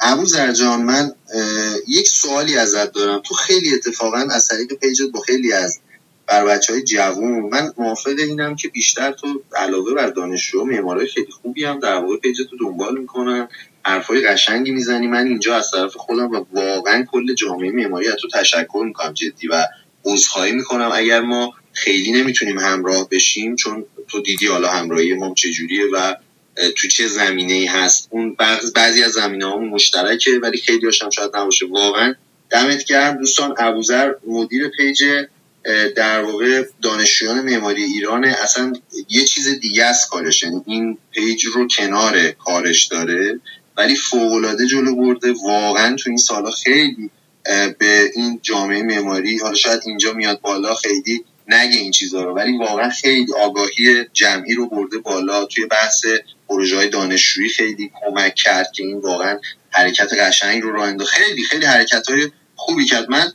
ابو 0.01 0.25
زرجان 0.25 0.81
من 0.81 1.11
یک 1.87 2.07
سوالی 2.07 2.57
ازت 2.57 2.91
دارم. 2.91 3.21
تو 3.25 3.33
خیلی 3.33 3.73
اتفاقا 3.73 4.27
از 4.31 4.47
طریق 4.47 4.73
پیجت 4.73 5.09
با 5.13 5.19
خیلی 5.19 5.53
از 5.53 5.79
بر 6.27 6.45
بچه 6.45 6.73
های 6.73 6.83
جوون 6.83 7.49
من 7.49 7.73
موافق 7.77 8.13
اینم 8.17 8.55
که 8.55 8.67
بیشتر 8.67 9.11
تو 9.11 9.41
علاوه 9.55 9.93
بر 9.93 10.09
دانشجو 10.09 10.65
معمارای 10.65 11.07
خیلی 11.07 11.31
خوبی 11.31 11.65
هم 11.65 11.79
در 11.79 11.95
واقع 11.95 12.17
پیجت 12.17 12.45
رو 12.51 12.57
دنبال 12.57 12.99
می‌کنن. 12.99 13.47
حرفای 13.85 14.21
قشنگی 14.21 14.71
می‌زنی. 14.71 15.07
من 15.07 15.27
اینجا 15.27 15.55
از 15.55 15.71
طرف 15.71 15.95
خودم 15.95 16.31
و 16.31 16.45
واقعا 16.53 17.05
کل 17.11 17.33
جامعه 17.33 17.71
معماری 17.71 18.07
از 18.07 18.15
تو 18.15 18.27
تشکر 18.27 18.83
می‌کنم 18.85 19.13
جدی 19.13 19.47
و 19.47 19.67
عذرخواهی 20.05 20.51
می‌کنم. 20.51 20.91
اگر 20.93 21.21
ما 21.21 21.53
خیلی 21.73 22.11
نمی‌تونیم 22.11 22.59
همراه 22.59 23.09
بشیم 23.09 23.55
چون 23.55 23.85
تو 24.07 24.21
دیدی 24.21 24.47
حالا 24.47 24.69
همراهی 24.69 25.13
ما 25.13 25.33
چجوریه 25.33 25.85
و 25.93 26.15
تو 26.75 26.87
چه 26.87 27.07
زمینه 27.07 27.53
ای 27.53 27.65
هست؟ 27.65 28.07
اون 28.11 28.37
بعضی 28.75 29.03
از 29.03 29.11
زمینه 29.11 29.45
ها 29.45 29.57
مشترکه 29.57 30.31
ولی 30.41 30.57
خیلی 30.57 30.85
هاشم 30.85 31.09
شاید 31.09 31.35
نباشه. 31.35 31.65
واقعا 31.65 32.15
دمت 32.49 32.83
گرم 32.83 33.17
دوستان. 33.17 33.55
ابوذر 33.57 34.11
مدیر 34.27 34.67
پیج 34.67 35.03
در 35.95 36.21
واقع 36.21 36.63
دانشجویان 36.81 37.41
معماری 37.41 37.83
ایران 37.83 38.25
اصلا 38.25 38.73
یه 39.09 39.23
چیز 39.23 39.47
دیگه 39.47 39.85
است 39.85 40.09
کارش. 40.09 40.43
یعنی 40.43 40.61
این 40.65 40.97
پیج 41.11 41.45
رو 41.45 41.67
کنار 41.67 42.31
کارش 42.31 42.85
داره 42.85 43.39
ولی 43.77 43.95
فوقالعاده 43.95 44.67
جلو 44.67 44.95
برده. 44.95 45.33
واقعا 45.43 45.95
تو 45.95 46.09
این 46.09 46.17
سالا 46.17 46.51
خیلی 46.51 47.09
به 47.77 48.11
این 48.15 48.39
جامعه 48.41 48.83
معماری 48.83 49.37
حالا 49.37 49.55
شاید 49.55 49.81
اینجا 49.85 50.13
میاد 50.13 50.41
بالا 50.41 50.75
خیلی 50.75 51.25
نگه 51.47 51.77
این 51.77 51.91
چیزها 51.91 52.23
رو. 52.23 52.33
ولی 52.33 52.57
واقعا 52.57 52.89
خیلی 52.89 53.33
آگاهی 53.33 54.05
جمعی 54.13 54.53
رو 54.53 54.69
برده 54.69 54.97
بالا. 54.97 55.45
توی 55.45 55.65
بحث 55.65 56.05
پروژه 56.49 56.75
های 56.75 56.89
دانشجویی 56.89 57.49
خیلی 57.49 57.91
کمک 58.01 58.35
کرد 58.35 58.71
که 58.71 58.83
این 58.83 58.99
واقعا 58.99 59.39
حرکت 59.69 60.13
قشنگ 60.13 60.61
رو 60.61 60.71
راه 60.71 60.87
انداخت. 60.87 61.13
خیلی 61.13 61.43
خیلی 61.43 61.65
حرکت 61.65 62.09
های 62.09 62.31
خوبی 62.55 62.85
کرد. 62.85 63.09
من 63.09 63.31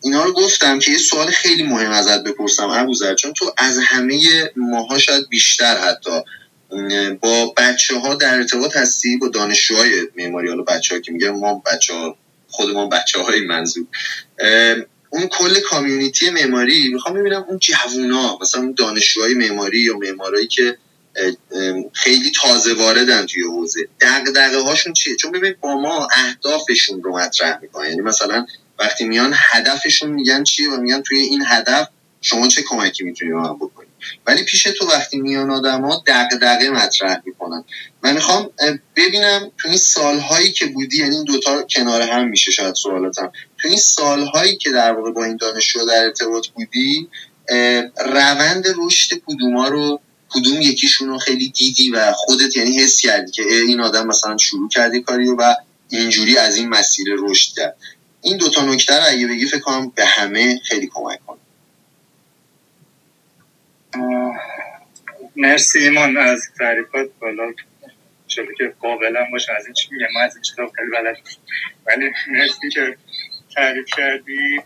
اینا 0.00 0.24
رو 0.24 0.32
گفتم 0.32 0.78
که 0.78 0.90
یه 0.90 0.98
سوال 0.98 1.30
خیلی 1.30 1.62
مهم 1.62 1.90
ازت 1.90 2.24
بپرسم 2.24 2.70
ابوذر 2.70 3.14
چون 3.14 3.32
تو 3.32 3.54
از 3.58 3.78
همه 3.78 4.20
ماها 4.56 4.98
شاید 4.98 5.28
بیشتر 5.28 5.76
حتی 5.76 6.10
با 7.20 7.54
بچه 7.56 7.98
ها 7.98 8.14
در 8.14 8.34
ارتباط 8.34 8.76
هستی؟ 8.76 9.16
با 9.16 9.28
دانشجوهای 9.28 10.08
معماری 10.16 10.48
حالا 10.48 10.62
بچه 10.62 10.94
ها 10.94 11.00
که 11.00 11.12
میگم 11.12 11.30
ما 11.30 11.62
بچه 11.66 11.94
ها 11.94 12.16
خودمان 12.48 12.88
بچه 12.88 13.22
های 13.22 13.40
منظور 13.40 13.86
اون 15.12 15.26
کل 15.26 15.60
کامیونیتی 15.60 16.30
معماری 16.30 16.88
می‌خوام 16.92 17.14
ببینم 17.14 17.44
اون 17.48 17.58
جوونا 17.58 18.38
مثلا 18.40 18.74
دانشجوهای 18.76 19.34
معماری 19.34 19.78
یا 19.78 19.96
معمارایی 19.96 20.46
که 20.46 20.78
خیلی 21.92 22.32
تازه 22.40 22.74
واردن 22.74 23.26
توی 23.26 23.42
حوزه 23.42 23.88
دغدغه 24.00 24.58
هاشون 24.58 24.92
چیه؟ 24.92 25.16
چون 25.16 25.32
ببین 25.32 25.54
با 25.60 25.80
ما 25.80 26.08
اهدافشون 26.12 27.02
رو 27.02 27.18
مطرح 27.18 27.58
می‌کنن. 27.62 27.88
یعنی 27.88 28.00
مثلا 28.00 28.46
وقتی 28.78 29.04
میان 29.04 29.32
هدفشون 29.36 30.10
میگن 30.10 30.44
چیه 30.44 30.70
و 30.70 30.76
میگن 30.76 31.02
توی 31.02 31.18
این 31.18 31.44
هدف 31.46 31.88
شما 32.22 32.48
چه 32.48 32.62
کمکی 32.62 33.04
می‌تونید 33.04 33.34
من 33.34 33.56
بکنید 33.56 33.88
ولی 34.26 34.42
پیش 34.42 34.62
تو 34.62 34.86
وقتی 34.86 35.20
میان 35.20 35.50
آدما 35.50 36.02
دغدغه 36.06 36.70
مطرح 36.70 37.22
می‌کنن. 37.24 37.64
من 38.02 38.14
می‌خوام 38.14 38.50
ببینم 38.96 39.52
تو 39.58 39.68
این 39.68 39.76
سالهایی 39.76 40.52
که 40.52 40.66
بودی 40.66 40.98
یعنی 40.98 41.16
این 41.16 41.24
دوتا 41.24 41.62
کنار 41.62 42.02
هم 42.02 42.28
میشه 42.28 42.50
شاید 42.50 42.74
سوالاتم. 42.74 43.32
تو 43.58 43.68
این 43.68 43.78
سالهایی 43.78 44.56
که 44.56 44.70
در 44.70 44.92
واقع 44.92 45.10
با 45.10 45.24
این 45.24 45.36
دانشجو 45.36 45.86
در 45.86 46.04
ارتباط 46.04 46.46
بودی 46.48 47.08
روند 48.06 48.64
رشد 48.76 49.16
کدوما 49.26 49.68
رو 49.68 50.00
کدوم 50.28 50.60
یکیشون 50.60 51.08
رو 51.08 51.18
خیلی 51.18 51.48
دیدی 51.48 51.90
و 51.90 52.12
خودت 52.12 52.56
یعنی 52.56 52.78
حس 52.78 53.00
کردی 53.00 53.32
که 53.32 53.42
این 53.42 53.80
آدم 53.80 54.06
مثلا 54.06 54.36
شروع 54.36 54.68
کردی 54.68 55.00
کاری 55.00 55.28
و 55.28 55.54
اینجوری 55.88 56.36
از 56.36 56.56
این 56.56 56.68
مسیر 56.68 57.06
رشد 57.18 57.54
کرد. 57.56 57.76
این 58.22 58.36
دوتا 58.36 58.62
نکته 58.62 58.96
رو 58.96 59.02
اگه 59.08 59.26
بگی 59.26 59.46
فکر 59.46 59.60
کنم 59.60 59.92
به 59.94 60.04
همه 60.04 60.60
خیلی 60.64 60.90
کمک 60.94 61.26
کنه. 61.26 61.38
مرسی 65.36 65.78
ایمان 65.78 66.16
از 66.16 66.42
تعریفات 66.58 67.10
بالا. 67.20 67.52
شده 68.28 68.54
که 68.58 68.74
قابلا 68.80 69.26
باشه. 69.32 69.52
از 69.52 69.64
این 69.64 69.74
چی 69.74 69.88
میگم؟ 69.92 70.06
من 70.14 70.22
از 70.22 70.34
این 70.34 70.42
چیزا 70.42 70.72
خیلی 70.76 70.90
بلد 70.90 71.16
ولی 71.86 72.10
مرسی 72.28 72.68
که 72.72 72.96
تعریف 73.54 73.86
کردی. 73.96 74.60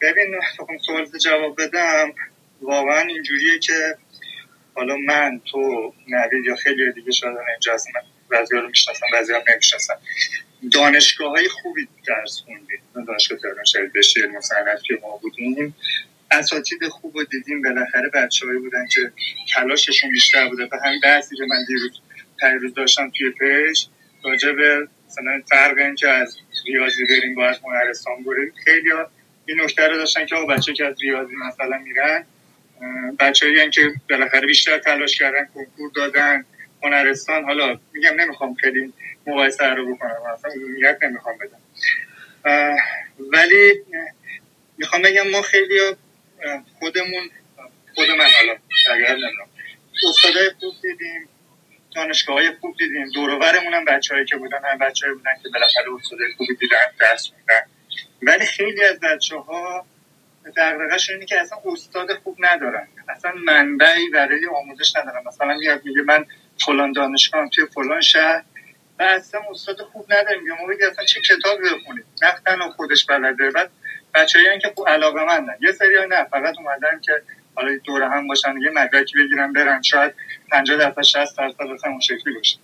ببین 0.00 0.38
بخوام 0.38 0.78
سوال 0.78 1.06
جواب 1.24 1.62
بدم. 1.62 2.12
واقعا 2.62 3.00
اینجوریه 3.00 3.58
که 3.58 3.96
حالا 4.74 4.96
من 4.96 5.40
تو 5.50 5.94
نوید 6.08 6.44
یا 6.46 6.56
خیلی 6.56 6.92
دیگه 6.92 7.12
شاید 7.12 7.36
اینجا 7.50 7.74
هستم 7.74 7.92
بعضی 8.28 8.56
رو 8.56 8.68
می‌شناسم 8.68 9.06
بعضی 9.12 9.32
هم 9.32 9.42
نمی‌شناسم. 9.48 9.98
دانشگاه 10.72 11.30
های 11.30 11.48
خوبی 11.48 11.88
درس 12.06 12.40
خوندیم 12.44 12.80
دانشگاه 13.06 13.38
تهران 13.38 13.64
شهید 13.64 13.92
بشیر 13.92 14.26
مصنف 14.26 14.82
که 14.82 14.98
ما 15.02 15.16
بودیم. 15.16 15.76
اساتید 16.38 16.88
خوب 16.88 17.16
رو 17.16 17.24
دیدیم. 17.24 17.62
بالاخره 17.62 18.08
بچه‌هایی 18.08 18.58
بودن 18.58 18.86
که 18.86 19.12
تلاششون 19.54 20.10
بیشتر 20.10 20.48
بوده. 20.48 20.66
به 20.66 20.78
همین 20.84 21.00
بحثی 21.02 21.36
که 21.36 21.44
من 21.48 21.64
دیروز 21.68 22.00
پیروز 22.40 22.74
داشتم 22.74 23.10
توی 23.10 23.30
پیش 23.30 23.86
راجع 24.24 24.52
به 24.52 24.88
مثلا 25.06 25.42
فرق 25.48 25.78
این 25.78 25.94
که 25.94 26.08
از 26.08 26.36
ریاضی 26.66 27.04
بریم 27.04 27.34
باید 27.34 27.56
هنرستان 27.64 28.14
بریم. 28.22 28.52
خیلی 28.64 28.90
ها 28.90 29.10
این 29.46 29.60
نکته 29.60 29.88
رو 29.88 29.96
داشتن 29.96 30.26
که 30.26 30.34
بچه 30.50 30.72
که 30.72 30.84
از 30.84 31.02
ریاضی 31.02 31.34
مثلا 31.36 31.78
میرن 31.78 32.24
بچه 33.20 33.70
که 33.70 33.92
بالاخره 34.10 34.46
بیشتر 34.46 34.78
تلاش 34.78 35.18
کردن 35.18 35.48
کنکور 35.54 35.90
دادن 35.94 36.44
هنرستان. 36.82 37.44
حالا 37.44 37.80
میگم 37.92 38.20
نمی‌خوام 38.20 38.54
خیلی 38.54 38.92
مقایسه 39.26 39.64
رو 39.64 39.94
بکنم 39.94 40.16
اصلا 40.32 40.50
نمی‌خوام 41.02 41.38
بدم. 41.38 41.60
ولی 43.18 43.82
می‌خوام 44.78 45.02
بگم 45.02 45.28
ما 45.28 45.42
خیلی 45.42 45.80
خودمون 46.78 47.30
خود 47.94 48.10
من 48.10 48.24
حالا 48.36 48.56
اگر 48.94 49.12
نمی‌دونم. 49.12 49.48
استادای 50.08 50.50
خوب 50.60 50.74
دیدیم 50.82 51.28
دانشگاه 51.94 52.36
های 52.36 52.52
خوب 52.60 52.76
دیدیم. 52.76 53.10
دوروبرمون 53.10 53.74
هم 53.74 53.84
بچه 53.84 54.14
هایی 54.14 54.26
که 54.26 54.36
بودن 54.36 54.60
هم 54.64 54.78
بچه 54.78 55.12
بودن 55.12 55.32
که 55.42 55.48
بالاخره 55.48 55.94
استادای 55.94 56.32
خوبی 56.36 56.54
دیدن 56.54 56.76
درس 57.00 57.30
میدن 57.38 57.62
ولی 58.22 58.46
خیلی 58.46 58.84
از 58.84 59.00
بچه 59.00 59.36
ها 59.36 59.86
دقیقه 60.56 60.96
اینه 61.08 61.26
که 61.26 61.40
اصلا 61.40 61.58
استاد 61.72 62.14
خوب 62.14 62.36
ندارن. 62.38 62.88
اصلا 63.08 63.32
منبعی 63.32 64.08
برای 64.08 64.46
آموزش 64.46 64.96
ندارن. 64.96 65.22
مثلا 65.26 65.54
میاد 65.54 65.84
میگه 65.84 66.02
من 66.02 66.26
فلان 66.66 66.92
دانشگاه 66.92 67.48
توی 67.48 67.66
فلان 67.66 68.00
شهر 68.00 68.44
و 68.98 69.02
اصلا 69.02 69.40
استاد 69.50 69.80
خوب 69.82 70.12
نداریم. 70.12 70.46
یا 70.46 70.54
ما 70.54 70.88
اصلا 70.90 71.04
چه 71.04 71.20
کتابی 71.20 71.64
بخونید 71.64 72.04
نه 72.46 72.70
خودش 72.76 73.04
بلده. 73.04 73.50
بعد 73.50 73.70
بچه‌ای 74.14 74.58
که 74.58 74.72
خوب 74.74 74.88
علاقه 74.88 75.24
مندن. 75.24 75.54
یه 75.60 75.72
سری 75.72 75.94
نه 76.08 76.24
فقط 76.24 76.54
اومدن 76.58 77.00
که 77.00 77.22
حالا 77.54 77.76
دور 77.84 78.02
هم 78.02 78.26
باشن 78.26 78.54
یه 78.62 78.70
مدرکی 78.70 79.18
بگیرن 79.18 79.52
برن. 79.52 79.82
شاید 79.82 80.14
50 80.50 80.76
درصد 80.78 81.02
60 81.02 81.38
درصد 81.38 81.60
اصلا 81.60 81.90
اون 81.90 82.00
شکلی 82.00 82.34
باشه. 82.34 82.56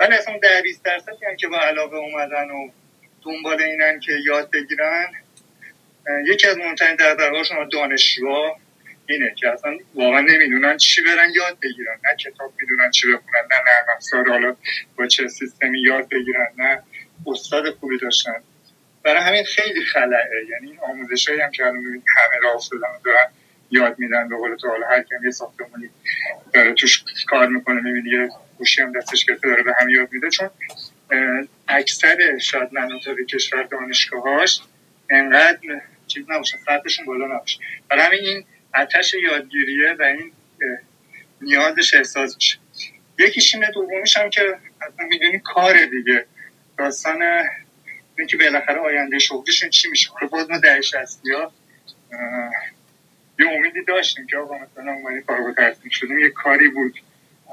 ولی 0.00 0.14
اصلا 0.14 0.38
10 0.42 0.62
20 0.62 0.84
درصد 0.84 1.12
که 1.38 1.48
با 1.48 1.58
علاقه 1.58 1.96
اومدن 1.96 2.50
و 2.50 2.68
دنبال 3.22 3.62
اینن 3.62 4.00
که 4.00 4.12
یاد 4.24 4.50
بگیرن 4.50 5.12
یکی 6.26 6.46
از 6.48 6.58
مهمترین 6.58 6.96
دغدغه‌هاشون 6.96 7.68
دانشجوها 7.68 8.56
اینه 9.06 9.34
که 9.36 9.50
اصلا 9.50 9.78
واقعا 9.94 10.20
نمی‌دونن 10.20 10.76
چی 10.76 11.02
برن 11.02 11.30
یاد 11.34 11.58
بگیرن. 11.62 11.98
نه 12.04 12.16
کتاب 12.16 12.52
می‌دونن 12.60 12.90
چی 12.90 13.06
بخونن 13.06 13.46
نه 13.50 13.56
نرم 13.56 13.96
افزار 13.96 14.28
حالا 14.28 14.56
با 14.98 15.06
چه 15.06 15.28
سیستمی 15.28 15.80
یاد 15.80 16.08
بگیرن 16.08 16.48
نه 16.58 16.82
استاد 17.26 17.70
خوبی 17.70 17.98
داشتن. 17.98 18.42
برای 19.06 19.22
همین 19.22 19.44
خیلی 19.44 19.84
خلعه. 19.84 20.46
یعنی 20.50 20.70
این 20.70 20.78
آموزش 20.80 21.28
هم 21.28 21.50
که 21.50 21.64
همه 21.64 22.38
راه 22.42 22.54
افتادن 22.54 22.88
دارن 23.04 23.26
یاد 23.70 23.98
میدن 23.98 24.28
به 24.28 24.36
قول 24.36 24.56
تو 24.56 24.68
حالا 24.68 24.86
هر 24.86 25.02
کم 25.02 25.24
یه 25.24 25.30
ساختمونی 25.30 25.90
داره 26.52 26.72
توش 26.72 27.04
کار 27.28 27.48
می‌کنه 27.48 27.80
می‌بینی 27.80 28.10
یه 28.10 28.28
گوشی 28.58 28.82
هم 28.82 28.92
دستش 28.92 29.24
گرفته 29.24 29.48
داره 29.48 29.62
به 29.62 29.74
هم 29.80 29.88
یاد 29.88 30.08
میده. 30.12 30.30
چون 30.30 30.50
اکثر 31.68 32.38
شاید 32.38 32.68
مناطق 32.72 33.20
کشور 33.28 33.62
دانشگاهاش 33.62 34.60
انقدر 35.10 35.58
چیز 36.06 36.24
نباشه 36.28 36.56
سطحشون 36.66 37.06
بالا 37.06 37.26
نباشه. 37.36 37.58
برای 37.88 38.02
همین 38.02 38.20
این 38.20 38.44
آتش 38.74 39.14
یادگیریه 39.14 39.92
و 39.98 40.02
این 40.02 40.32
نیازش 41.40 41.94
احساس 41.94 42.36
میشه 42.36 42.58
یکیش 43.18 43.54
اینه 43.54 43.70
دومیش 43.70 44.16
هم 44.16 44.30
که 44.30 44.58
می‌دونی 44.98 45.40
کار 45.44 45.84
دیگه. 45.84 46.26
داستان 46.78 47.22
اینکه 48.18 48.36
بالاخره 48.36 48.78
آینده 48.78 49.18
شغلشون 49.18 49.70
چی 49.70 49.88
میشه؟ 49.88 50.10
خب 50.10 50.26
باز 50.26 50.50
ما 50.50 50.58
در 50.58 50.80
ها 51.34 51.52
یه 53.38 53.48
امیدی 53.48 53.84
داشتیم 53.84 54.26
که 54.26 54.36
آقا 54.36 54.54
مثلا 54.58 54.92
اومدی 54.92 55.22
کارگاه 55.22 55.54
تحصیل 55.54 55.90
شدیم 55.90 56.18
یه 56.18 56.30
کاری 56.30 56.68
بود. 56.68 57.00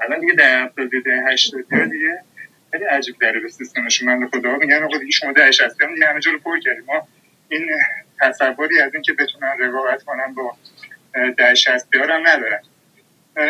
الان 0.02 0.20
دیگه 0.20 0.32
در 0.32 0.64
هفتاد 0.64 0.88
ده 1.04 1.22
هشتاد 1.26 1.60
دیگه 1.70 2.22
خیلی 2.70 2.84
عجیب 2.84 3.16
داره 3.20 3.40
به 3.40 3.48
سیستمش. 3.48 4.02
من 4.02 4.28
خدا 4.28 4.56
میگن 4.56 4.82
آقا 4.82 4.98
دیگه 4.98 5.10
شما 5.10 5.32
ده 5.32 5.50
شستی 5.50 5.84
هم 5.84 6.02
همه 6.02 6.20
جا 6.20 6.32
پر 6.44 6.60
کردیم. 6.60 6.84
ما 6.84 7.08
این 7.48 7.70
تصوری 8.20 8.80
از 8.80 8.94
اینکه 8.94 9.12
بتونن 9.12 9.56
رقابت 9.60 10.02
کنن 10.02 10.34
با 10.34 10.56
ده 11.38 11.54
شستی 11.54 11.98
ها 11.98 12.04
هم 12.04 12.28
ندارن. 12.28 12.62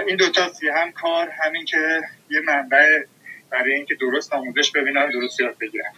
این 0.07 0.17
دوتا 0.17 0.53
هم 0.75 0.93
کار 0.93 1.31
همین 1.31 1.65
که 1.65 2.01
یه 2.31 2.41
منبع 2.41 3.05
برای 3.51 3.75
اینکه 3.75 3.95
درست 3.95 4.33
آموزش 4.33 4.71
ببینن 4.71 5.11
درست 5.11 5.41
یاد 5.41 5.59
بگیرن. 5.59 5.93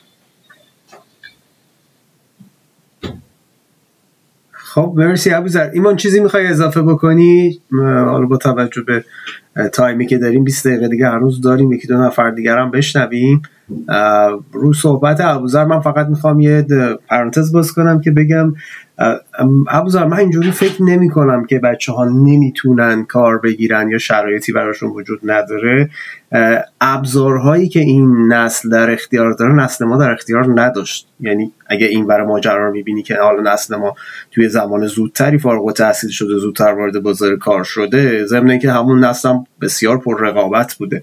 خب 4.76 4.92
مرسی 4.96 5.30
ابوذر. 5.30 5.70
ایمان 5.72 5.96
چیزی 5.96 6.20
می‌خوای 6.20 6.46
اضافه 6.46 6.82
بکنی؟ 6.82 7.60
حالا 7.80 8.26
با 8.26 8.36
توجه 8.36 8.82
به 8.82 9.04
تایمی 9.72 10.06
که 10.06 10.18
داریم 10.18 10.44
20 10.44 10.66
دقیقه 10.66 10.88
دیگه 10.88 11.08
هنوز 11.08 11.40
داریم 11.40 11.72
یکی 11.72 11.86
دو 11.86 11.96
نفر 11.96 12.30
دیگر 12.30 12.58
هم 12.58 12.70
بشنویم 12.70 13.42
رو 14.52 14.72
صحبت 14.72 15.20
ابوذر 15.20 15.64
من 15.64 15.80
فقط 15.80 16.06
می‌خوام 16.06 16.40
یه 16.40 16.66
پرانتز 17.08 17.52
باز 17.52 17.72
کنم 17.72 18.00
که 18.00 18.10
بگم 18.10 18.54
ابوذر 19.68 20.04
من 20.04 20.18
اینجوری 20.18 20.50
فکر 20.50 20.82
نمی 20.82 21.08
کنم 21.08 21.44
که 21.44 21.58
بچه 21.58 21.92
ها 21.92 22.04
نمی‌تونن 22.04 23.04
کار 23.04 23.38
بگیرن 23.38 23.88
یا 23.88 23.98
شرایطی 23.98 24.52
براشون 24.52 24.90
وجود 24.90 25.20
نداره. 25.24 25.90
ابزارهایی 26.80 27.68
که 27.68 27.80
این 27.80 28.32
نسل 28.32 28.68
در 28.68 28.90
اختیار 28.90 29.32
داره 29.32 29.54
نسل 29.54 29.84
ما 29.84 29.96
در 29.96 30.10
اختیار 30.10 30.60
نداشت. 30.60 31.08
یعنی 31.20 31.52
اگه 31.66 31.86
این 31.86 32.06
برای 32.06 32.26
ماجرا 32.26 32.66
رو 32.66 32.72
می‌بینی 32.72 33.02
که 33.02 33.16
حالا 33.16 33.52
نسل 33.52 33.76
ما 33.76 33.94
توی 34.30 34.48
زمان 34.48 34.86
زودتری 34.86 35.38
فارغ 35.38 35.72
تحصیل 35.72 36.10
شده 36.10 36.38
زودتر 36.38 36.72
وارد 36.72 37.02
بازار 37.02 37.36
کار 37.36 37.64
شده 37.64 38.24
ضمن 38.24 38.58
که 38.58 38.72
همون 38.72 39.04
نسل 39.04 39.28
هم 39.28 39.44
بسیار 39.60 39.98
پر 39.98 40.20
رقابت 40.20 40.74
بوده. 40.74 41.02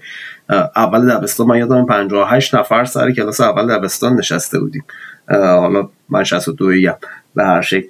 اول 0.76 1.10
دبستان 1.10 1.46
من 1.46 1.58
یادم 1.58 1.86
58 1.86 2.54
نفر 2.54 2.84
سر 2.84 3.10
کلاس 3.10 3.40
اول 3.40 3.78
دبستان 3.78 4.14
نشسته 4.14 4.58
بودیم. 4.60 4.84
حالا 5.28 5.88
من 6.08 6.24
62 6.24 6.72
یم 6.72 6.94
به 7.34 7.44
هر 7.44 7.60
شکل 7.60 7.88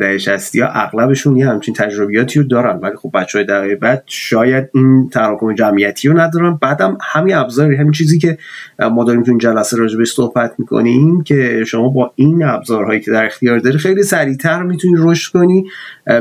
دهه 0.00 0.18
شستی 0.18 0.60
ها 0.60 0.68
اغلبشون 0.68 1.36
یه 1.36 1.48
همچین 1.48 1.74
تجربیاتی 1.74 2.40
رو 2.40 2.46
دارن. 2.46 2.78
ولی 2.78 2.96
خب 2.96 3.10
بچه 3.14 3.38
های 3.38 3.46
دقیقه 3.46 3.76
بعد 3.76 4.02
شاید 4.06 4.70
این 4.74 5.08
تراکم 5.12 5.54
جمعیتی 5.54 6.08
رو 6.08 6.20
ندارن. 6.20 6.58
بعدم 6.62 6.98
همین 7.02 7.34
ابزاری 7.34 7.76
همین 7.76 7.92
چیزی 7.92 8.18
که 8.18 8.38
ما 8.92 9.04
داریم 9.04 9.22
تو 9.22 9.30
این 9.30 9.38
جلسه 9.38 9.76
راجبش 9.76 10.12
صحبت 10.12 10.54
می‌کنیم 10.58 11.22
که 11.22 11.64
شما 11.66 11.88
با 11.88 12.12
این 12.16 12.44
ابزارهایی 12.44 13.00
که 13.00 13.10
در 13.10 13.26
اختیار 13.26 13.58
داری 13.58 13.78
خیلی 13.78 14.02
سریعتر 14.02 14.62
می‌تونی 14.62 14.94
رشد 14.98 15.32
کنی 15.32 15.64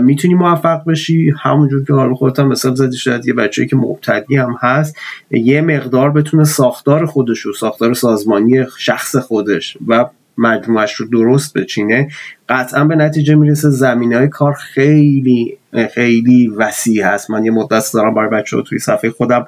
می‌تونی 0.01 0.34
موفق 0.34 0.86
بشی. 0.88 1.34
همونجور 1.43 1.86
که 1.86 1.93
حالا 1.93 2.13
خودت 2.13 2.39
هم 2.39 2.47
مثال 2.47 2.76
زدی 2.76 2.97
شاید 2.97 3.28
یه 3.28 3.34
بچه 3.34 3.65
که 3.65 3.76
مبتدی 3.76 4.36
هم 4.36 4.55
هست 4.61 4.97
یه 5.32 5.61
مقدار 5.61 6.11
بتونه 6.11 6.43
ساختار 6.43 7.05
خودش 7.05 7.45
و 7.45 7.53
ساختار 7.53 7.93
سازمانی 7.93 8.65
شخص 8.78 9.15
خودش 9.15 9.78
و 9.88 10.05
مجموعش 10.38 10.94
رو 10.94 11.08
درست 11.08 11.58
بچینه 11.58 12.08
قطعا 12.50 12.84
به 12.86 12.96
نتیجه 12.96 13.36
می‌رسه 13.36 13.70
زمینه 13.70 14.18
های 14.18 14.28
کار 14.28 14.54
خیلی 14.54 15.58
خیلی 15.94 16.48
وسیع 16.48 17.06
هست. 17.06 17.32
من 17.32 17.46
یه 17.46 17.52
مدت 17.52 17.92
دارم 17.94 18.14
برای 18.14 18.30
بچه 18.30 18.62
توی 18.62 18.80
صفحه 18.80 19.10
خودم 19.10 19.46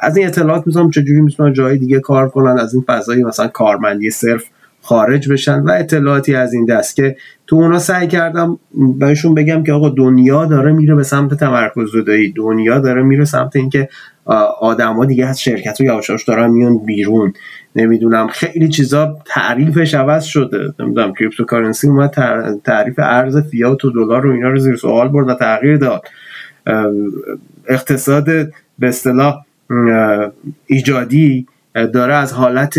از 0.00 0.16
این 0.16 0.26
اطلاعات 0.26 0.66
می‌تونم 0.66 0.90
چجوری 0.90 1.20
می‌تونن 1.20 1.52
جای 1.52 1.78
دیگه 1.78 2.00
کار 2.00 2.28
کنن 2.28 2.58
از 2.58 2.74
این 2.74 2.84
فضایی 2.86 3.24
مثلا 3.24 3.48
کارمندی 3.48 4.10
صرف 4.10 4.44
خارج 4.82 5.32
بشن 5.32 5.60
و 5.60 5.70
اطلاعاتی 5.70 6.34
از 6.34 6.52
این 6.52 6.64
دست 6.64 6.96
که 6.96 7.16
تو 7.46 7.56
اونا 7.56 7.78
سعی 7.78 8.08
کردم 8.08 8.58
بهشون 8.98 9.34
بگم 9.34 9.62
که 9.62 9.72
آقا 9.72 9.88
دنیا 9.88 10.44
داره 10.44 10.72
میره 10.72 10.94
به 10.94 11.02
سمت 11.02 11.34
تمرکز 11.34 11.92
زدایی 11.92 12.32
دنیا 12.32 12.78
داره 12.78 13.02
میره 13.02 13.24
سمت 13.24 13.56
اینکه 13.56 13.88
آدما 14.60 15.04
دیگه 15.04 15.26
از 15.26 15.40
شرکت 15.40 15.80
و 15.80 15.84
یواش 15.84 16.04
یواش 16.04 16.24
دارن 16.24 16.50
میان 16.50 16.78
بیرون. 16.78 17.32
نمی‌دونم. 17.76 18.28
خیلی 18.28 18.68
چیزا 18.68 19.18
تعریفش 19.26 19.94
عوض 19.94 20.24
شده. 20.24 20.74
نمی‌دونم 20.78 21.12
cryptocurrency 21.12 21.88
اومد 21.88 22.10
تعریف 22.64 22.94
ارز 22.98 23.36
فیات 23.36 23.84
و 23.84 23.90
دلار 23.90 24.26
و 24.26 24.32
اینا 24.32 24.50
رو 24.50 24.58
زیر 24.58 24.76
سوال 24.76 25.08
برد 25.08 25.28
و 25.28 25.34
تغییر 25.34 25.76
داد. 25.76 26.02
اقتصاد 27.68 28.24
به 28.78 28.88
اصطلاح 28.88 29.44
ایجادی 30.66 31.46
داره 31.92 32.14
از 32.14 32.32
حالت 32.32 32.78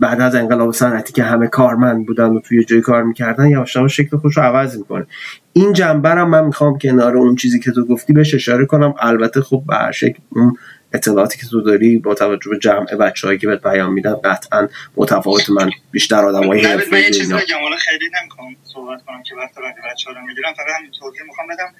بعد 0.00 0.20
از 0.20 0.34
انقلاب 0.34 0.72
صنعتی 0.72 1.12
که 1.12 1.22
همه 1.22 1.46
کارمند 1.46 2.06
بودن 2.06 2.26
و 2.26 2.40
توی 2.40 2.64
جای 2.64 2.80
کار 2.80 3.02
می‌کردن 3.02 3.48
یواش 3.48 3.76
یواش 3.76 3.96
شکل 3.96 4.16
خودش 4.16 4.36
رو 4.36 4.42
عوض 4.42 4.78
می‌کنه. 4.78 5.06
این 5.52 5.72
جنبه 5.72 6.24
من 6.24 6.44
می‌خوام 6.44 6.78
کنار 6.78 7.16
اون 7.16 7.34
چیزی 7.34 7.60
که 7.60 7.72
تو 7.72 7.84
گفتی 7.86 8.12
بهش 8.12 8.34
اشاره 8.34 8.66
کنم. 8.66 8.94
البته 9.00 9.40
خب 9.40 9.62
به 9.66 9.74
هر 9.74 9.92
شکل 9.92 10.18
اون 10.28 10.56
اطلاعاتی 10.94 11.38
که 11.38 11.46
تو 11.46 11.60
داری 11.60 11.98
با 11.98 12.14
توجه 12.14 12.50
به 12.50 12.58
جمع 12.58 12.86
هایی 13.24 13.38
که 13.38 13.46
بهت 13.46 13.62
بیان 13.62 13.92
میدن 13.92 14.14
قطعا 14.14 14.68
متفاوت 14.96 15.50
من 15.50 15.70
بیشتر 15.90 16.24
آدمای 16.24 16.64
حرفه‌ای 16.64 17.02
من 17.02 17.08
یه 17.08 17.10
چیزی 17.10 17.34
بگم. 17.34 17.60
حالا 17.62 17.76
خیلی 17.76 18.10
نمی‌خوام 18.20 18.56
صحبت 18.74 19.04
کنم 19.04 19.22
که 19.22 19.34
وقت 19.34 19.54
بعد 19.54 19.74
بچه‌ها 19.92 20.16
رو 20.16 20.26
می‌گیرم. 20.26 20.52
فقط 20.52 20.66
همین 20.78 20.90
توضیح 20.90 21.22
می‌خوام 21.22 21.48
بدم. 21.48 21.74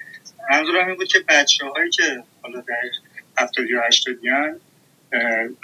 منظورم 0.50 0.86
این 0.86 0.96
بود 0.96 1.08
که 1.08 1.18
بچه‌هایی 1.28 1.90
که 1.90 2.22
حالا 2.42 2.60
در 2.60 2.74
70 3.38 3.70
یا 3.70 3.80
80 3.86 4.60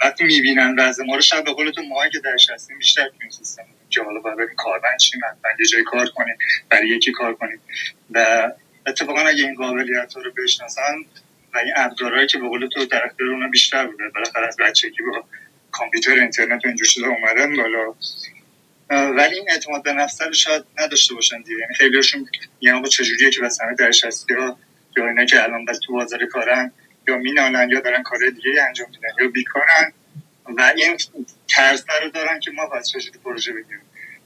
وقتی 0.03 0.23
می‌بینن 0.23 0.75
وضع 0.79 1.03
ما 1.03 1.15
رو 1.15 1.21
شب 1.21 1.43
به 1.43 1.53
قول 1.53 1.71
تو 1.71 1.81
ماهی 1.81 2.09
که 2.09 2.19
درش 2.19 2.49
هستیم 2.49 2.77
بیشتر 2.77 3.07
تو 3.07 3.15
این 3.21 3.31
سیستم 3.31 3.63
که 3.89 4.03
حالا 4.03 4.19
باید 4.19 4.37
بریم 4.37 4.55
کارمند 4.57 4.99
یه 5.59 5.65
جای 5.65 5.83
کار 5.83 6.09
کنیم 6.09 6.37
برای 6.69 6.87
یکی 6.87 7.11
کار 7.11 7.33
کنیم. 7.33 7.59
و 8.11 8.47
اتفاقا 8.87 9.21
اگه 9.21 9.43
این 9.43 9.55
قابلیت 9.55 10.13
رو 10.15 10.31
بشناسن 10.43 10.95
و 11.53 11.57
این 11.57 11.73
ابزارهایی 11.75 12.27
که 12.27 12.37
به 12.37 12.47
قول 12.47 12.67
تو 12.73 12.85
در 12.85 13.05
اختیار 13.05 13.29
اونا 13.29 13.47
بیشتر 13.47 13.87
بوده. 13.87 14.09
بالاخره 14.09 14.47
از 14.47 14.57
بچگی 14.57 15.03
با 15.11 15.23
کامپیوتر 15.71 16.11
اینترنت 16.11 16.65
و 16.65 16.67
اینجور 16.67 16.87
چیزا 16.87 17.07
اومدن 17.07 17.55
بالا. 17.55 17.93
ولی 18.89 19.35
این 19.35 19.49
اعتماد 19.51 19.83
به 19.83 19.93
نفس 19.93 20.21
رو 20.21 20.33
شاید 20.33 20.63
نداشته 20.77 21.15
باشن 21.15 21.41
دیگه. 21.41 21.59
یعنی 21.59 21.73
خیلیشون 21.73 22.27
یعنی 22.61 22.77
آقا 22.77 22.87
چجوریه 22.87 23.29
که 23.29 23.41
بس 23.41 23.61
همه 23.61 23.75
درش 23.75 24.05
هستی 24.05 24.33
ها 24.33 24.57
یا 24.97 25.07
اینا 25.07 25.25
که 25.25 25.43
الان 25.43 25.65
بس 25.65 25.79
تو 25.85 25.93
بازار 25.93 26.25
کارن 26.25 26.71
یا 27.07 27.17
مینالن 27.17 27.69
یا 27.69 27.79
دارن 27.79 28.03
کار 28.03 28.19
دیگه 28.29 28.63
انجام 28.67 28.87
میدن 28.89 29.23
یا 29.23 29.27
بیکارن. 29.29 29.93
و 30.57 30.73
این 30.75 30.97
ترس 31.47 31.85
رو 32.03 32.09
دارن 32.09 32.39
که 32.39 32.51
ما 32.51 32.65
باید 32.65 32.83
چجوری 32.83 33.19
پروژه 33.19 33.53
بگیریم. 33.53 33.81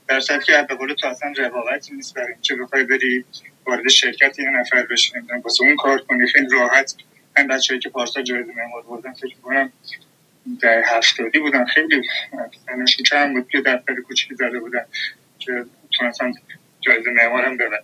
در 0.07 0.19
صورتی 0.19 0.45
که 0.45 0.65
به 0.69 0.75
قول 0.75 0.93
تو 0.93 1.07
اصلا 1.07 1.33
رقابتی 1.37 1.95
نیست 1.95 2.13
برای 2.13 2.33
اینکه 2.33 2.55
بخوای 2.55 2.83
بری 2.83 3.25
وارد 3.65 3.87
شرکت 3.87 4.39
یه 4.39 4.49
نفر 4.49 4.83
بشی 4.83 5.11
نمی‌دونم 5.15 5.39
واسه 5.39 5.63
اون 5.63 5.75
کار 5.75 6.01
کنی 6.01 6.27
خیلی 6.27 6.47
راحت 6.51 6.95
من 7.37 7.47
بچه‌ای 7.47 7.79
که 7.79 7.89
پارسال 7.89 8.23
جایزه 8.23 8.53
معمار 8.57 8.81
بردن 8.81 9.13
فکر 9.13 9.35
کنم 9.43 9.71
در 10.61 10.83
هفتادی 10.85 11.39
بودن. 11.39 11.65
خیلی 11.65 12.01
سنشون 12.65 13.03
چند 13.09 13.33
بود. 13.33 13.49
که 13.49 13.61
دفتر 13.61 13.95
کوچیکی 14.07 14.35
زده 14.35 14.59
بودن 14.59 14.85
که 15.39 15.65
تونستن 15.91 16.33
جایزه 16.81 17.09
معمارم 17.11 17.57
ببرن 17.57 17.83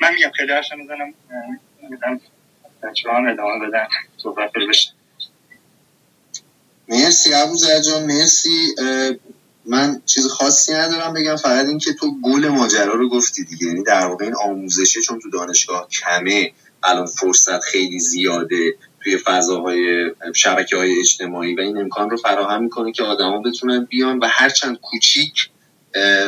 من 0.00 0.14
میگم 0.14 0.30
خیلی 0.30 0.52
هرشم 0.52 0.78
می‌زنم 0.78 1.14
میدم 1.90 2.20
بچه 2.82 3.10
هم 3.10 3.28
ادامه 3.28 3.66
بدن. 3.66 3.86
صحبت 4.16 4.52
بشن. 4.52 4.92
مرسی 6.88 7.30
زرجان 7.54 8.04
مرسی. 8.04 8.74
من 9.64 10.02
چیز 10.06 10.26
خاصی 10.26 10.72
ندارم 10.72 11.14
بگم. 11.14 11.36
فقط 11.36 11.66
اینکه 11.66 11.92
تو 11.92 12.20
گل 12.20 12.48
ماجرا 12.48 12.94
رو 12.94 13.08
گفتی 13.08 13.44
دیگه. 13.44 13.66
یعنی 13.66 13.82
در 13.82 14.06
واقع 14.06 14.24
این 14.24 14.34
آموزشه 14.34 15.00
چون 15.00 15.18
تو 15.18 15.30
دانشگاه 15.30 15.88
کمه 15.88 16.52
الان 16.82 17.06
فرصت 17.06 17.60
خیلی 17.60 17.98
زیاده. 17.98 18.74
توی 19.04 19.16
فضاهای 19.16 20.10
شبکه 20.34 20.76
های 20.76 21.00
اجتماعی 21.00 21.54
و 21.54 21.60
این 21.60 21.78
امکان 21.78 22.10
رو 22.10 22.16
فراهم 22.16 22.62
می‌کنه 22.62 22.92
که 22.92 23.02
آدما 23.02 23.42
بتونن 23.42 23.84
بیان 23.84 24.18
و 24.18 24.26
هرچند 24.30 24.78
کوچیک 24.82 25.50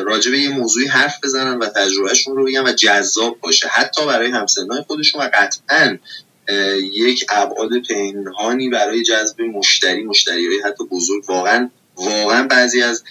راجع 0.04 0.30
به 0.30 0.38
یه 0.38 0.48
موضوعی 0.48 0.86
حرف 0.86 1.14
بزنن 1.24 1.58
و 1.58 1.66
تجربهشون 1.66 2.36
رو 2.36 2.44
بگن 2.44 2.66
و 2.66 2.72
جذاب 2.72 3.40
باشه. 3.40 3.68
حتی 3.68 4.06
برای 4.06 4.30
همسنهای 4.30 4.82
خودشون 4.82 5.20
و 5.20 5.30
قطعا 5.34 5.98
یک 6.92 7.26
ابعاد 7.28 7.70
پنهانی 7.88 8.68
برای 8.68 9.02
جذب 9.02 9.42
مشتری 9.42 10.04
مشتری 10.04 10.46
های 10.46 10.60
حتی 10.64 10.84
بزرگ 10.84 11.30
واقعا 11.30 11.70
واقعا 11.96 12.46
بعضی 12.46 12.82
از 12.82 13.04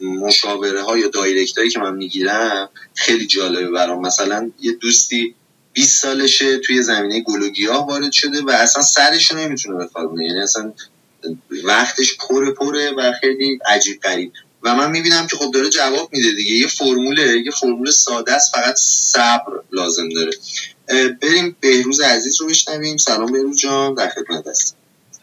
مشاوره 0.00 0.82
ها 0.82 0.98
یا 0.98 1.08
دایرکت 1.08 1.58
هایی 1.58 1.70
که 1.70 1.78
من 1.78 1.94
می‌گیرم 1.94 2.68
خیلی 2.94 3.26
جالبه 3.26 3.70
برام. 3.70 4.00
مثلا 4.06 4.50
یه 4.60 4.72
دوستی 4.72 5.34
20 5.72 6.02
سالشه 6.02 6.58
توی 6.58 6.82
زمینه 6.82 7.20
گل 7.20 7.42
و 7.42 7.72
وارد 7.72 8.12
شده 8.12 8.42
و 8.42 8.50
اصلا 8.50 8.82
سرش 8.82 9.30
رو 9.30 9.38
نمی‌تونه 9.38 9.84
بخوابونه 9.84 10.24
یعنی 10.24 10.40
اصلا 10.40 10.72
وقتش 11.64 12.16
پره 12.16 12.50
پره 12.50 12.90
و 12.90 13.12
خیلی 13.20 13.58
عجیب 13.66 14.00
غریب. 14.00 14.32
و 14.62 14.74
من 14.74 14.90
می‌بینم 14.90 15.26
که 15.26 15.36
خب 15.36 15.50
داره 15.50 15.68
جواب 15.68 16.12
میده 16.12 16.32
دیگه. 16.32 16.54
یه 16.54 16.66
فرموله 16.66 17.42
یه 17.44 17.50
فرمول 17.50 17.90
ساده 17.90 18.32
است 18.32 18.52
فقط 18.52 18.74
صبر 18.76 19.62
لازم 19.72 20.08
داره. 20.08 20.32
بریم 21.22 21.56
بهروز 21.60 22.00
عزیز 22.00 22.40
رو 22.40 22.46
بشنویم. 22.46 22.96
سلام 22.96 23.32
بهروز 23.32 23.58
جان 23.58 23.94
در 23.94 24.08
خدمت 24.08 24.46
هست 24.46 24.76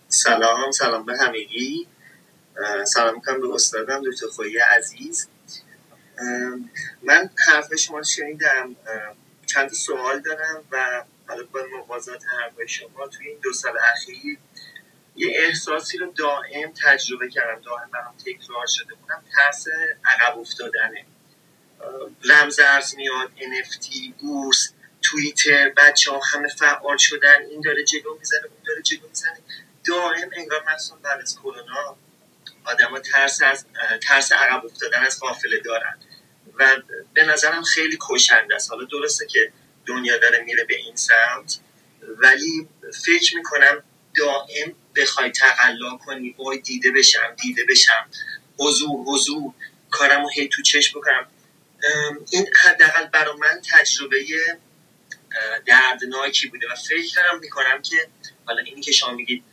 سلام 0.10 0.72
سلام 0.72 1.06
به 1.06 1.18
همگی. 1.18 1.88
سلام 2.86 3.16
می‌کنم 3.16 3.42
به 3.42 3.54
استادم 3.54 4.02
دکتر 4.06 4.28
خویی 4.28 4.58
عزیز. 4.58 5.28
من 7.04 7.30
حرف 7.48 7.76
شما 7.76 8.04
شنیدم. 8.04 8.76
چند 9.50 9.74
سوال 9.74 10.20
دارم 10.20 10.64
و 10.72 11.04
حالا 11.28 11.44
با 11.44 11.60
موازات 11.78 12.24
حرف 12.26 12.66
شما 12.68 13.08
توی 13.08 13.28
این 13.28 13.40
دو 13.44 13.54
سال 13.54 13.74
اخیر 13.94 14.38
یه 15.16 15.34
احساسی 15.36 15.98
رو 15.98 16.12
دائم 16.12 16.74
تجربه 16.86 17.30
کردم 17.30 17.62
دائم 17.62 17.90
برام 17.94 18.16
تکرار 18.18 18.66
شده 18.68 18.96
بودم 18.96 19.24
ترس 19.36 19.66
عقب 20.06 20.40
افتادنه. 20.40 21.06
رمز 22.24 22.60
ارز 22.60 22.96
میاد 22.96 23.32
NFT 23.38 24.14
بورس 24.22 24.74
توییتر 25.02 25.70
بچه 25.70 26.12
ها 26.12 26.20
همه 26.34 26.48
فعال 26.48 26.98
شدن 26.98 27.46
این 27.50 27.62
داره 27.62 27.84
جلو 27.84 28.18
می‌زنه 28.20 28.46
اون 28.46 28.64
داره 28.68 28.82
جلو 28.82 29.08
می‌زنه. 29.08 29.40
دائم 29.88 30.30
انگار 30.38 30.64
مخصوصا 30.68 30.96
بعد 30.96 31.22
از 31.22 31.40
کرونا 31.40 31.98
آدم 32.66 33.00
ترس 33.00 33.42
از 33.42 33.66
ترس 34.08 34.32
عقب 34.32 34.66
افتادن 34.66 35.04
از 35.04 35.20
قافله 35.20 35.60
دارن. 35.60 35.98
و 36.60 36.76
به 37.14 37.24
نظرم 37.24 37.64
خیلی 37.64 37.98
کشنده 38.10 38.56
است. 38.56 38.72
حالا 38.72 38.84
درسته 38.86 39.28
که 39.28 39.52
دنیا 39.86 40.18
داره 40.18 40.44
میره 40.44 40.64
به 40.64 40.76
این 40.76 40.96
سمت 40.96 41.60
ولی 42.18 42.68
فکر 43.06 43.38
می‌کنم 43.38 43.84
دائم 44.16 44.76
بخوای 44.96 45.32
تقلا 45.32 45.98
کنی 45.98 46.36
وای 46.38 46.58
دیده 46.58 46.92
بشم 46.92 47.36
دیده 47.42 47.66
بشم 47.70 48.10
حضور 48.58 49.04
حضور 49.08 49.54
کارم 49.90 50.22
رو 50.24 50.30
هی 50.30 50.48
تو 50.48 50.62
چشم 50.62 51.00
بکنم. 51.00 51.28
این 52.32 52.48
حداقل 52.64 53.06
برای 53.06 53.38
من 53.38 53.62
تجربه 53.72 54.26
دردناکی 55.66 56.48
بوده 56.48 56.68
و 56.72 56.76
فکرم 56.76 57.40
می‌کنم 57.40 57.82
که 57.82 58.08
حالا 58.46 58.62
اینی 58.62 58.82
که 58.82 58.92
شما 58.92 59.14
میگید 59.14 59.44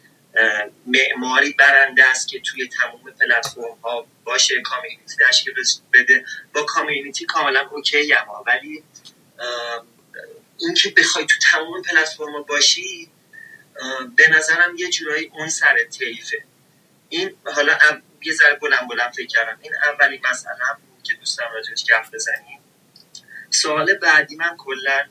معماری 0.86 1.52
برنده 1.52 2.04
است 2.04 2.28
که 2.28 2.40
توی 2.40 2.68
تمام 2.68 3.12
پلتفرم 3.20 3.78
ها 3.84 4.06
باشه 4.24 4.60
کامیونیتی 4.60 5.16
تشکیل 5.28 5.54
بده. 5.92 6.24
با 6.54 6.62
کامیونیتی 6.62 7.26
کاملا 7.26 7.68
اوکی 7.72 8.14
اما 8.14 8.44
ولی 8.46 8.82
اینکه 10.58 10.90
بخوای 10.96 11.26
تو 11.26 11.34
تمام 11.52 11.82
پلتفرم 11.82 12.32
ها 12.32 12.42
باشی 12.42 13.10
به 14.16 14.28
نظرم 14.28 14.76
یه 14.76 14.90
جورایی 14.90 15.30
اون 15.34 15.48
سر 15.48 15.84
طیفه 15.84 16.44
این 17.08 17.36
حالا 17.54 17.78
یه 18.22 18.32
ذره 18.32 18.54
بلند 18.54 18.88
بلند 18.88 19.12
فکر 19.12 19.26
کردم. 19.26 19.58
این 19.62 19.72
اولی 19.84 20.20
مسئله 20.30 20.64
هم 20.68 20.78
که 21.02 21.14
دوستم 21.14 21.44
راجعش 21.54 21.84
گفت 22.00 22.14
بزنیم 22.14 22.60
سوال 23.50 23.94
بعدی 23.94 24.36
من 24.36 24.56
کلا 24.56 25.06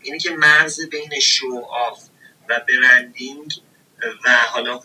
اینه 0.00 0.18
که 0.18 0.30
مرز 0.30 0.88
بین 0.88 1.20
show 1.20 1.58
off 1.70 2.08
و 2.48 2.60
branding 2.68 3.52
و 4.24 4.30
حالا 4.30 4.80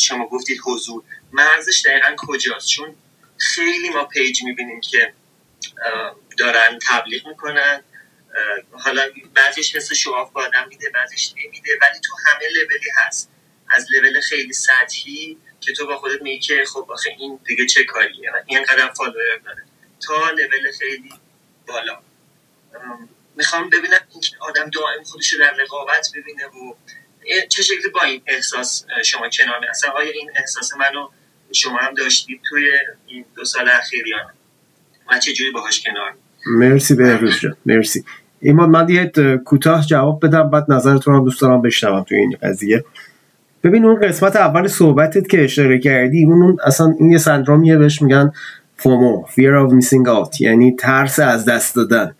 شما 0.00 0.26
گفتید 0.26 0.60
حضور. 0.64 1.02
مرزش 1.32 1.82
دقیقا 1.86 2.14
کجاست؟ 2.18 2.68
چون 2.68 2.96
خیلی 3.38 3.88
ما 3.88 4.04
page 4.04 4.42
می‌بینیم 4.42 4.80
که 4.80 5.12
دارن 6.38 6.78
تبلیغ 6.88 7.28
می‌کنن. 7.28 7.82
حالا 8.72 9.06
بعضیش 9.34 9.76
مثل 9.76 9.94
شواف 9.94 10.32
با 10.32 10.44
آدم 10.44 10.68
میده 10.68 10.90
بعضیش 10.90 11.34
نمیده 11.36 11.70
ولی 11.80 12.00
تو 12.00 12.16
همه 12.26 12.48
لولی 12.48 12.90
هست. 12.96 13.30
از 13.68 13.86
لول 13.92 14.20
خیلی 14.20 14.52
سطحی 14.52 15.38
که 15.60 15.72
تو 15.72 15.86
با 15.86 15.96
خودت 15.96 16.22
میگی 16.22 16.40
که 16.40 16.64
خب 16.64 16.90
آخه 16.92 17.10
این 17.18 17.40
دیگه 17.44 17.66
چه 17.66 17.84
کاریه؟ 17.84 18.30
این 18.46 18.64
قدم 18.64 18.88
فالوور 18.88 19.38
داره. 19.44 19.62
تا 20.00 20.30
لول 20.30 20.72
خیلی 20.78 21.12
بالا. 21.66 22.02
می‌خوام 23.36 23.70
ببینم 23.70 24.00
این 24.10 24.22
آدم 24.40 24.70
دائم 24.70 25.02
خودش 25.02 25.32
رو 25.32 25.38
در 25.38 25.52
رقابت 25.52 26.08
ببینه 26.16 26.46
و 26.46 26.74
چه 27.48 27.62
شکلی 27.62 27.90
با 27.94 28.02
این 28.02 28.22
احساس 28.26 28.86
شما 29.04 29.28
کنار 29.28 29.60
اصلا 29.70 29.90
آیا 29.90 30.10
این 30.10 30.30
احساس 30.36 30.72
منو 30.76 31.08
شما 31.52 31.78
هم 31.78 31.94
داشتید 31.94 32.40
توی 32.48 32.64
این 33.06 33.24
دو 33.36 33.44
سال 33.44 33.68
اخیر 33.68 34.06
یا 34.06 34.16
و 35.10 35.18
چه 35.18 35.32
جوری 35.32 35.50
باهاش 35.50 35.82
کنار؟ 35.82 36.14
مرسی 36.46 36.94
بهروز 36.94 37.40
جان 37.40 37.56
مرسی. 37.66 38.04
ایمان 38.40 38.70
من 38.70 38.88
یه 38.88 39.12
کوتاه 39.44 39.86
جواب 39.86 40.26
بدم 40.26 40.50
بعد 40.50 40.64
نظرتون 40.68 41.14
هم 41.14 41.24
دوست 41.24 41.40
دارم 41.40 41.62
بشنوم 41.62 42.04
توی 42.04 42.18
این 42.18 42.36
قضیه. 42.42 42.84
ببین 43.64 43.84
اون 43.84 44.00
قسمت 44.00 44.36
اول 44.36 44.66
صحبتت 44.66 45.28
که 45.28 45.44
اشاره 45.44 45.78
کردی 45.78 46.24
اون 46.24 46.56
اصلا 46.64 46.94
این 46.98 47.10
یه 47.10 47.18
سندرومیه 47.18 47.76
بهش 47.76 48.02
میگن 48.02 48.32
فومو 48.76 49.24
fear 49.26 49.68
of 49.68 49.74
missing 49.74 50.06
out 50.06 50.40
یعنی 50.40 50.76
ترس 50.76 51.18
از 51.18 51.44
دست 51.44 51.76
دادن. 51.76 52.14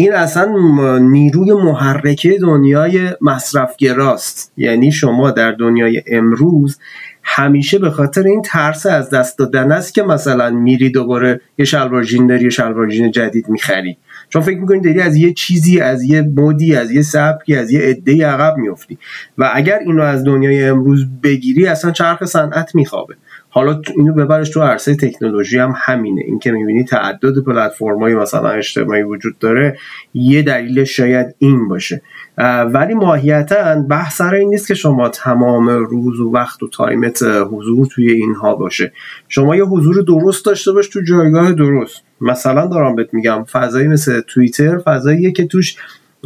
این 0.00 0.14
اصلا 0.14 0.98
نیروی 0.98 1.52
محرکه 1.52 2.38
دنیای 2.38 3.08
مصرفگراست. 3.20 4.52
یعنی 4.56 4.92
شما 4.92 5.30
در 5.30 5.52
دنیای 5.52 6.02
امروز 6.06 6.78
همیشه 7.22 7.78
به 7.78 7.90
خاطر 7.90 8.22
این 8.22 8.42
ترس 8.42 8.86
از 8.86 9.10
دست 9.10 9.38
دادن 9.38 9.72
است 9.72 9.94
که 9.94 10.02
مثلا 10.02 10.50
میری 10.50 10.90
دوباره 10.90 11.40
یه 11.58 11.64
شلوار 11.64 12.04
جین 12.04 12.26
داری 12.26 12.44
یه 12.44 12.50
شلوار 12.50 12.88
جین 12.88 13.10
جدید 13.10 13.48
می‌خری. 13.48 13.96
چون 14.28 14.42
فکر 14.42 14.58
می‌کنی 14.58 14.80
داری 14.80 15.00
از 15.00 15.16
یه 15.16 15.32
چیزی 15.32 15.80
از 15.80 16.02
یه 16.02 16.22
مودی 16.22 16.76
از 16.76 16.90
یه 16.90 17.02
سبکی 17.02 17.56
از 17.56 17.70
یه 17.70 17.80
عده 17.80 18.26
عقب 18.26 18.56
میفتی 18.56 18.98
و 19.38 19.50
اگر 19.54 19.78
اینو 19.78 20.02
از 20.02 20.24
دنیای 20.24 20.64
امروز 20.64 21.06
بگیری 21.22 21.66
اصلا 21.66 21.90
چرخ 21.90 22.24
صنعت 22.24 22.74
میخوابه. 22.74 23.14
حالا 23.52 23.82
اینو 23.96 24.14
ببرش 24.14 24.50
تو 24.50 24.60
عرصه 24.60 24.96
تکنولوژی 24.96 25.58
هم 25.58 25.74
همینه. 25.76 26.22
این 26.24 26.38
که 26.38 26.52
می‌بینی 26.52 26.84
تعدد 26.84 27.38
پلتفرم‌های 27.46 28.14
مثلا 28.14 28.48
اجتماعی 28.48 29.02
وجود 29.02 29.38
داره 29.38 29.78
یه 30.14 30.42
دلیل 30.42 30.84
شاید 30.84 31.34
این 31.38 31.68
باشه. 31.68 32.02
ولی 32.72 32.94
ماهیتا 32.94 33.82
بحث 33.90 34.20
این 34.20 34.48
نیست 34.48 34.68
که 34.68 34.74
شما 34.74 35.08
تمام 35.08 35.68
روز 35.68 36.20
و 36.20 36.30
وقت 36.30 36.62
و 36.62 36.68
تایمت 36.68 37.22
حضور 37.22 37.86
توی 37.86 38.10
اینها 38.10 38.54
باشه. 38.54 38.92
شما 39.28 39.56
یه 39.56 39.64
حضور 39.64 40.02
درست 40.02 40.46
داشته 40.46 40.72
باش 40.72 40.88
تو 40.88 41.00
جایگاه 41.00 41.52
درست. 41.52 42.02
مثلا 42.20 42.66
دارم 42.66 42.96
بهت 42.96 43.14
میگم 43.14 43.44
فضایی 43.44 43.88
مثل 43.88 44.20
توییتر 44.20 44.78
فضاییه 44.78 45.32
که 45.32 45.46
توش 45.46 45.76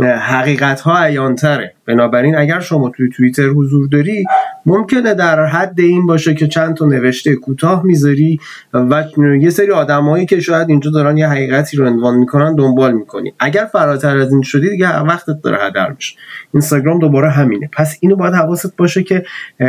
حقیقت 0.01 0.81
ها 0.81 1.05
عیانتره. 1.05 1.75
بنابراین 1.87 2.37
اگر 2.37 2.61
شما 2.61 2.91
توی 2.97 3.11
توییتر 3.11 3.47
حضور 3.47 3.89
داری 3.89 4.25
ممکنه 4.67 5.15
در 5.15 5.45
حد 5.45 5.81
این 5.81 6.07
باشه 6.07 6.35
که 6.35 6.49
چند 6.49 6.77
تا 6.77 6.87
نوشته 6.87 7.35
کوتاه 7.37 7.87
می‌ذاری 7.87 8.39
و 8.75 9.05
یه 9.41 9.51
سری 9.51 9.71
آدمایی 9.71 10.27
که 10.27 10.41
شاید 10.41 10.69
اینجا 10.69 10.91
دارن 10.91 11.17
یه 11.17 11.29
حقیقتی 11.29 11.77
رو 11.77 11.87
عنوان 11.87 12.17
می‌کنن 12.17 12.55
دنبال 12.55 12.95
می‌کنی. 12.95 13.33
اگر 13.39 13.65
فراتر 13.73 14.17
از 14.17 14.33
این 14.33 14.43
شدی 14.43 14.71
دیگه 14.71 14.99
وقتت 14.99 15.41
داره 15.43 15.59
هدر 15.67 15.93
میشه. 15.93 16.17
اینستاگرام 16.55 16.99
دوباره 16.99 17.31
همینه. 17.31 17.71
پس 17.73 17.97
اینو 18.01 18.17
باید 18.17 18.35
حواست 18.35 18.77
باشه 18.77 19.03
که 19.03 19.25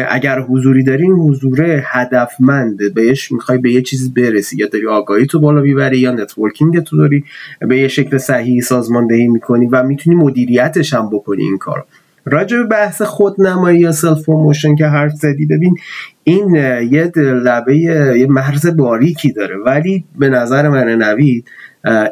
اگر 0.10 0.40
حضوری 0.40 0.84
داری 0.84 1.04
این 1.04 1.14
حضور 1.14 1.82
هدفمند. 1.86 2.94
بهش 2.94 3.32
می‌خوای 3.32 3.58
به 3.58 3.72
یه 3.72 3.82
چیزی 3.82 4.10
برسی. 4.10 4.58
یا 4.58 4.68
داری 4.68 4.88
آگاهیتو 4.88 5.40
بالا 5.40 5.62
می‌بری 5.62 5.98
یا 5.98 6.12
networking 6.12 6.80
تو 6.80 6.98
داری. 6.98 7.24
به 7.60 7.78
یه 7.78 7.88
شکل 7.88 8.18
صحیح 8.18 8.62
سازماندهی 8.62 9.28
می‌کنی 9.28 9.68
و 9.68 9.84
می‌تونی 9.84 10.16
مدیریتش 10.16 10.94
هم 10.94 11.10
بکنی 11.10 11.44
این 11.44 11.58
کار 11.58 11.86
راجع 12.26 12.58
به 12.58 12.64
بحث 12.64 13.02
خودنمایی 13.02 13.80
یا 13.80 13.92
self 13.92 14.26
promotion 14.26 14.76
که 14.76 14.86
حرف 14.86 15.12
زدی 15.12 15.46
ببین 15.46 15.78
این 16.24 16.56
یه 16.92 17.12
لبه 17.18 17.78
یه 17.78 18.28
مرز 18.30 18.78
باریکی 18.78 19.32
داره. 19.32 19.56
ولی 19.66 20.06
به 20.20 20.30
نظر 20.30 20.70
من 20.70 20.90
نوید 20.90 21.48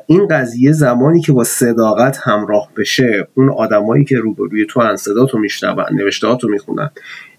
این 0.05 0.27
قضیه 0.27 0.71
زمانی 0.71 1.21
که 1.21 1.33
با 1.33 1.43
صداقت 1.43 2.19
همراه 2.23 2.69
بشه 2.77 3.27
اون 3.33 3.49
آدمایی 3.49 4.05
که 4.05 4.17
روبروی 4.17 4.65
تو 4.69 4.79
ان 4.79 4.95
صدا 4.95 5.25
تو 5.25 5.37
میشنون 5.37 5.85
نوشته 5.91 6.35
تو 6.35 6.47
می‌خونن 6.47 6.89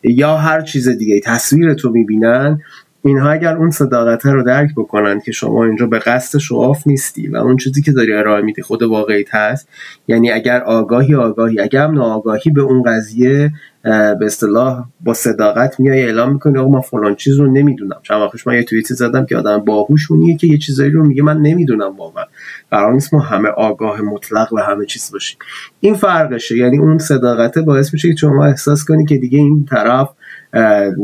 یا 0.02 0.36
هر 0.36 0.60
چیز 0.60 0.88
دیگه 0.88 1.20
تصویر 1.20 1.74
تو 1.74 1.90
می‌بینن 1.90 2.60
اینها 3.06 3.30
اگر 3.30 3.56
اون 3.56 3.70
صداقت 3.70 4.26
رو 4.26 4.42
درک 4.42 4.70
بکنن 4.76 5.20
که 5.20 5.32
شما 5.32 5.64
اینجا 5.64 5.86
به 5.86 5.98
قصد 5.98 6.38
show 6.38 6.66
off 6.66 6.86
نیستی 6.86 7.28
و 7.28 7.36
اون 7.36 7.56
چیزی 7.56 7.82
که 7.82 7.92
داری 7.92 8.12
ارائه 8.12 8.42
میدی 8.42 8.62
خود 8.62 8.82
واقعیت 8.82 9.34
هست 9.34 9.68
یعنی 10.08 10.30
اگر 10.30 10.62
آگاهی 10.62 11.14
آگاهی. 11.14 11.60
اگر 11.60 11.84
هم 11.84 11.94
ناآگاهی 11.94 12.50
به 12.50 12.62
اون 12.62 12.82
قضیه 12.82 13.52
به 13.82 14.18
اصطلاح 14.22 14.84
با 15.00 15.14
صداقت 15.14 15.80
میای 15.80 16.02
اعلام 16.02 16.32
می‌کنی 16.32 16.58
آقا 16.58 16.68
من 16.68 16.80
فلان 16.80 17.14
چیز 17.14 17.36
رو 17.36 17.52
نمی‌دونم. 17.52 17.96
چند 18.02 18.22
وقتش 18.22 18.46
من 18.46 18.54
یه 18.54 18.62
توییت 18.62 18.86
زدم 18.86 19.26
که 19.26 19.36
آدم 19.36 19.58
باهوشونیه 19.58 20.36
که 20.36 20.46
یه 20.46 20.58
چیزایی 20.58 20.90
رو 20.90 21.06
میگه 21.06 21.22
من 21.22 21.36
نمی‌دونم 21.36 21.96
واقعا. 21.96 22.24
قرار 22.70 22.92
نیست 22.92 23.14
ما 23.14 23.20
همه 23.20 23.48
آگاه 23.48 24.00
مطلق 24.00 24.52
و 24.52 24.58
همه 24.58 24.86
چیز 24.86 25.10
باشیم. 25.12 25.38
این 25.80 25.94
فرقشه. 25.94 26.56
یعنی 26.56 26.78
اون 26.78 26.98
صداقته 26.98 27.62
باعث 27.62 27.92
میشه 27.92 28.08
که 28.08 28.16
شما 28.16 28.44
احساس 28.44 28.84
کنی 28.84 29.04
که 29.04 29.16
دیگه 29.16 29.38
این 29.38 29.66
طرف 29.70 30.10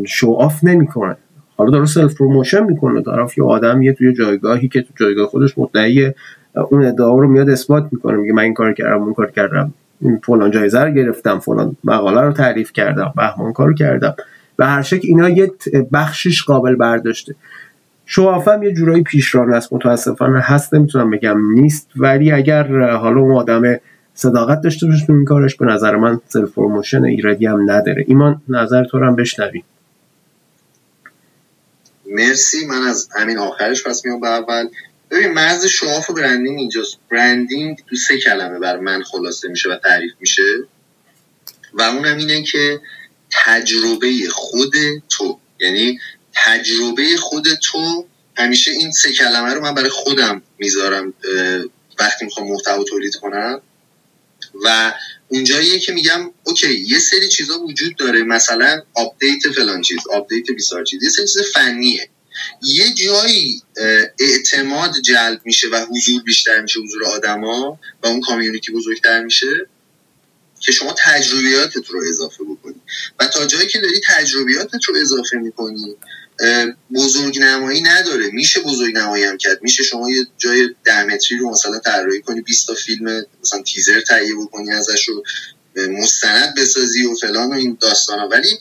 show 0.07 0.32
off 0.32 0.51
نمی‌کنه. 0.63 1.17
حالا 1.61 1.71
داره 1.71 1.87
self 1.87 2.15
promotion 2.15 2.65
می‌کنه. 2.65 3.03
طرف 3.03 3.39
یه 3.39 3.45
آدم 3.45 3.83
یه 3.83 3.93
توی 3.93 4.13
جایگاهی 4.13 4.69
که 4.69 4.83
تو 4.83 4.89
جایگاه 4.97 5.27
خودش 5.27 5.59
مدعی 5.59 6.13
اون 6.71 6.85
ادعا 6.85 7.19
رو 7.19 7.29
میاد 7.29 7.51
اثبات 7.51 7.89
می‌کنه. 7.93 8.17
میگه 8.17 8.33
من 8.33 8.43
این 8.43 8.55
کار 8.55 8.73
کردم 8.73 9.03
اون 9.03 9.15
کار 9.15 9.31
کردم. 9.31 9.75
فلان 10.23 10.51
جایزه 10.51 10.81
رو 10.81 10.91
گرفتم 10.91 11.39
فلان 11.39 11.77
مقاله 11.85 12.21
رو 12.21 12.33
تعریف 12.33 12.73
کردم 12.73 13.13
بهمان 13.17 13.53
کار 13.53 13.75
کردم. 13.75 14.15
و 14.59 14.67
هر 14.67 14.83
شکل 14.83 15.09
اینا 15.09 15.29
یه 15.29 15.53
بخشش 15.93 16.43
قابل 16.43 16.75
برداشته. 16.75 17.35
show 18.07 18.35
off 18.35 18.56
م 18.56 18.63
یه 18.63 18.73
جورایی 18.73 19.03
پیشران 19.03 19.53
است 19.53 19.73
متاسفانه 19.73 20.41
هست 20.41 20.75
نمی‌تونم 20.75 21.11
بگم 21.11 21.53
نیست. 21.55 21.91
ولی 21.97 22.33
اگر 22.33 22.93
حالا 22.93 23.21
اون 23.21 23.35
آدم 23.35 23.63
صداقت 24.15 24.61
داشته 24.61 24.87
باشه 24.87 25.07
تو 25.07 25.13
این 25.13 25.25
کارش 25.25 25.57
به 25.57 25.67
نظر 25.67 25.97
من 25.97 26.21
self 26.29 26.55
promotion 26.55 27.05
ایرادی 27.05 27.47
هم 27.47 27.71
نداره. 27.71 28.05
ایمان 28.07 28.43
نظر 28.49 28.85
تو 28.85 28.99
هم 28.99 29.17
بشنویم. 29.17 29.63
مرسی. 32.11 32.67
من 32.67 32.83
از 32.83 33.09
همین 33.17 33.39
آخرش 33.39 33.83
پس 33.83 34.05
میام 34.05 34.21
به 34.21 34.29
اول. 34.29 34.69
ببین 35.11 35.33
مرز 35.33 35.67
show 35.67 35.92
off 35.92 36.11
و 36.11 36.13
branding 36.13 36.59
اینجاست. 36.59 36.99
branding 37.11 37.79
تو 37.91 37.97
سه 37.97 38.19
کلمه 38.19 38.59
بر 38.59 38.77
من 38.77 39.03
خلاصه 39.03 39.49
میشه 39.49 39.69
و 39.69 39.77
تعریف 39.77 40.13
میشه. 40.21 40.43
و 41.73 41.83
اونم 41.83 42.17
اینه 42.17 42.43
که 42.43 42.81
تجربه 43.31 44.29
خود 44.31 44.75
تو. 45.09 45.41
یعنی 45.61 46.01
تجربه 46.33 47.17
خود 47.17 47.45
تو 47.63 48.07
همیشه 48.37 48.71
این 48.71 48.93
سه 48.93 49.13
کلمه 49.13 49.55
رو 49.55 49.61
من 49.61 49.75
برای 49.75 49.91
خودم 49.91 50.43
می‌ذارم 50.59 51.15
وقتی 52.01 52.25
می‌خوام 52.25 52.49
محتوا 52.49 52.85
تولید 52.85 53.17
کنم. 53.17 53.63
و 54.65 54.93
اونجاییه 55.29 55.79
که 55.79 55.93
میگم 55.93 56.31
okay 56.45 56.75
یه 56.75 56.99
سری 56.99 57.29
چیزا 57.29 57.59
وجود 57.59 57.97
داره. 57.97 58.23
مثلا 58.23 58.83
update 58.95 59.51
فلان 59.55 59.83
چیز 59.83 59.99
update 60.13 60.51
بیسار 60.51 60.85
چیز 60.85 61.03
یه 61.03 61.11
سری 61.11 61.27
چیز 61.27 61.43
فنیه. 61.55 62.09
یه 62.63 62.95
جایی 62.95 63.63
اعتماد 64.19 64.93
جلب 65.05 65.41
میشه 65.45 65.69
و 65.69 65.87
حضور 65.91 66.23
بیشتر 66.23 66.61
میشه 66.61 66.81
حضور 66.81 67.05
آدما 67.05 67.79
و 68.03 68.07
اون 68.07 68.21
کامیونیتی 68.21 68.73
بزرگتر 68.73 69.25
میشه 69.25 69.69
که 70.61 70.73
شما 70.73 70.95
تجربیاتت 70.99 71.91
رو 71.91 72.03
اضافه 72.09 72.45
بکنی. 72.45 72.81
و 73.21 73.27
تا 73.27 73.47
جایی 73.47 73.69
که 73.69 73.79
داری 73.79 74.01
تجربیاتت 74.09 74.85
رو 74.89 74.97
اضافه 74.97 75.37
می‌کنی 75.37 75.97
بزرگ 76.95 77.39
نمایی 77.39 77.83
نداره. 77.83 78.31
میشه 78.33 78.61
بزرگ 78.61 78.97
نمایی 78.97 79.25
هم 79.25 79.37
کرد. 79.37 79.63
میشه 79.63 79.83
شما 79.83 80.11
یه 80.11 80.27
جای 80.39 80.69
ده 80.85 81.05
متری 81.05 81.39
رو 81.39 81.51
مثلا 81.51 81.79
طراحی 81.79 82.21
کنی 82.21 82.41
20 82.41 82.67
تا 82.67 82.75
فیلم 82.75 83.27
مثلا 83.43 83.63
تیزر 83.63 84.01
تهیه 84.01 84.35
بکنی 84.35 84.73
ازش 84.73 85.09
رو 85.09 85.23
مستند 85.77 86.55
بسازی 86.55 87.07
و 87.07 87.15
فلان 87.15 87.51
و 87.51 87.53
این 87.53 87.79
داستانا. 87.81 88.29
ولی 88.29 88.59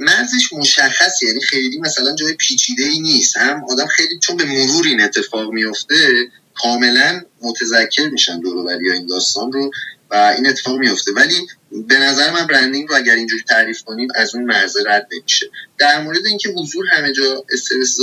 مرزش 0.00 0.52
مشخص 0.52 1.22
یعنی 1.22 1.40
خیلی 1.40 1.78
مثلا 1.80 2.14
جای 2.14 2.34
پیچیده 2.34 2.84
ای 2.84 3.00
نیست. 3.00 3.36
هم 3.36 3.64
آدم 3.68 3.86
خیلی 3.86 4.18
چون 4.18 4.36
به 4.36 4.44
مرور 4.44 4.86
این 4.86 5.00
اتفاق 5.00 5.52
میفته 5.52 6.30
کاملا 6.54 7.22
متذکر 7.42 8.08
میشن 8.08 8.40
دور 8.40 8.68
این 8.68 9.06
داستان 9.06 9.52
رو. 9.52 9.70
و 10.10 10.14
این 10.36 10.46
اتفاق 10.46 10.78
میفته. 10.78 11.12
ولی 11.12 11.46
به 11.70 11.98
نظر 11.98 12.30
من 12.30 12.46
برندینگ 12.46 12.88
رو 12.88 12.96
اگر 12.96 13.14
اینجوری 13.14 13.42
تعریف 13.42 13.82
کنیم 13.82 14.08
از 14.14 14.34
اون 14.34 14.44
مرزه 14.44 14.82
رد 14.86 15.08
نمیشه. 15.12 15.50
در 15.78 16.02
مورد 16.02 16.26
اینکه 16.26 16.48
حضور 16.48 16.84
همه 16.92 17.12
جا 17.12 17.44
استرس 17.52 18.00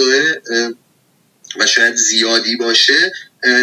و 1.60 1.66
شاید 1.66 1.96
زیادی 1.96 2.56
باشه 2.56 3.12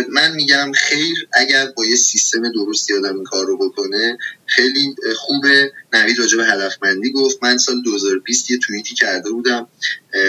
من 0.09 0.32
میگم 0.32 0.72
خیر 0.72 1.28
اگر 1.32 1.66
با 1.66 1.86
یه 1.86 1.97
سیستم 1.97 2.53
درستی 2.53 2.95
آدم 2.95 3.14
این 3.14 3.24
کار 3.24 3.47
رو 3.47 3.59
بکنه. 3.59 4.18
خیلی 4.47 4.95
خوبه 5.16 5.72
نوید 5.93 6.18
راجع 6.18 6.36
به 6.36 6.47
هدفمندی 6.47 7.12
گفت. 7.12 7.38
من 7.43 7.59
سال 7.59 7.82
2020 7.82 8.51
یه 8.51 8.59
توییتی 8.59 8.95
کرده 8.95 9.30
بودم. 9.30 9.68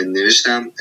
نوشتم 0.05 0.72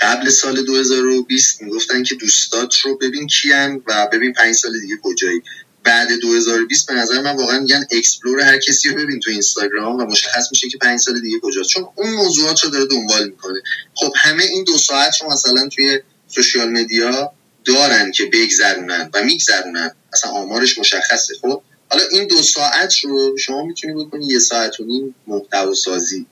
قبل 0.00 0.28
سال 0.28 0.62
2020 0.62 1.62
می‌گفتن 1.62 2.02
که 2.02 2.14
دوستات 2.14 2.76
رو 2.76 2.96
ببین 2.96 3.26
کیان 3.26 3.82
و 3.86 4.08
ببین 4.12 4.32
پنج 4.32 4.54
سال 4.54 4.80
دیگه 4.80 4.96
کجایی. 5.02 5.42
بعد 5.84 6.12
2020 6.20 6.86
به 6.86 6.94
نظر 6.94 7.20
من 7.20 7.36
واقعا 7.36 7.58
میگن 7.58 7.86
explore 7.90 8.40
هر 8.40 8.58
کسی 8.58 8.88
رو 8.88 8.94
ببین 8.94 9.20
تو 9.20 9.30
اینستاگرام 9.30 9.96
و 9.96 10.04
مشخص 10.04 10.48
میشه 10.50 10.68
که 10.68 10.78
پنج 10.78 11.00
سال 11.00 11.20
دیگه 11.20 11.40
کجاست. 11.42 11.68
چون 11.68 11.88
اون 11.94 12.10
موضوعات 12.10 12.64
رو 12.64 12.70
داره 12.70 12.86
دنبال 12.86 13.24
می‌کنه. 13.24 13.60
خب 13.94 14.12
همه 14.16 14.42
این 14.42 14.64
دو 14.64 14.78
ساعت 14.78 15.22
رو 15.22 15.32
مثلا 15.32 15.68
توی 15.68 16.00
social 16.28 16.68
media 16.68 17.32
دارن 17.64 18.12
که 18.12 18.24
بگذرونن 18.32 19.10
و 19.14 19.24
میگذرونن. 19.24 19.90
اصلا 20.12 20.30
آمارش 20.30 20.78
مشخصه. 20.78 21.34
خب 21.40 21.62
حالا 21.90 22.04
این 22.10 22.26
دو 22.26 22.42
ساعت 22.42 22.98
رو 22.98 23.38
شما 23.38 23.64
می‌تونی 23.64 24.04
بکنی 24.04 24.26
یه 24.26 24.38
ساعت 24.38 24.80
و 24.80 24.84
نیم 24.84 25.14
محتوا 25.26 25.74
سازی. 25.74 26.26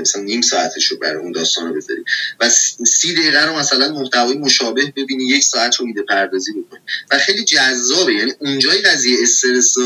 مثلا 0.00 0.22
نیم 0.22 0.40
ساعتش 0.40 0.86
رو 0.86 0.98
برای 0.98 1.22
اون 1.22 1.32
داستان 1.32 1.68
رو 1.68 1.74
بذاری. 1.74 2.04
و 2.40 2.48
سی 2.86 3.14
دقیقه 3.14 3.46
رو 3.46 3.58
مثلا 3.58 3.92
محتوای 3.92 4.34
مشابه 4.38 4.92
ببینی 4.96 5.24
یک 5.24 5.42
ساعت 5.42 5.76
رو 5.76 5.86
ایده 5.86 6.02
پردازی 6.02 6.52
بکنی. 6.52 6.80
و 7.10 7.18
خیلی 7.18 7.44
جذابه. 7.44 8.14
یعنی 8.14 8.32
اونجای 8.38 8.82
قضیه 8.82 9.18
استرس 9.22 9.76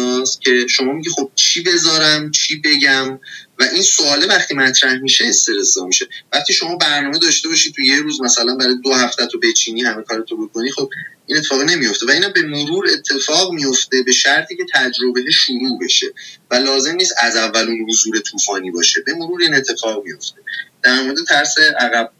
که 0.40 0.66
شما 0.68 0.92
میگی 0.92 1.11
خب 1.11 1.30
چی 1.34 1.62
بذارم 1.62 2.30
چی 2.30 2.61
بگم؟ 2.61 3.20
و 3.61 3.62
این 3.62 3.82
سواله 3.82 4.26
وقتی 4.26 4.54
مطرح 4.54 4.94
میشه 4.94 5.26
استرس 5.26 5.76
میشه. 5.76 6.08
وقتی 6.32 6.52
شما 6.52 6.76
برنامه 6.76 7.18
داشته 7.18 7.48
باشی 7.48 7.72
تو 7.72 7.82
یه 7.82 8.00
روز 8.00 8.20
مثلا 8.20 8.54
برای 8.54 8.74
دو 8.84 8.92
هفته 8.92 9.26
تو 9.26 9.38
بچینی 9.38 9.82
همه 9.82 10.02
کارتو 10.02 10.46
بکنی 10.46 10.70
خب 10.70 10.90
این 11.26 11.38
اتفاق 11.38 11.62
نمیفته. 11.62 12.06
و 12.06 12.11
اینا 12.11 12.28
به 12.28 12.42
مرور 12.42 12.88
اتفاق 12.92 13.52
میفته 13.52 14.02
به 14.02 14.12
شرطی 14.12 14.56
که 14.56 14.66
تجربه 14.74 15.30
شروع 15.30 15.78
بشه. 15.82 16.06
و 16.50 16.54
لازم 16.54 16.94
نیست 16.94 17.14
از 17.18 17.36
اول 17.36 17.68
اون 17.68 17.86
حضور 17.88 18.18
طوفانی 18.20 18.70
باشه. 18.70 19.00
به 19.00 19.14
مرور 19.14 19.42
این 19.42 19.54
اتفاق 19.54 20.04
میفته. 20.04 20.36
در 20.82 21.02
مورد 21.02 21.16
ترس 21.28 21.54
عقب 21.78 22.12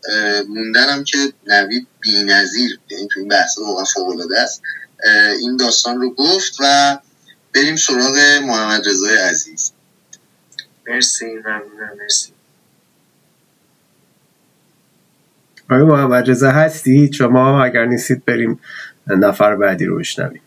موندنم 0.49 1.05
که 1.05 1.33
نوید 1.47 1.87
بی‌نظیر 2.01 2.79
یعنی 2.91 3.09
تو 3.13 3.21
این 3.21 3.29
بحث 3.29 3.59
واقعا 3.59 3.85
فوق 3.85 4.27
است 4.37 4.63
این 5.41 5.57
داستان 5.57 6.01
رو 6.01 6.15
گفت 6.15 6.57
و 6.61 6.99
بریم 7.55 7.77
سراغ 7.77 8.19
محمد 8.43 8.89
رضای 8.89 9.17
عزیز. 9.17 9.73
مرسی 10.91 11.27
ممنونم 11.27 11.97
مرسی. 12.03 12.33
آقای 15.71 15.83
محمد 15.83 16.29
هستید؟ 16.43 17.13
شما 17.13 17.65
اگر 17.65 17.85
نیستید 17.85 18.25
بریم 18.25 18.61
نفر 19.07 19.57
بعدی 19.57 19.85
رو 19.85 19.99
بشنویم. 19.99 20.43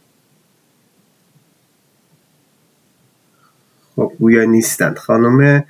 خب 3.95 4.13
گویا 4.19 4.43
نیستند. 4.43 4.97
خانم 4.97 5.65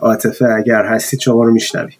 عاطفه 0.00 0.44
اگر 0.44 0.84
هستید 0.84 1.20
شما 1.20 1.44
رو 1.44 1.52
میشنویم. 1.52 1.98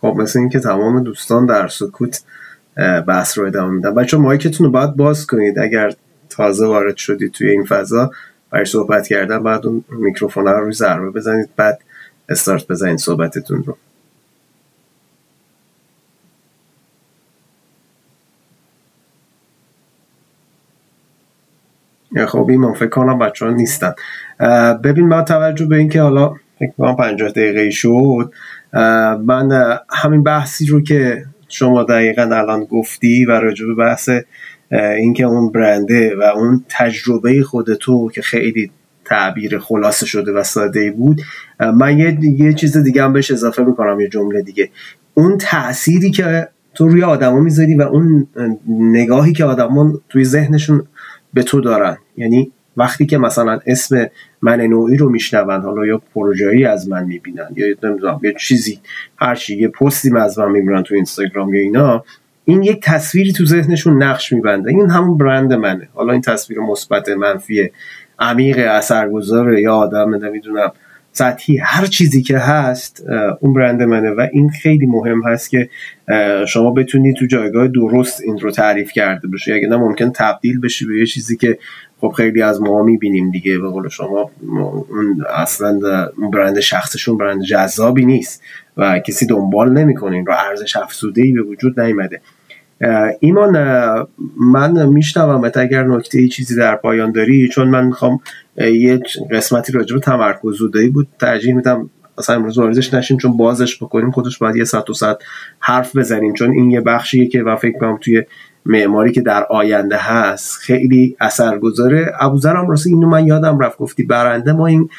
خب 0.00 0.14
مثل 0.16 0.38
اینکه 0.38 0.60
تمام 0.60 1.02
دوستان 1.02 1.46
در 1.46 1.68
سکوت 1.68 2.22
بحث 3.06 3.38
رو 3.38 3.46
ادامه 3.46 3.74
میدن 3.74 3.94
بچه 3.94 4.16
مایکتون 4.16 4.66
رو 4.66 4.72
باید 4.72 4.96
باز 4.96 5.26
کنید. 5.26 5.58
اگر 5.58 5.92
تازه 6.28 6.66
وارد 6.66 6.96
شدید 6.96 7.32
توی 7.32 7.50
این 7.50 7.64
فضا 7.64 8.10
برای 8.50 8.64
صحبت 8.64 9.08
کردن 9.08 9.42
بعد 9.42 9.66
اون 9.66 9.84
میکروفون 9.88 10.46
رو 10.46 10.64
روی 10.64 10.72
ضربه 10.72 11.10
بزنید. 11.10 11.48
بعد 11.56 11.78
استارت 12.28 12.66
بزنید 12.66 12.98
صحبتتون 12.98 13.64
رو. 13.64 13.76
خب 22.26 22.46
این 22.50 22.74
فکر 22.74 22.88
کنم 22.88 23.18
بچه 23.18 23.44
ها 23.46 23.50
نیستن 23.50 23.94
ببین 24.84 25.08
با 25.08 25.22
توجه 25.22 25.66
به 25.66 25.76
اینکه 25.76 26.02
حالا 26.02 26.34
فکر 26.58 26.72
کنم 26.78 26.96
50 26.96 27.28
دقیقه 27.28 27.70
شد 27.70 28.32
من 29.24 29.78
همین 29.90 30.22
بحثی 30.22 30.66
رو 30.66 30.82
که 30.82 31.24
شما 31.50 31.82
دقیقا 31.82 32.22
الان 32.22 32.64
گفتی 32.64 33.24
و 33.24 33.30
راجع 33.30 33.66
به 33.66 33.74
بحث 33.74 34.10
اینکه 34.70 35.24
اون 35.24 35.52
برنده 35.52 36.16
و 36.16 36.22
اون 36.22 36.64
تجربه 36.68 37.42
خود 37.42 37.74
تو 37.74 38.10
که 38.10 38.22
خیلی 38.22 38.70
تعبیر 39.04 39.58
خلاصه 39.58 40.06
شده 40.06 40.32
و 40.32 40.42
ساده 40.42 40.90
بود 40.90 41.20
من 41.74 41.98
یه, 41.98 42.18
یه 42.22 42.52
چیز 42.52 42.76
دیگه 42.76 43.02
هم 43.02 43.12
بهش 43.12 43.30
اضافه 43.30 43.62
می‌کنم 43.62 44.00
یه 44.00 44.08
جمله 44.08 44.42
دیگه. 44.42 44.70
اون 45.14 45.38
تأثیری 45.38 46.10
که 46.10 46.48
تو 46.74 46.88
روی 46.88 47.02
آدما 47.02 47.40
می‌ذاری 47.40 47.74
و 47.74 47.82
اون 47.82 48.26
نگاهی 48.68 49.32
که 49.32 49.44
آدما 49.44 50.00
توی 50.08 50.24
ذهنشون 50.24 50.86
به 51.34 51.42
تو 51.42 51.60
دارن 51.60 51.96
یعنی 52.16 52.52
وقتی 52.76 53.06
که 53.06 53.18
مثلا 53.18 53.60
اسم 53.66 54.06
من 54.42 54.60
نوعی 54.60 54.96
رو 54.96 55.10
میشنون 55.10 55.60
حالا 55.60 55.86
یا 55.86 56.02
پروژه‌ای 56.14 56.64
از 56.64 56.88
من 56.88 57.04
می‌بینن 57.04 57.48
یا 57.56 57.66
نمی‌دونم 57.82 58.20
یه 58.22 58.34
چیزی 58.40 58.80
هر 59.16 59.34
چی 59.34 59.56
یه 59.56 59.68
پستی 59.68 60.16
از 60.16 60.38
من 60.38 60.50
می‌بینن 60.50 60.82
تو 60.82 60.94
اینستاگرام 60.94 61.54
یا 61.54 61.60
اینا 61.60 62.04
این 62.44 62.62
یک 62.62 62.80
تصویری 62.82 63.32
تو 63.32 63.46
ذهنشون 63.46 64.02
نقش 64.02 64.32
میبنده. 64.32 64.70
این 64.70 64.90
همون 64.90 65.18
برند 65.18 65.52
منه. 65.52 65.88
حالا 65.94 66.12
این 66.12 66.22
تصویر 66.22 66.60
مثبت 66.60 67.08
منفی 67.08 67.70
عمیق 68.18 68.58
اثرگذار 68.58 69.58
یا 69.58 69.74
آدم 69.74 70.14
نمی‌دونم 70.14 70.72
سطحی 71.12 71.56
هر 71.56 71.86
چیزی 71.86 72.22
که 72.22 72.38
هست 72.38 73.04
اون 73.40 73.54
برند 73.54 73.82
منه. 73.82 74.10
و 74.10 74.26
این 74.32 74.50
خیلی 74.50 74.86
مهم 74.86 75.22
هست 75.22 75.50
که 75.50 75.68
شما 76.48 76.70
بتونید 76.70 77.16
تو 77.16 77.26
جایگاه 77.26 77.68
درست 77.68 78.20
این 78.22 78.38
رو 78.38 78.50
تعریف 78.50 78.92
کرده 78.92 79.28
باشه 79.28 79.54
اگه 79.54 79.68
نه 79.68 79.76
ممکن 79.76 80.10
تبدیل 80.14 80.60
بشه 80.60 80.86
به 80.86 80.98
یه 80.98 81.06
چیزی 81.06 81.36
که 81.36 81.58
خب 82.00 82.12
خیلی 82.16 82.42
از 82.42 82.60
ما 82.60 82.82
می‌بینیم 82.82 83.30
دیگه 83.30 83.58
به 83.58 83.68
قول 83.68 83.88
شما 83.88 84.30
اون 84.88 85.24
اصلا 85.34 85.80
برند 86.32 86.60
شخصشون 86.60 87.18
برند 87.18 87.42
جذابی 87.42 88.04
نیست 88.04 88.42
و 88.76 88.98
کسی 88.98 89.26
دنبال 89.26 89.72
نمی‌کنه 89.72 90.16
این 90.16 90.26
رو 90.26 90.32
ارزش 90.32 90.76
افزوده 90.76 91.22
ای 91.22 91.32
به 91.32 91.42
وجود 91.42 91.80
نیامده 91.80 92.20
ایمان 93.20 93.52
من 94.36 94.86
میشنوم 94.86 95.50
اگر 95.54 95.84
نکته 95.84 96.28
چیزی 96.28 96.56
در 96.56 96.76
پایان 96.76 97.12
داری 97.12 97.48
چون 97.48 97.68
من 97.68 97.86
می‌خوام 97.86 98.20
یه 98.56 99.00
قسمتی 99.30 99.72
راجع 99.72 99.94
به 99.94 100.00
تمرکز 100.00 100.54
زودایی 100.54 100.88
بود 100.88 101.08
ترجیح 101.20 101.54
میدم 101.54 101.90
اصلا 102.18 102.36
امروز 102.36 102.58
واردش 102.58 102.94
نشیم 102.94 103.16
چون 103.16 103.36
بازش 103.36 103.82
بکنیم 103.82 104.10
خودش 104.10 104.38
باید 104.38 104.56
یه 104.56 104.64
ساعت 104.64 104.90
و 104.90 104.94
ساعت 104.94 105.18
حرف 105.60 105.96
بزنیم 105.96 106.34
چون 106.34 106.50
این 106.50 106.70
یه 106.70 106.80
بخشیه 106.80 107.28
که 107.28 107.42
و 107.42 107.56
فکر 107.56 107.78
کنم 107.78 107.98
توی 108.00 108.22
معماری 108.66 109.12
که 109.12 109.20
در 109.20 109.44
آینده 109.44 109.96
هست 109.96 110.56
خیلی 110.56 111.16
اثرگذاره. 111.20 112.12
ابوذر 112.20 112.56
هم 112.56 112.68
راستی 112.68 112.90
اینو 112.90 113.08
من 113.08 113.26
یادم 113.26 113.58
رفت 113.58 113.78
گفتی 113.78 114.02
برنده 114.02 114.52
ما 114.52 114.66
این 114.66 114.90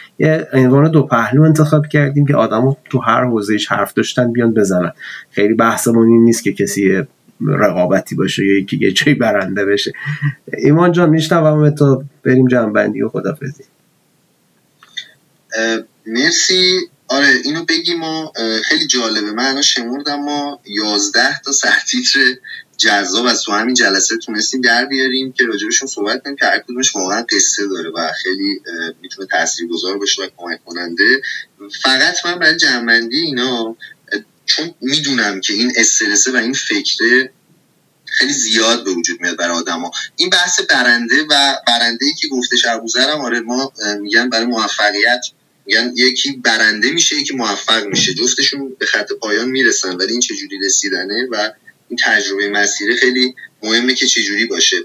عنوان 0.54 0.92
دو 0.92 1.04
پهلو 1.04 1.44
انتخاب 1.44 1.88
کردیم 1.88 2.26
که 2.26 2.36
آدما 2.36 2.78
تو 2.90 3.00
هر 3.00 3.26
حوزهش 3.26 3.68
حرف 3.68 3.94
داشتن 3.94 4.32
بیان 4.32 4.54
بزنن. 4.54 4.92
خیلی 5.32 5.54
بحثمون 5.54 6.08
این 6.08 6.24
نیست 6.24 6.44
که 6.44 6.54
کسی 6.54 7.04
رقابتی 7.48 8.16
باشه 8.16 8.46
یا 8.46 8.58
یکی 8.58 8.92
جایی 8.92 9.18
برنده 9.18 9.66
بشه. 9.66 9.92
ایمان 10.58 10.92
جان 10.92 11.10
میشنوم 11.10 11.70
تو 11.70 12.04
بریم 12.24 12.48
جنبندی 12.48 13.02
و 13.02 13.10
خدافزی. 13.10 13.64
مرسی. 16.08 16.78
آره 17.12 17.42
اینو 17.44 17.66
بگیم 17.66 17.98
ما 17.98 18.34
خیلی 18.66 18.88
جالبه. 18.88 19.32
من 19.32 19.46
الان 19.46 19.62
شمردم 19.62 20.20
ما 20.20 20.62
11 20.66 21.40
تا 21.40 21.52
سرتیتر 21.52 22.36
جذاب 22.78 23.26
از 23.26 23.42
تو 23.42 23.52
همین 23.52 23.76
جلسه 23.76 24.18
تونستیم 24.18 24.62
در 24.62 24.86
بیاریم 24.86 25.32
که 25.34 25.46
راجبشون 25.46 25.88
صحبت 25.88 26.24
کنیم 26.24 26.36
که 26.36 26.46
هر 26.46 26.60
کدومش 26.60 26.96
واقعا 26.96 27.26
قصه 27.32 27.68
داره 27.68 27.90
و 27.90 28.12
خیلی 28.24 28.62
می‌تونه 29.02 29.28
تاثیرگذار 29.28 29.98
باشه 29.98 30.22
و 30.22 30.28
کمک 30.38 30.66
کننده. 30.66 31.22
فقط 31.82 32.26
من 32.26 32.40
برای 32.40 32.58
جنبندی 32.58 33.18
اینا 33.18 33.76
چون 34.46 34.74
می‌دونم 34.82 35.42
که 35.42 35.54
این 35.54 35.72
استرسه 35.76 36.32
و 36.32 36.36
این 36.36 36.54
فکره 36.54 37.32
خیلی 38.06 38.34
زیاد 38.34 38.84
به 38.84 38.92
وجود 38.92 39.22
میاد 39.22 39.38
برای 39.38 39.58
آدما. 39.58 39.92
این 40.16 40.30
بحث 40.30 40.62
برنده 40.62 41.24
و 41.30 41.56
برنده 41.68 42.06
ای 42.06 42.14
که 42.14 42.28
گفته 42.28 42.58
شربوزرم 42.58 43.22
آره 43.22 43.40
ما 43.40 43.74
میگن 44.00 44.30
برای 44.30 44.46
موفقیت 44.46 45.26
میگن 45.66 45.94
یکی 45.96 46.32
برنده 46.32 46.92
میشه 46.92 47.16
یکی 47.16 47.36
موفق 47.36 47.86
میشه. 47.86 48.14
جفتشون 48.14 48.76
به 48.80 48.86
خط 48.86 49.12
پایان 49.14 49.50
می‌رسن 49.50 49.96
ولی 49.96 50.12
این 50.12 50.22
چجوری 50.22 50.60
رسیدنه 50.60 51.28
و 51.32 51.52
این 51.90 52.00
تجربه 52.04 52.50
مسیره 52.50 52.96
خیلی 52.96 53.36
مهمه 53.64 53.94
که 53.94 54.08
چجوری 54.08 54.46
باشه. 54.46 54.78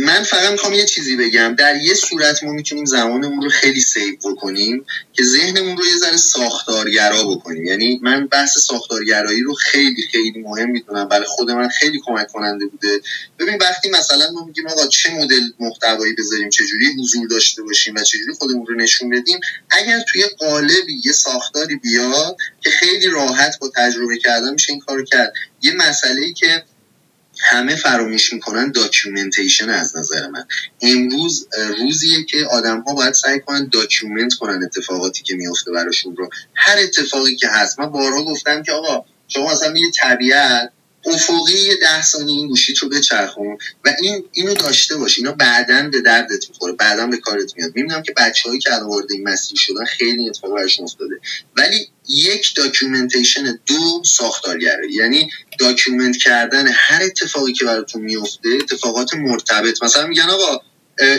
من 0.00 0.22
فقط 0.22 0.50
می‌خوام 0.50 0.72
یه 0.72 0.84
چیزی 0.84 1.16
بگم. 1.16 1.54
در 1.54 1.76
یه 1.76 1.94
صورت 1.94 2.44
ما 2.44 2.52
می‌تونیم 2.52 2.84
زمانمون 2.84 3.42
رو 3.42 3.50
خیلی 3.50 3.80
سیو 3.80 4.16
بکنیم 4.24 4.86
که 5.12 5.24
ذهنمون 5.24 5.76
رو 5.76 5.86
یه 5.86 5.96
ذره 5.96 6.16
ساختارگرا 6.16 7.24
بکنیم. 7.24 7.64
یعنی 7.64 8.00
من 8.02 8.26
بحث 8.26 8.58
ساختارگرایی 8.58 9.42
رو 9.42 9.54
خیلی 9.54 10.02
خیلی 10.12 10.42
مهم 10.42 10.70
می‌دونم. 10.70 11.08
برای 11.08 11.26
خود 11.26 11.50
من 11.50 11.68
خیلی 11.68 12.00
کمک 12.04 12.28
کننده 12.28 12.66
بوده. 12.66 13.00
ببین 13.38 13.58
وقتی 13.60 13.90
مثلا 13.90 14.30
ما 14.34 14.44
میگیم 14.44 14.66
آقا 14.66 14.86
چه 14.86 15.10
مدل 15.10 15.42
محتوایی 15.60 16.14
بذاریم 16.14 16.50
چه 16.50 16.64
جوری 16.66 16.86
حضور 16.86 17.28
داشته 17.28 17.62
باشیم 17.62 17.94
و 17.94 18.02
چجوری 18.02 18.32
خودمون 18.38 18.66
رو 18.66 18.74
نشون 18.74 19.10
بدیم 19.10 19.40
اگر 19.70 20.00
توی 20.12 20.24
قالبی 20.38 21.00
یه 21.04 21.12
ساختاری 21.12 21.76
بیاد 21.76 22.36
که 22.60 22.70
خیلی 22.70 23.06
راحت 23.06 23.58
با 23.58 23.70
تجربه 23.76 24.18
کردن 24.18 24.52
میشه 24.52 24.72
این 24.72 24.80
کارو 24.80 25.04
کرد. 25.04 25.32
یه 25.62 25.72
مسئله 25.72 26.20
ای 26.20 26.32
که 26.32 26.64
همه 27.50 27.76
فراموش 27.76 28.32
می‌کنن 28.32 28.72
documentation 28.72 29.70
از 29.70 29.96
نظر 29.96 30.28
من. 30.28 30.44
امروز 30.80 31.48
روزیه 31.78 32.24
که 32.24 32.46
آدم 32.50 32.80
ها 32.80 32.94
باید 32.94 33.14
سعی 33.14 33.40
کنن 33.40 33.68
document 33.72 34.34
کنن 34.34 34.62
اتفاقاتی 34.62 35.22
که 35.22 35.34
میفته 35.34 35.72
براشون 35.72 36.16
رو. 36.16 36.30
هر 36.54 36.78
اتفاقی 36.78 37.36
که 37.36 37.48
هست. 37.48 37.80
من 37.80 37.86
بارها 37.86 38.24
گفتم 38.24 38.62
که 38.62 38.72
آقا 38.72 39.04
شما 39.28 39.52
مثلا 39.52 39.76
یه 39.76 39.90
طبیعت 39.96 40.72
افقی 41.06 41.76
ده 41.80 42.02
ثانیه 42.02 42.36
این 42.38 42.48
گوشیت 42.48 42.78
رو 42.78 42.88
بچرخون 42.88 43.58
و 43.84 43.94
این 44.02 44.24
اینو 44.32 44.54
داشته 44.54 44.96
باش. 44.96 45.18
اینا 45.18 45.32
بعدا 45.32 45.88
به 45.92 46.00
دردت 46.00 46.48
می‌خوره. 46.48 46.72
بعدا 46.72 47.06
به 47.06 47.16
کارت 47.16 47.52
میاد. 47.56 47.72
می‌بینم 47.74 48.02
که 48.02 48.12
بچه‌هایی 48.16 48.60
که 48.60 48.74
الان 48.74 48.88
وارد 48.88 49.12
این 49.12 49.28
مسیر 49.28 49.58
شدن 49.58 49.84
خیلی 49.84 50.28
اتفاق 50.28 50.54
براشون 50.54 50.84
افتاده. 50.84 51.14
ولی 51.56 51.88
یک 52.08 52.54
documentation 52.54 53.58
دو 53.66 54.02
ساختارگره. 54.04 54.92
یعنی 54.92 55.30
document 55.58 56.16
کردن 56.16 56.66
هر 56.74 57.02
اتفاقی 57.02 57.52
که 57.52 57.64
براتون 57.64 58.02
میفته 58.02 58.48
اتفاقات 58.60 59.14
مرتبط. 59.14 59.82
مثلا 59.82 60.06
میگن 60.06 60.22
آقا 60.22 60.60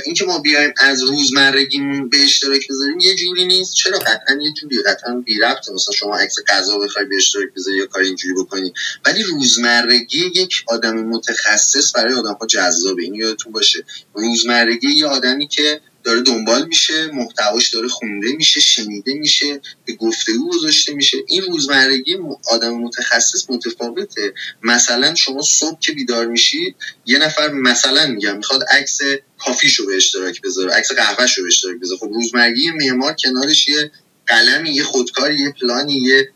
اینکه 0.06 0.26
ما 0.26 0.40
بیایم 0.40 0.74
از 0.78 1.04
روزمرگیمون 1.04 2.10
به 2.10 2.24
اشتراک 2.24 2.68
بذاریم 2.70 3.00
یه 3.00 3.16
جوری 3.16 3.46
نیست. 3.46 3.74
چرا 3.74 4.00
قطعا 4.00 4.40
یه 4.42 4.54
جوری؟ 4.54 4.82
قطعا 4.82 5.14
بی 5.14 5.40
ربط 5.40 5.70
مثلا 5.70 5.96
شما 5.96 6.18
عکس 6.18 6.36
غذا 6.48 6.78
بخوای 6.78 7.06
به 7.06 7.16
اشتراک 7.16 7.48
بذاری 7.56 7.78
یا 7.78 7.86
کار 7.86 8.04
اینجوری 8.04 8.34
بکنی. 8.34 8.74
ولی 9.06 9.24
روزمرگی 9.24 10.32
یک 10.36 10.64
آدم 10.68 10.96
متخصص 10.96 11.96
برای 11.96 12.14
آدم 12.14 12.34
ها 12.34 12.48
جذابه. 12.48 13.04
این 13.04 13.16
یادتون 13.16 13.52
باشه. 13.52 13.86
روزمرگی 14.14 14.88
یه 14.88 15.06
آدمی 15.06 15.48
که 15.48 15.82
داره 16.04 16.22
دنبال 16.22 16.66
میشه 16.68 17.12
محتواش 17.14 17.70
داره 17.74 17.88
خونده 17.88 18.32
میشه 18.32 18.60
شنیده 18.60 19.14
میشه 19.14 19.62
به 19.86 19.94
گفتگو 19.94 20.50
گذاشته 20.50 20.94
میشه. 20.94 21.18
این 21.28 21.42
روزمرگی 21.42 22.18
آدم 22.52 22.74
متخصص 22.74 23.50
متفاوته. 23.50 24.34
مثلا 24.64 25.16
شما 25.16 25.42
صبح 25.42 25.80
که 25.80 25.92
بیدار 25.92 26.28
میشید 26.28 26.76
یه 27.06 27.20
نفر 27.20 27.52
مثلا 27.52 28.08
میگم 28.08 28.38
می‌خواد 28.38 28.64
عکس 28.64 29.00
coffee 29.38 29.70
شو 29.70 29.86
به 29.86 29.96
اشتراک 29.96 30.42
بذاره 30.42 30.74
عکس 30.74 30.92
قهوه‌ش 30.92 31.38
رو 31.38 31.44
به 31.44 31.48
اشتراک 31.48 31.80
بذاره. 31.82 32.00
خب 32.00 32.10
روزمرگی 32.14 32.72
معمار 32.72 33.14
کنارش 33.14 33.68
یه 33.68 33.92
قلمی 34.28 34.70
یه 34.70 34.84
خودکاری 34.84 35.40
یه 35.40 35.54
پلانی 35.62 35.94
یه 35.94 36.30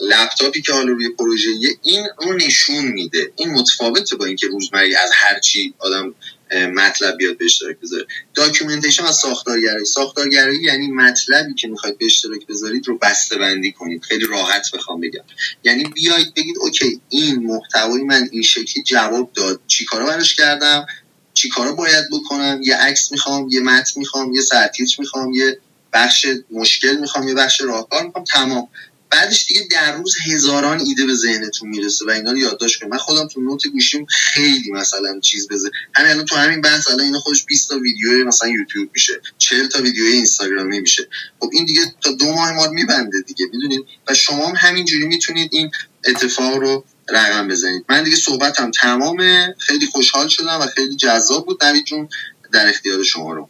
لپتاپی 0.00 0.62
که 0.62 0.72
حالا 0.72 0.92
روی 0.92 1.08
پروژه 1.08 1.50
این 1.82 2.06
رو 2.22 2.32
نشون 2.32 2.84
میده. 2.84 3.32
این 3.36 3.50
متفاوته 3.50 4.16
با 4.16 4.24
اینکه 4.24 4.46
روزمرگی 4.46 4.94
از 4.94 5.10
هر 5.14 5.40
چی 5.40 5.74
آدم 5.78 6.14
مطلب 6.54 7.16
بیاد 7.16 7.38
به 7.38 7.44
اشتراک 7.44 7.76
بذاره 7.80 8.06
documentation 8.34 9.04
از 9.04 9.16
ساختارگرایی. 9.16 9.84
ساختارگرایی 9.84 10.62
یعنی 10.62 10.86
مطلبی 10.86 11.54
که 11.54 11.68
می‌خواید 11.68 11.98
به 11.98 12.04
اشتراک 12.04 12.46
بذارید 12.46 12.88
رو 12.88 12.98
بسته 12.98 13.38
بندی 13.38 13.72
کنید. 13.72 14.02
خیلی 14.04 14.26
راحت 14.26 14.70
بخوام 14.74 15.00
بگم. 15.00 15.24
یعنی 15.64 15.84
بیاید 15.84 16.34
بگید 16.34 16.56
اوکی 16.58 17.00
این 17.08 17.46
محتوای 17.46 18.02
من 18.02 18.28
این 18.32 18.42
شکلی 18.42 18.82
جواب 18.82 19.30
داد. 19.34 19.60
چیکارا 19.66 20.06
براش 20.06 20.34
کردم؟ 20.34 20.86
چیکارا 21.34 21.72
باید 21.72 22.04
بکنم؟ 22.12 22.60
یه 22.62 22.76
عکس 22.76 23.12
می‌خوام 23.12 23.48
یه 23.48 23.60
متن 23.60 23.92
می‌خوام 23.96 24.34
یه 24.34 24.40
سرتیتر 24.40 24.96
می‌خوام 24.98 25.32
یه 25.32 25.58
بخش 25.92 26.26
مشکل 26.50 26.96
می‌خوام 26.96 27.28
یه 27.28 27.34
بخش 27.34 27.60
راهکار 27.60 28.02
می‌خوام. 28.06 28.24
تمام. 28.24 28.68
بعدش 29.14 29.46
دیگه 29.46 29.68
در 29.70 29.96
روز 29.96 30.16
هزاران 30.26 30.80
ایده 30.80 31.06
به 31.06 31.14
ذهنتون 31.14 31.68
می‌رسه 31.68 32.06
و 32.06 32.10
اینا 32.10 32.32
رو 32.32 32.38
یادداشت 32.38 32.80
کنید. 32.80 32.92
من 32.92 32.98
خودم 32.98 33.28
تو 33.28 33.40
نوت 33.40 33.66
گوشیم 33.66 34.06
خیلی 34.10 34.70
مثلا 34.72 35.20
چیز 35.20 35.48
بزه 35.48 35.70
همین 35.94 36.10
الان 36.10 36.24
تو 36.24 36.36
همین 36.36 36.60
بحث 36.60 36.88
الان 36.88 37.00
اینا 37.00 37.18
خودش 37.18 37.44
20 37.44 37.68
تا 37.68 37.78
ویدیو 37.78 38.24
مثلا 38.26 38.48
یوتیوب 38.48 38.90
میشه 38.94 39.20
40 39.38 39.66
تا 39.68 39.82
ویدیو 39.82 40.04
اینستاگرامی 40.04 40.80
میشه. 40.80 41.08
خب 41.40 41.50
این 41.52 41.64
دیگه 41.64 41.80
تا 42.00 42.12
دو 42.12 42.32
ماه 42.32 42.52
ما 42.52 42.68
میبنده 42.68 43.20
دیگه 43.20 43.46
می‌دونید 43.52 43.84
و 44.08 44.14
شما 44.14 44.48
هم 44.48 44.54
همینجوری 44.58 45.06
می‌تونید 45.06 45.50
این 45.52 45.70
اتفاق 46.04 46.54
رو 46.54 46.84
رقم 47.08 47.48
بزنید. 47.48 47.84
من 47.88 48.04
دیگه 48.04 48.16
صحبتم 48.16 48.70
تمامه. 48.70 49.54
خیلی 49.58 49.86
خوشحال 49.86 50.28
شدم 50.28 50.60
و 50.60 50.66
خیلی 50.66 50.96
جذاب 50.96 51.46
بود 51.46 51.64
نوید 51.64 51.84
جون 51.84 52.08
در 52.52 52.68
اختیار 52.68 53.02
شما 53.02 53.34
رو. 53.34 53.48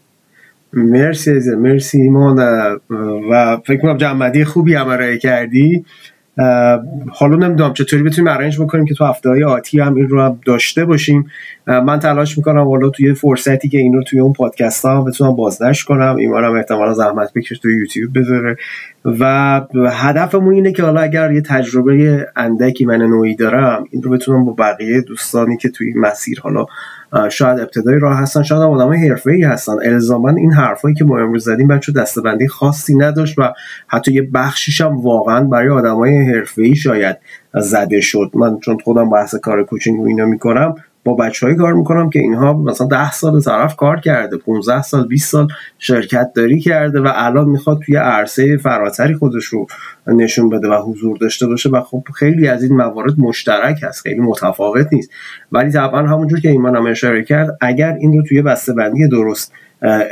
مرسی 0.76 1.50
مرسی 1.58 2.00
ایمان 2.00 2.38
و 3.30 3.56
فکر 3.66 3.80
کنم 3.80 3.96
جنبندی 3.96 4.44
خوبی 4.44 4.74
هم 4.74 5.16
کردی. 5.16 5.84
حالا 7.12 7.36
نمی‌دونم 7.36 7.72
چطوری 7.72 8.02
بتونیم 8.02 8.30
ارنج 8.32 8.60
بکنیم 8.60 8.84
که 8.84 8.94
تو 8.94 9.04
هفته 9.04 9.28
های 9.28 9.44
آتی 9.44 9.80
هم 9.80 9.94
این 9.94 10.08
رو 10.08 10.22
هم 10.22 10.40
داشته 10.46 10.84
باشیم. 10.84 11.26
من 11.66 11.98
تلاش 11.98 12.38
می‌کنم 12.38 12.68
حالا 12.68 12.88
توی 12.88 13.14
فرصتی 13.14 13.68
که 13.68 13.78
این 13.78 13.92
رو 13.92 14.02
توی 14.02 14.20
اون 14.20 14.32
پادکست 14.32 14.84
ها 14.84 15.02
بتونم 15.02 15.36
بازنش 15.36 15.84
کنم. 15.84 16.16
ایمان 16.16 16.44
هم 16.44 16.52
احتمالا 16.52 16.94
زحمت 16.94 17.32
بکش 17.34 17.58
توی 17.58 17.76
یوتیوب 17.76 18.18
بذاره. 18.18 18.56
و 19.04 19.60
هدفمون 19.90 20.54
اینه 20.54 20.72
که 20.72 20.82
حالا 20.82 21.00
اگر 21.00 21.32
یه 21.32 21.40
تجربه 21.40 22.26
اندکی 22.36 22.84
من 22.84 23.02
نوعی 23.02 23.36
دارم 23.36 23.84
این 23.90 24.02
رو 24.02 24.10
بتونم 24.10 24.44
با 24.44 24.52
بقیه 24.52 25.00
دوستانی 25.00 25.56
که 25.56 25.68
توی 25.68 25.94
مسیر 25.96 26.40
حالا 26.40 26.66
شاید 27.30 27.60
ابتدای 27.60 27.98
راه 27.98 28.18
هستن 28.18 28.42
شاید 28.42 28.62
هم 28.62 28.70
آدم 28.70 28.88
ای 29.26 29.42
هستن. 29.42 29.76
الزاما 29.84 30.28
این 30.28 30.52
حرفایی 30.52 30.94
که 30.94 31.04
ما 31.04 31.18
امروز 31.18 31.44
زدیم 31.44 31.68
بچه 31.68 31.92
دستبندی 31.92 32.48
خاصی 32.48 32.96
نداشت 32.96 33.38
و 33.38 33.52
حتی 33.88 34.12
یه 34.12 34.22
بخشیش 34.34 34.80
هم 34.80 35.00
واقعا 35.00 35.44
برای 35.44 35.68
آدمای 35.68 36.42
ای 36.56 36.74
شاید 36.76 37.16
زده 37.54 38.00
شد. 38.00 38.30
من 38.34 38.58
چون 38.58 38.78
خودم 38.84 39.10
بحث 39.10 39.34
کار 39.34 39.64
کوچینگ 39.64 40.00
و 40.00 40.06
اینا 40.06 40.26
می‌کنم 40.26 40.74
با 41.04 41.14
بچههایی 41.14 41.58
کار 41.58 41.74
می‌کنم 41.74 42.10
که 42.10 42.18
اینها 42.18 42.52
مثلا 42.52 42.86
ده 42.86 43.12
سال 43.12 43.40
طرف 43.40 43.76
کار 43.76 44.00
کرده 44.00 44.36
15 44.36 44.82
سال 44.82 45.08
20 45.08 45.32
سال 45.32 45.48
شرکت 45.78 46.32
داری 46.34 46.60
کرده 46.60 47.00
و 47.00 47.08
الان 47.14 47.48
می‌خواد 47.48 47.78
توی 47.86 47.96
عرصه 47.96 48.56
فراتری 48.56 49.14
خودش 49.14 49.44
رو 49.44 49.66
نشون 50.06 50.48
بده 50.48 50.68
و 50.68 50.82
حضور 50.90 51.16
داشته 51.16 51.46
باشه 51.46 51.68
و 51.68 51.80
خب 51.80 52.04
خیلی 52.14 52.48
از 52.48 52.62
این 52.62 52.76
موارد 52.76 53.18
مشترک 53.18 53.82
هست 53.82 54.02
خیلی 54.02 54.20
متفاوت 54.20 54.88
نیست. 54.92 55.10
ولی 55.52 55.70
طبعا 55.70 56.06
همونجور 56.06 56.40
که 56.40 56.48
ایمان 56.48 56.76
هم 56.76 56.86
اشاره 56.86 57.24
کرد 57.24 57.58
اگر 57.60 57.96
این 58.00 58.12
رو 58.12 58.22
توی 58.22 58.42
بندی 58.76 59.08
درست 59.08 59.52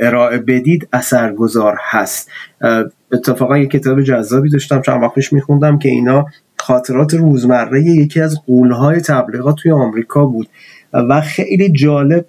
ارائه 0.00 0.38
بدید 0.38 0.88
اثرگذار 0.92 1.76
هست. 1.80 2.30
اتفاقا 3.12 3.58
یه 3.58 3.66
کتاب 3.66 4.02
جذابی 4.02 4.48
داشتم 4.48 4.80
چند 4.80 5.02
وقت 5.02 5.14
پیش 5.14 5.32
میخوندم 5.32 5.78
که 5.78 5.88
اینا 5.88 6.26
خاطرات 6.58 7.14
روزمره 7.14 7.82
یکی 7.82 8.20
از 8.20 8.36
قولهای 8.46 9.00
تبلیغات 9.00 9.56
توی 9.56 9.72
آمریکا 9.72 10.24
بود. 10.24 10.48
و 10.92 11.20
خیلی 11.20 11.72
جالب 11.72 12.26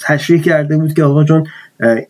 تشریح 0.00 0.42
کرده 0.42 0.76
بود 0.76 0.94
که 0.94 1.04
آقا 1.04 1.24
جون 1.24 1.46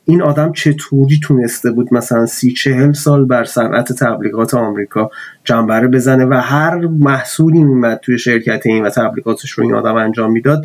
این 0.05 0.23
آدم 0.23 0.53
چطوری 0.53 1.21
تونسته 1.23 1.71
بود 1.71 1.95
مثلا 1.95 2.27
سی 2.27 2.53
چهل 2.53 2.93
سال 2.93 3.25
بر 3.25 3.45
صنعت 3.45 3.93
تبلیغات 3.93 4.55
آمریکا 4.55 5.11
جنبره 5.45 5.89
بزنه 5.89 6.25
و 6.25 6.35
هر 6.35 6.87
محصولی 6.87 7.65
میمد 7.65 8.01
توی 8.03 8.19
شرکت 8.19 8.67
این 8.67 8.87
و 8.87 8.91
تبلیغاتش 8.91 9.51
رو 9.51 9.65
این 9.65 9.75
آدم 9.75 9.95
انجام 9.95 10.33
می‌داد 10.33 10.65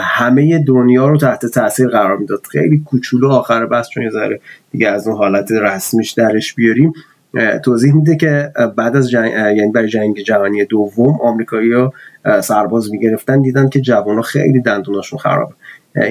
همه 0.00 0.64
دنیا 0.66 1.08
رو 1.08 1.16
تحت 1.16 1.46
تاثیر 1.46 1.88
قرار 1.88 2.16
می‌داد. 2.16 2.46
خیلی 2.50 2.82
کوچولو 2.86 3.28
آخر 3.30 3.66
بس 3.66 3.88
چون 3.88 4.02
یه 4.02 4.10
ذره 4.10 4.40
دیگه 4.70 4.88
از 4.88 5.06
اون 5.08 5.16
حالت 5.16 5.52
رسمیش 5.52 6.10
درش 6.10 6.54
بیاریم. 6.54 6.92
توضیح 7.64 7.94
میده 7.94 8.16
که 8.16 8.52
بعد 8.76 8.96
از 8.96 9.10
جنگ 9.10 9.32
یعنی 9.32 9.72
برای 9.72 9.88
جنگ 9.88 10.18
جهانی 10.20 10.64
دوم 10.64 11.20
آمریکایی 11.20 11.72
ها 11.72 11.92
سرباز 12.40 12.90
می‌گرفتن 12.90 13.42
دیدن 13.42 13.68
که 13.68 13.80
جوان 13.80 14.22
خیلی 14.22 14.60
دندوناشون 14.60 15.18
خرابه. 15.18 15.54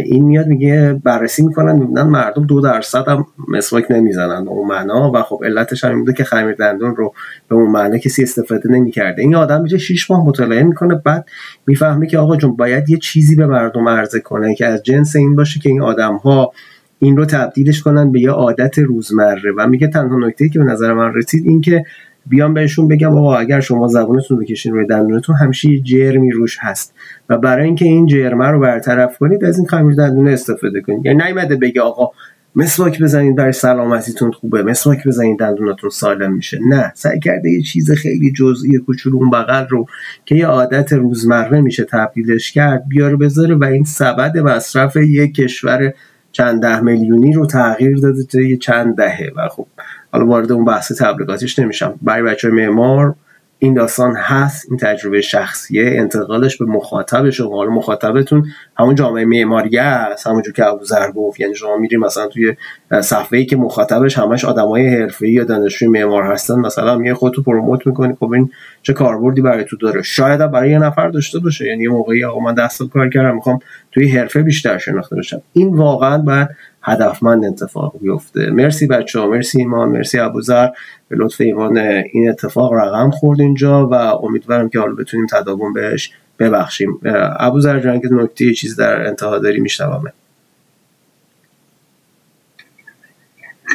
این 0.05 0.25
میاد 0.25 0.47
میگه 0.47 1.01
بررسی 1.03 1.43
می‌کنن 1.43 1.79
می‌بینن 1.79 2.01
مردم 2.01 2.45
دو 2.45 2.61
درصد 2.61 3.07
هم 3.07 3.25
مسواک 3.47 3.85
نمی‌زنن 3.89 4.47
اون 4.47 4.67
معنا 4.67 5.11
و 5.11 5.21
خب 5.21 5.41
علتش 5.45 5.83
هم 5.83 5.99
میده 5.99 6.13
که 6.13 6.23
خمیر 6.23 6.55
دندون 6.55 6.95
رو 6.95 7.13
به 7.47 7.55
اون 7.55 7.71
معنا 7.71 7.97
کسی 7.97 8.23
استفاده 8.23 8.71
نمی‌کرده. 8.71 9.21
این 9.21 9.35
آدم 9.35 9.61
میشه 9.61 9.77
6 9.77 10.11
ماه 10.11 10.25
مطالعه 10.25 10.63
می‌کنه 10.63 10.95
بعد 10.95 11.25
می‌فهمه 11.67 12.07
که 12.07 12.17
آقا 12.17 12.35
جون 12.35 12.55
باید 12.55 12.89
یه 12.89 12.97
چیزی 12.97 13.35
به 13.35 13.45
مردم 13.45 13.89
عرضه 13.89 14.19
کنه 14.19 14.55
که 14.55 14.65
از 14.65 14.83
جنس 14.83 15.15
این 15.15 15.35
باشه 15.35 15.59
که 15.59 15.69
این 15.69 15.81
آدم 15.81 16.15
ها 16.15 16.51
این 16.99 17.17
رو 17.17 17.25
تبدیلش 17.25 17.81
کنن 17.81 18.11
به 18.11 18.21
یه 18.21 18.31
عادت 18.31 18.79
روزمره. 18.79 19.51
و 19.57 19.67
میگه 19.67 19.87
تنها 19.87 20.27
نکته 20.27 20.49
که 20.49 20.59
به 20.59 20.65
نظر 20.65 20.93
من 20.93 21.13
رسید 21.13 21.47
این 21.47 21.61
که 21.61 21.83
بیام 22.25 22.53
بهشون 22.53 22.87
بگم 22.87 23.17
آقا 23.17 23.35
اگر 23.35 23.59
شما 23.59 23.87
زبونتون 23.87 24.39
بکشین 24.39 24.73
روی 24.73 24.87
دندونتون 24.87 25.35
همیشه 25.35 25.69
یه 25.69 25.81
جرمی 25.81 26.31
روش 26.31 26.57
هست. 26.61 26.93
و 27.29 27.37
برای 27.37 27.65
اینکه 27.65 27.85
این 27.85 28.05
جرمه 28.05 28.47
رو 28.47 28.59
برطرف 28.59 29.17
کنید 29.17 29.43
از 29.43 29.57
این 29.57 29.67
خمیر 29.67 29.95
دندونه 29.95 30.31
استفاده 30.31 30.81
کنید. 30.81 31.05
یعنی 31.05 31.23
نیومده 31.23 31.55
بگه 31.55 31.81
آقا 31.81 32.11
مسواک 32.55 33.01
بزنید 33.01 33.35
برای 33.35 33.51
سلامتیتون 33.51 34.31
خوبه 34.31 34.63
مسواک 34.63 35.07
بزنید 35.07 35.39
دندونتون 35.39 35.89
سالم 35.89 36.33
میشه. 36.33 36.59
نه 36.69 36.91
سعی 36.95 37.19
کرده 37.19 37.49
یه 37.49 37.61
چیز 37.61 37.91
خیلی 37.91 38.31
جزئی 38.31 38.77
کوچولو 38.77 39.17
اون 39.17 39.29
بغل 39.29 39.67
رو 39.69 39.85
که 40.25 40.35
یه 40.35 40.45
عادت 40.47 40.93
روزمره 40.93 41.61
میشه 41.61 41.83
تبدیلش 41.83 42.51
کرد 42.51 42.87
بیاره 42.87 43.15
بذاره 43.15 43.55
و 43.55 43.63
این 43.63 43.83
سبد 43.83 44.37
مصرف 44.37 44.95
یک 44.95 45.35
کشور 45.35 45.93
چند 46.33 46.61
ده 46.61 46.79
میلیونی 46.79 47.33
رو 47.33 47.45
تغییر 47.45 47.97
داده 47.97 48.47
یه 48.47 48.57
چند 48.57 48.95
دهه. 48.95 49.31
و 49.35 49.49
خب 49.49 49.67
حالا 50.11 50.25
وارد 50.25 50.51
اون 50.51 50.65
بحث 50.65 50.91
تبلیغاتیش 51.01 51.59
نمیشم. 51.59 51.99
برای 52.01 52.23
بچه 52.23 52.49
معمار 52.49 53.15
این 53.59 53.73
داستان 53.73 54.15
هست 54.15 54.67
این 54.69 54.77
تجربه 54.77 55.21
شخصیه 55.21 55.95
انتقالش 55.99 56.57
به 56.57 56.65
مخاطبش 56.65 57.39
و 57.39 57.49
حالا 57.49 57.69
مخاطبتون 57.69 58.45
همون 58.77 58.95
جامعه 58.95 59.25
معماری 59.25 59.77
است 59.77 60.27
همونجور 60.27 60.53
که 60.53 60.65
ابوذر 60.65 61.11
گفت. 61.11 61.39
یعنی 61.39 61.55
شما 61.55 61.77
میری 61.77 61.97
مثلا 61.97 62.27
توی 62.27 62.55
صفحه 63.01 63.39
ای 63.39 63.45
که 63.45 63.57
مخاطبش 63.57 64.17
همش 64.17 64.45
آدمای 64.45 64.87
حرفه‌ای 64.87 65.31
یا 65.31 65.43
دانشجوی 65.43 65.87
معمار 65.87 66.23
هستن. 66.23 66.59
مثلا 66.59 66.97
میای 66.97 67.13
خودتو 67.13 67.43
پروموت 67.43 67.87
می‌کنی 67.87 68.15
خب 68.19 68.31
این 68.31 68.51
چه 68.81 68.93
کاربردی 68.93 69.41
برای 69.41 69.63
تو 69.63 69.77
داره؟ 69.77 70.01
شاید 70.01 70.51
برای 70.51 70.71
یه 70.71 70.79
نفر 70.79 71.09
داشته 71.09 71.39
باشه. 71.39 71.65
یعنی 71.65 71.83
یه 71.83 71.89
موقعی 71.89 72.23
آقا 72.23 72.39
من 72.39 72.53
دست 72.53 72.83
کار 72.83 73.09
کردم 73.09 73.35
می‌خوام 73.35 73.59
توی 73.91 74.09
حرفه 74.09 74.41
بیشتر 74.41 74.77
شناخته 74.77 75.15
بشم. 75.15 75.41
این 75.53 75.75
واقعا 75.75 76.17
باید 76.17 76.47
هدفمند 76.81 77.45
اتفاق 77.45 77.93
بیفته. 78.01 78.49
مرسی 78.49 78.87
بچه 78.87 79.19
ها 79.19 79.27
مرسی 79.27 79.59
ایمان 79.59 79.89
مرسی 79.89 80.19
ابوذر. 80.19 80.67
به 81.09 81.15
لطف 81.15 81.41
ایمان 81.41 81.77
این 81.77 82.29
اتفاق 82.29 82.73
رقم 82.73 83.09
خورد 83.09 83.41
اینجا 83.41 83.87
و 83.87 83.93
امیدوارم 83.93 84.69
که 84.69 84.79
حالا 84.79 84.93
بتونیم 84.93 85.25
تداوم 85.31 85.73
بهش 85.73 86.11
ببخشیم. 86.39 86.99
ابوذر 87.39 87.79
جان 87.79 87.99
که 87.99 88.07
نکته 88.11 88.53
چیز 88.53 88.75
در 88.75 89.07
انتها 89.07 89.39
داری 89.39 89.59
میشنوامه 89.59 90.13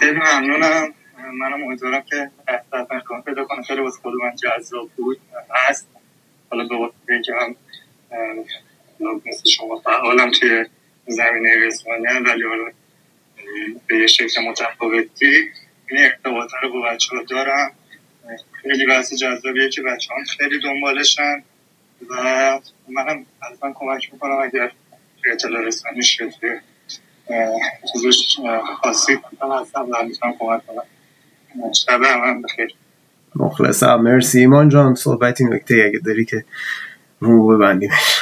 خیلی 0.00 0.18
ممنونم. 0.18 0.94
منم 1.34 1.62
امیدوارم 1.62 2.02
که 2.02 2.30
کام 3.04 3.22
پیدا 3.22 3.44
کنم. 3.44 3.62
خیلی 3.62 3.80
واسه 3.80 4.00
خود 4.00 4.14
من 4.14 4.36
جذاب 4.36 4.90
بود. 4.96 5.20
هست. 5.50 5.88
حالا 6.50 6.64
به 6.68 6.76
واسه 6.76 7.22
که 7.24 7.32
هم 7.40 7.56
مثل 9.26 9.50
شما 9.50 9.80
فعالم 9.80 10.30
توی 10.30 10.64
زمینه 11.06 11.66
رسانه 11.66 12.20
ولی 12.20 12.42
حالا 12.42 12.72
به 13.86 13.96
یه 13.98 14.06
شکل 14.06 14.42
متفاوتی. 14.42 15.50
این 15.90 16.04
ارتباط 16.04 16.50
رو 16.62 16.72
با 16.72 16.80
بچه 16.80 17.16
ها 17.16 17.22
دارم. 17.22 17.72
خیلی 18.62 18.86
بحث 18.86 19.14
جذابیه 19.14 19.68
که 19.68 19.82
بچه 19.82 20.14
هم 20.14 20.24
خیلی 20.24 20.60
دنبالشن 20.60 21.42
و 22.10 22.14
منم 22.88 23.26
حتما 23.40 23.72
کمک 23.74 24.12
می‌کنم 24.12 24.38
اگر 24.42 24.72
اطلاع 25.32 25.62
رسانی 25.62 26.02
شد. 26.02 26.32
چیزش 27.92 28.36
خاصی 28.82 29.16
کنم 29.16 29.52
هستم 29.60 29.80
و 29.80 30.04
می‌تونم 30.04 30.34
کمک 30.38 30.62
کنم. 30.66 31.72
شبه 31.72 32.06
هم 32.08 32.42
بخیر. 32.42 32.74
مخلصم. 33.34 33.94
مرسی. 33.94 34.38
ایمان 34.38 34.68
جان 34.68 34.94
صحبتی 34.94 35.44
نکته 35.44 35.84
اگه 35.88 35.98
داری 35.98 36.24
که 36.24 36.44
رو 37.20 37.46
ببندیمش 37.48 38.20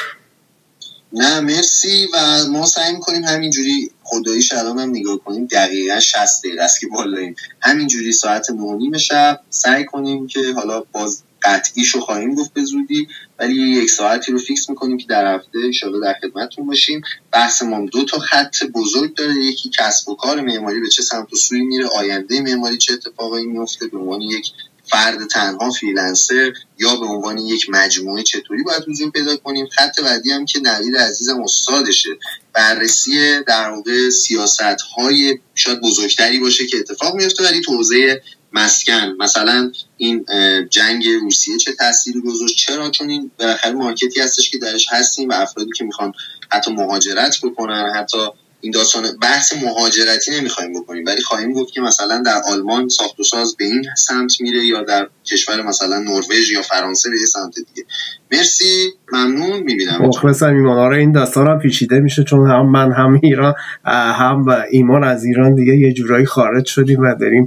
نه 1.13 1.39
مرسی 1.39 2.07
و 2.13 2.17
ما 2.51 2.65
سعی 2.65 2.93
می‌کنیم 2.93 3.23
همینجوری 3.23 3.91
خدایی 4.03 4.41
الان 4.59 4.79
هم 4.79 4.89
نگاه 4.89 5.17
کنیم. 5.17 5.45
دقیقا 5.45 5.99
60 5.99 6.43
دقیقه 6.43 6.63
است 6.63 6.79
که 6.79 6.87
بالاییم 6.87 7.35
همینجوری 7.61 8.11
ساعت 8.11 8.49
9 8.51 8.97
شب 8.97 9.39
سعی 9.49 9.85
کنیم 9.85 10.27
که 10.27 10.39
حالا 10.55 10.83
باز 10.91 11.23
قطعیشو 11.43 11.99
خواهیم 11.99 12.35
گفت 12.35 12.53
به 12.53 12.63
زودی 12.63 13.07
ولی 13.39 13.55
یک 13.55 13.89
ساعتی 13.89 14.31
رو 14.31 14.37
فیکس 14.37 14.69
می‌کنیم 14.69 14.97
که 14.97 15.05
در 15.07 15.35
هفته 15.35 15.59
انشاءالله 15.63 16.01
در 16.01 16.15
خدمتتون 16.21 16.67
باشیم. 16.67 17.01
بحث 17.31 17.61
ما 17.61 17.85
دو 17.85 18.05
تا 18.05 18.19
خط 18.19 18.63
بزرگ 18.63 19.15
داره. 19.15 19.35
یکی 19.35 19.69
کسب 19.79 20.09
و 20.09 20.15
کار 20.15 20.41
معماری 20.41 20.79
به 20.79 20.87
چه 20.87 21.03
سمت 21.03 21.33
و 21.33 21.35
سوی 21.35 21.61
میره 21.61 21.87
آینده 21.87 22.41
معماری 22.41 22.77
چه 22.77 22.93
اتفاقایی 22.93 23.45
میفته 23.45 23.87
به 23.87 23.97
عنوان 23.97 24.21
یک 24.21 24.51
فرد 24.91 25.27
تنها 25.27 25.71
freelancer 25.71 26.53
یا 26.79 26.95
به 26.95 27.05
عنوان 27.05 27.37
یک 27.37 27.69
مجموعه 27.69 28.23
چطوری 28.23 28.63
باید 28.63 28.83
حضور 28.87 29.11
پیدا 29.11 29.37
کنیم. 29.37 29.67
خط 29.67 29.99
بعدی 29.99 30.31
هم 30.31 30.45
که 30.45 30.59
نوید 30.59 30.97
عزیزم 30.97 31.41
استادشه. 31.41 32.09
بررسی 32.53 33.43
در 33.47 33.69
واقع 33.69 34.09
سیاست 34.09 34.81
های 34.95 35.39
شاید 35.55 35.81
بزرگتری 35.81 36.39
باشه 36.39 36.67
که 36.67 36.77
اتفاق 36.77 37.15
میفته 37.15 37.43
ولی 37.43 37.61
توی 37.61 37.84
حوزه 37.84 38.15
مسکن. 38.57 39.15
مثلا 39.19 39.71
این 39.97 40.25
جنگ 40.69 41.07
روسیه 41.07 41.57
چه 41.57 41.73
تاثیری 41.73 42.21
گذاشت؟ 42.21 42.57
چرا؟ 42.57 42.89
چون 42.89 43.09
این 43.09 43.31
بالاخره 43.39 43.71
market 43.71 44.12
ی 44.12 44.19
هستش 44.19 44.49
که 44.49 44.57
درش 44.57 44.87
هستیم 44.89 45.29
و 45.29 45.33
افرادی 45.33 45.71
که 45.77 45.83
می‌خوان 45.83 46.13
حتی 46.51 46.71
مهاجرت 46.71 47.37
بکنن 47.43 47.93
حتی 47.95 48.17
این 48.61 48.71
داستان 48.71 49.17
بحث 49.21 49.53
مهاجرتی 49.53 50.31
نمی‌خوایم 50.31 50.81
بکنیم. 50.81 51.05
ولی 51.05 51.21
خواهیم 51.21 51.53
گفت 51.53 51.73
که 51.73 51.81
مثلا 51.81 52.21
در 52.25 52.41
آلمان 52.45 52.89
ساخت 52.89 53.19
و 53.19 53.23
ساز 53.23 53.55
به 53.55 53.65
این 53.65 53.85
سمت 53.97 54.41
میره 54.41 54.65
یا 54.65 54.83
در 54.83 55.09
کشور 55.25 55.61
مثلا 55.61 55.99
نروژ 55.99 56.51
یا 56.51 56.61
فرانسه 56.61 57.09
به 57.09 57.17
سمت 57.17 57.55
دیگه. 57.55 57.87
مرسی. 58.31 58.93
ممنون 59.13 59.59
می‌بینم 59.65 60.01
مخلصم 60.01 60.55
ایمان 60.55 60.77
آره 60.77 60.97
این 60.97 61.11
داستان 61.11 61.47
هم 61.47 61.59
پیچیده 61.59 61.99
میشه 61.99 62.23
چون 62.23 62.49
هم 62.49 62.69
من 62.69 62.91
هم 62.91 63.19
ایران 63.23 63.53
هم 63.85 64.45
ایمان 64.71 65.03
از 65.03 65.25
ایران 65.25 65.55
دیگه 65.55 65.77
یه 65.77 65.93
جورایی 65.93 66.25
خارج 66.25 66.65
شدیم 66.65 66.99
و 66.99 67.15
داریم 67.15 67.45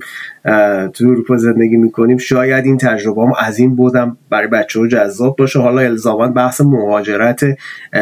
تو 0.92 1.08
اروپا 1.08 1.36
زندگی 1.36 1.76
می‌کنیم. 1.76 2.18
شاید 2.18 2.64
این 2.64 2.78
تجربه 2.78 3.22
هم 3.22 3.32
از 3.38 3.58
این 3.58 3.76
بعدم 3.76 4.16
برای 4.30 4.48
بچه 4.48 4.80
ها 4.80 4.86
جذاب 4.86 5.36
باشه. 5.36 5.58
حالا 5.58 5.80
الزاما 5.80 6.28
بحث 6.28 6.60
مهاجرت 6.60 7.40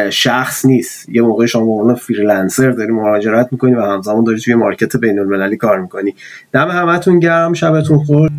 شخص 0.09 0.65
نیست. 0.65 1.09
یه 1.09 1.21
موقع 1.21 1.45
شما 1.45 1.63
عنوان 1.63 1.95
freelancer 1.95 2.71
داری 2.71 2.91
مهاجرت 2.91 3.47
می‌کنی 3.51 3.73
و 3.73 3.81
همزمان 3.81 4.23
داری 4.23 4.39
توی 4.39 4.55
market 4.55 4.97
بین 4.97 5.19
المللی 5.19 5.57
کار 5.57 5.81
می‌کنی. 5.81 6.15
دم 6.51 6.67
همتون 6.67 7.19
گرم 7.19 7.53
شبتون 7.53 7.97
خوش. 7.97 8.29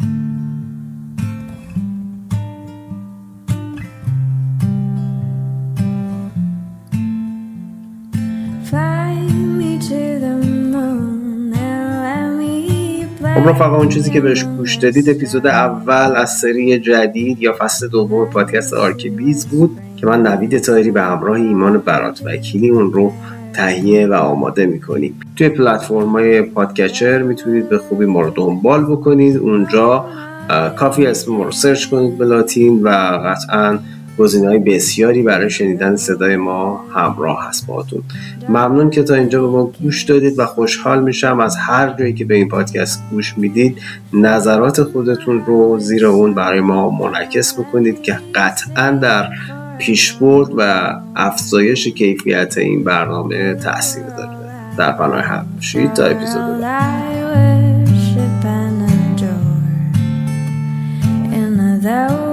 خب 13.34 13.48
رفقا 13.48 13.76
اون 13.76 13.88
چیزی 13.88 14.10
که 14.10 14.20
بهش 14.20 14.44
گوش 14.44 14.76
دادید 14.76 15.10
اپیزود 15.10 15.46
اول 15.46 16.16
از 16.16 16.30
سری 16.30 16.78
جدید 16.78 17.42
یا 17.42 17.54
فصل 17.58 17.88
دوم 17.88 18.30
پادکست 18.30 18.74
آرکیبیز 18.74 19.46
بود 19.46 19.78
که 19.96 20.06
من 20.06 20.26
نوید 20.26 20.58
تایری 20.58 20.90
به 20.90 21.02
همراه 21.02 21.36
ایمان 21.36 21.78
برات 21.78 22.22
وکیلی 22.24 22.68
اون 22.68 22.92
رو 22.92 23.12
تهیه 23.52 24.06
و 24.06 24.12
آماده 24.12 24.66
می‌کنیم. 24.66 25.14
توی 25.36 25.48
پلتفرم 25.48 26.08
های 26.08 26.42
پادگیر 26.42 27.22
می‌تونید 27.22 27.68
به 27.68 27.78
خوبی 27.78 28.06
ما 28.06 28.20
رو 28.20 28.30
دنبال 28.30 28.84
بکنید. 28.84 29.36
اونجا 29.36 30.04
کافیه 30.76 31.06
اسم 31.06 31.32
ما 31.32 31.44
رو 31.44 31.50
search 31.50 31.86
کنید 31.86 32.18
به 32.18 32.24
لاتین 32.24 32.82
و 32.82 32.88
قطعا 33.24 33.78
گزینه 34.20 34.48
های 34.48 34.58
بسیاری 34.58 35.22
برای 35.22 35.50
شنیدن 35.50 35.96
صدای 35.96 36.36
ما 36.36 36.84
همراه 36.94 37.48
هست 37.48 37.66
باتون 37.66 38.02
ممنون 38.48 38.90
که 38.90 39.02
تا 39.02 39.14
اینجا 39.14 39.42
به 39.42 39.48
ما 39.48 39.72
گوش 39.82 40.02
دادید 40.02 40.38
و 40.38 40.46
خوشحال 40.46 41.02
میشم 41.02 41.40
از 41.40 41.56
هر 41.56 41.94
جایی 41.98 42.12
که 42.12 42.24
به 42.24 42.34
این 42.34 42.48
پادکست 42.48 43.02
گوش 43.10 43.38
می‌دید 43.38 43.78
نظرات 44.12 44.82
خودتون 44.82 45.44
رو 45.44 45.78
زیر 45.78 46.06
اون 46.06 46.34
برای 46.34 46.60
ما 46.60 46.90
منعکس 46.90 47.58
بکنید 47.58 48.02
که 48.02 48.18
قطعا 48.34 48.90
در 48.90 49.28
پیشبرد 49.78 50.48
و 50.56 50.94
افزایش 51.16 51.88
کیفیت 51.88 52.58
این 52.58 52.84
برنامه 52.84 53.54
تاثیر 53.54 54.04
داره. 54.04 54.30
در 54.78 54.92
پناه 54.92 55.20
حق 55.20 55.44
باشید 55.56 55.92
تا 55.92 56.04
اپیزود 56.04 56.60
that 61.82 62.29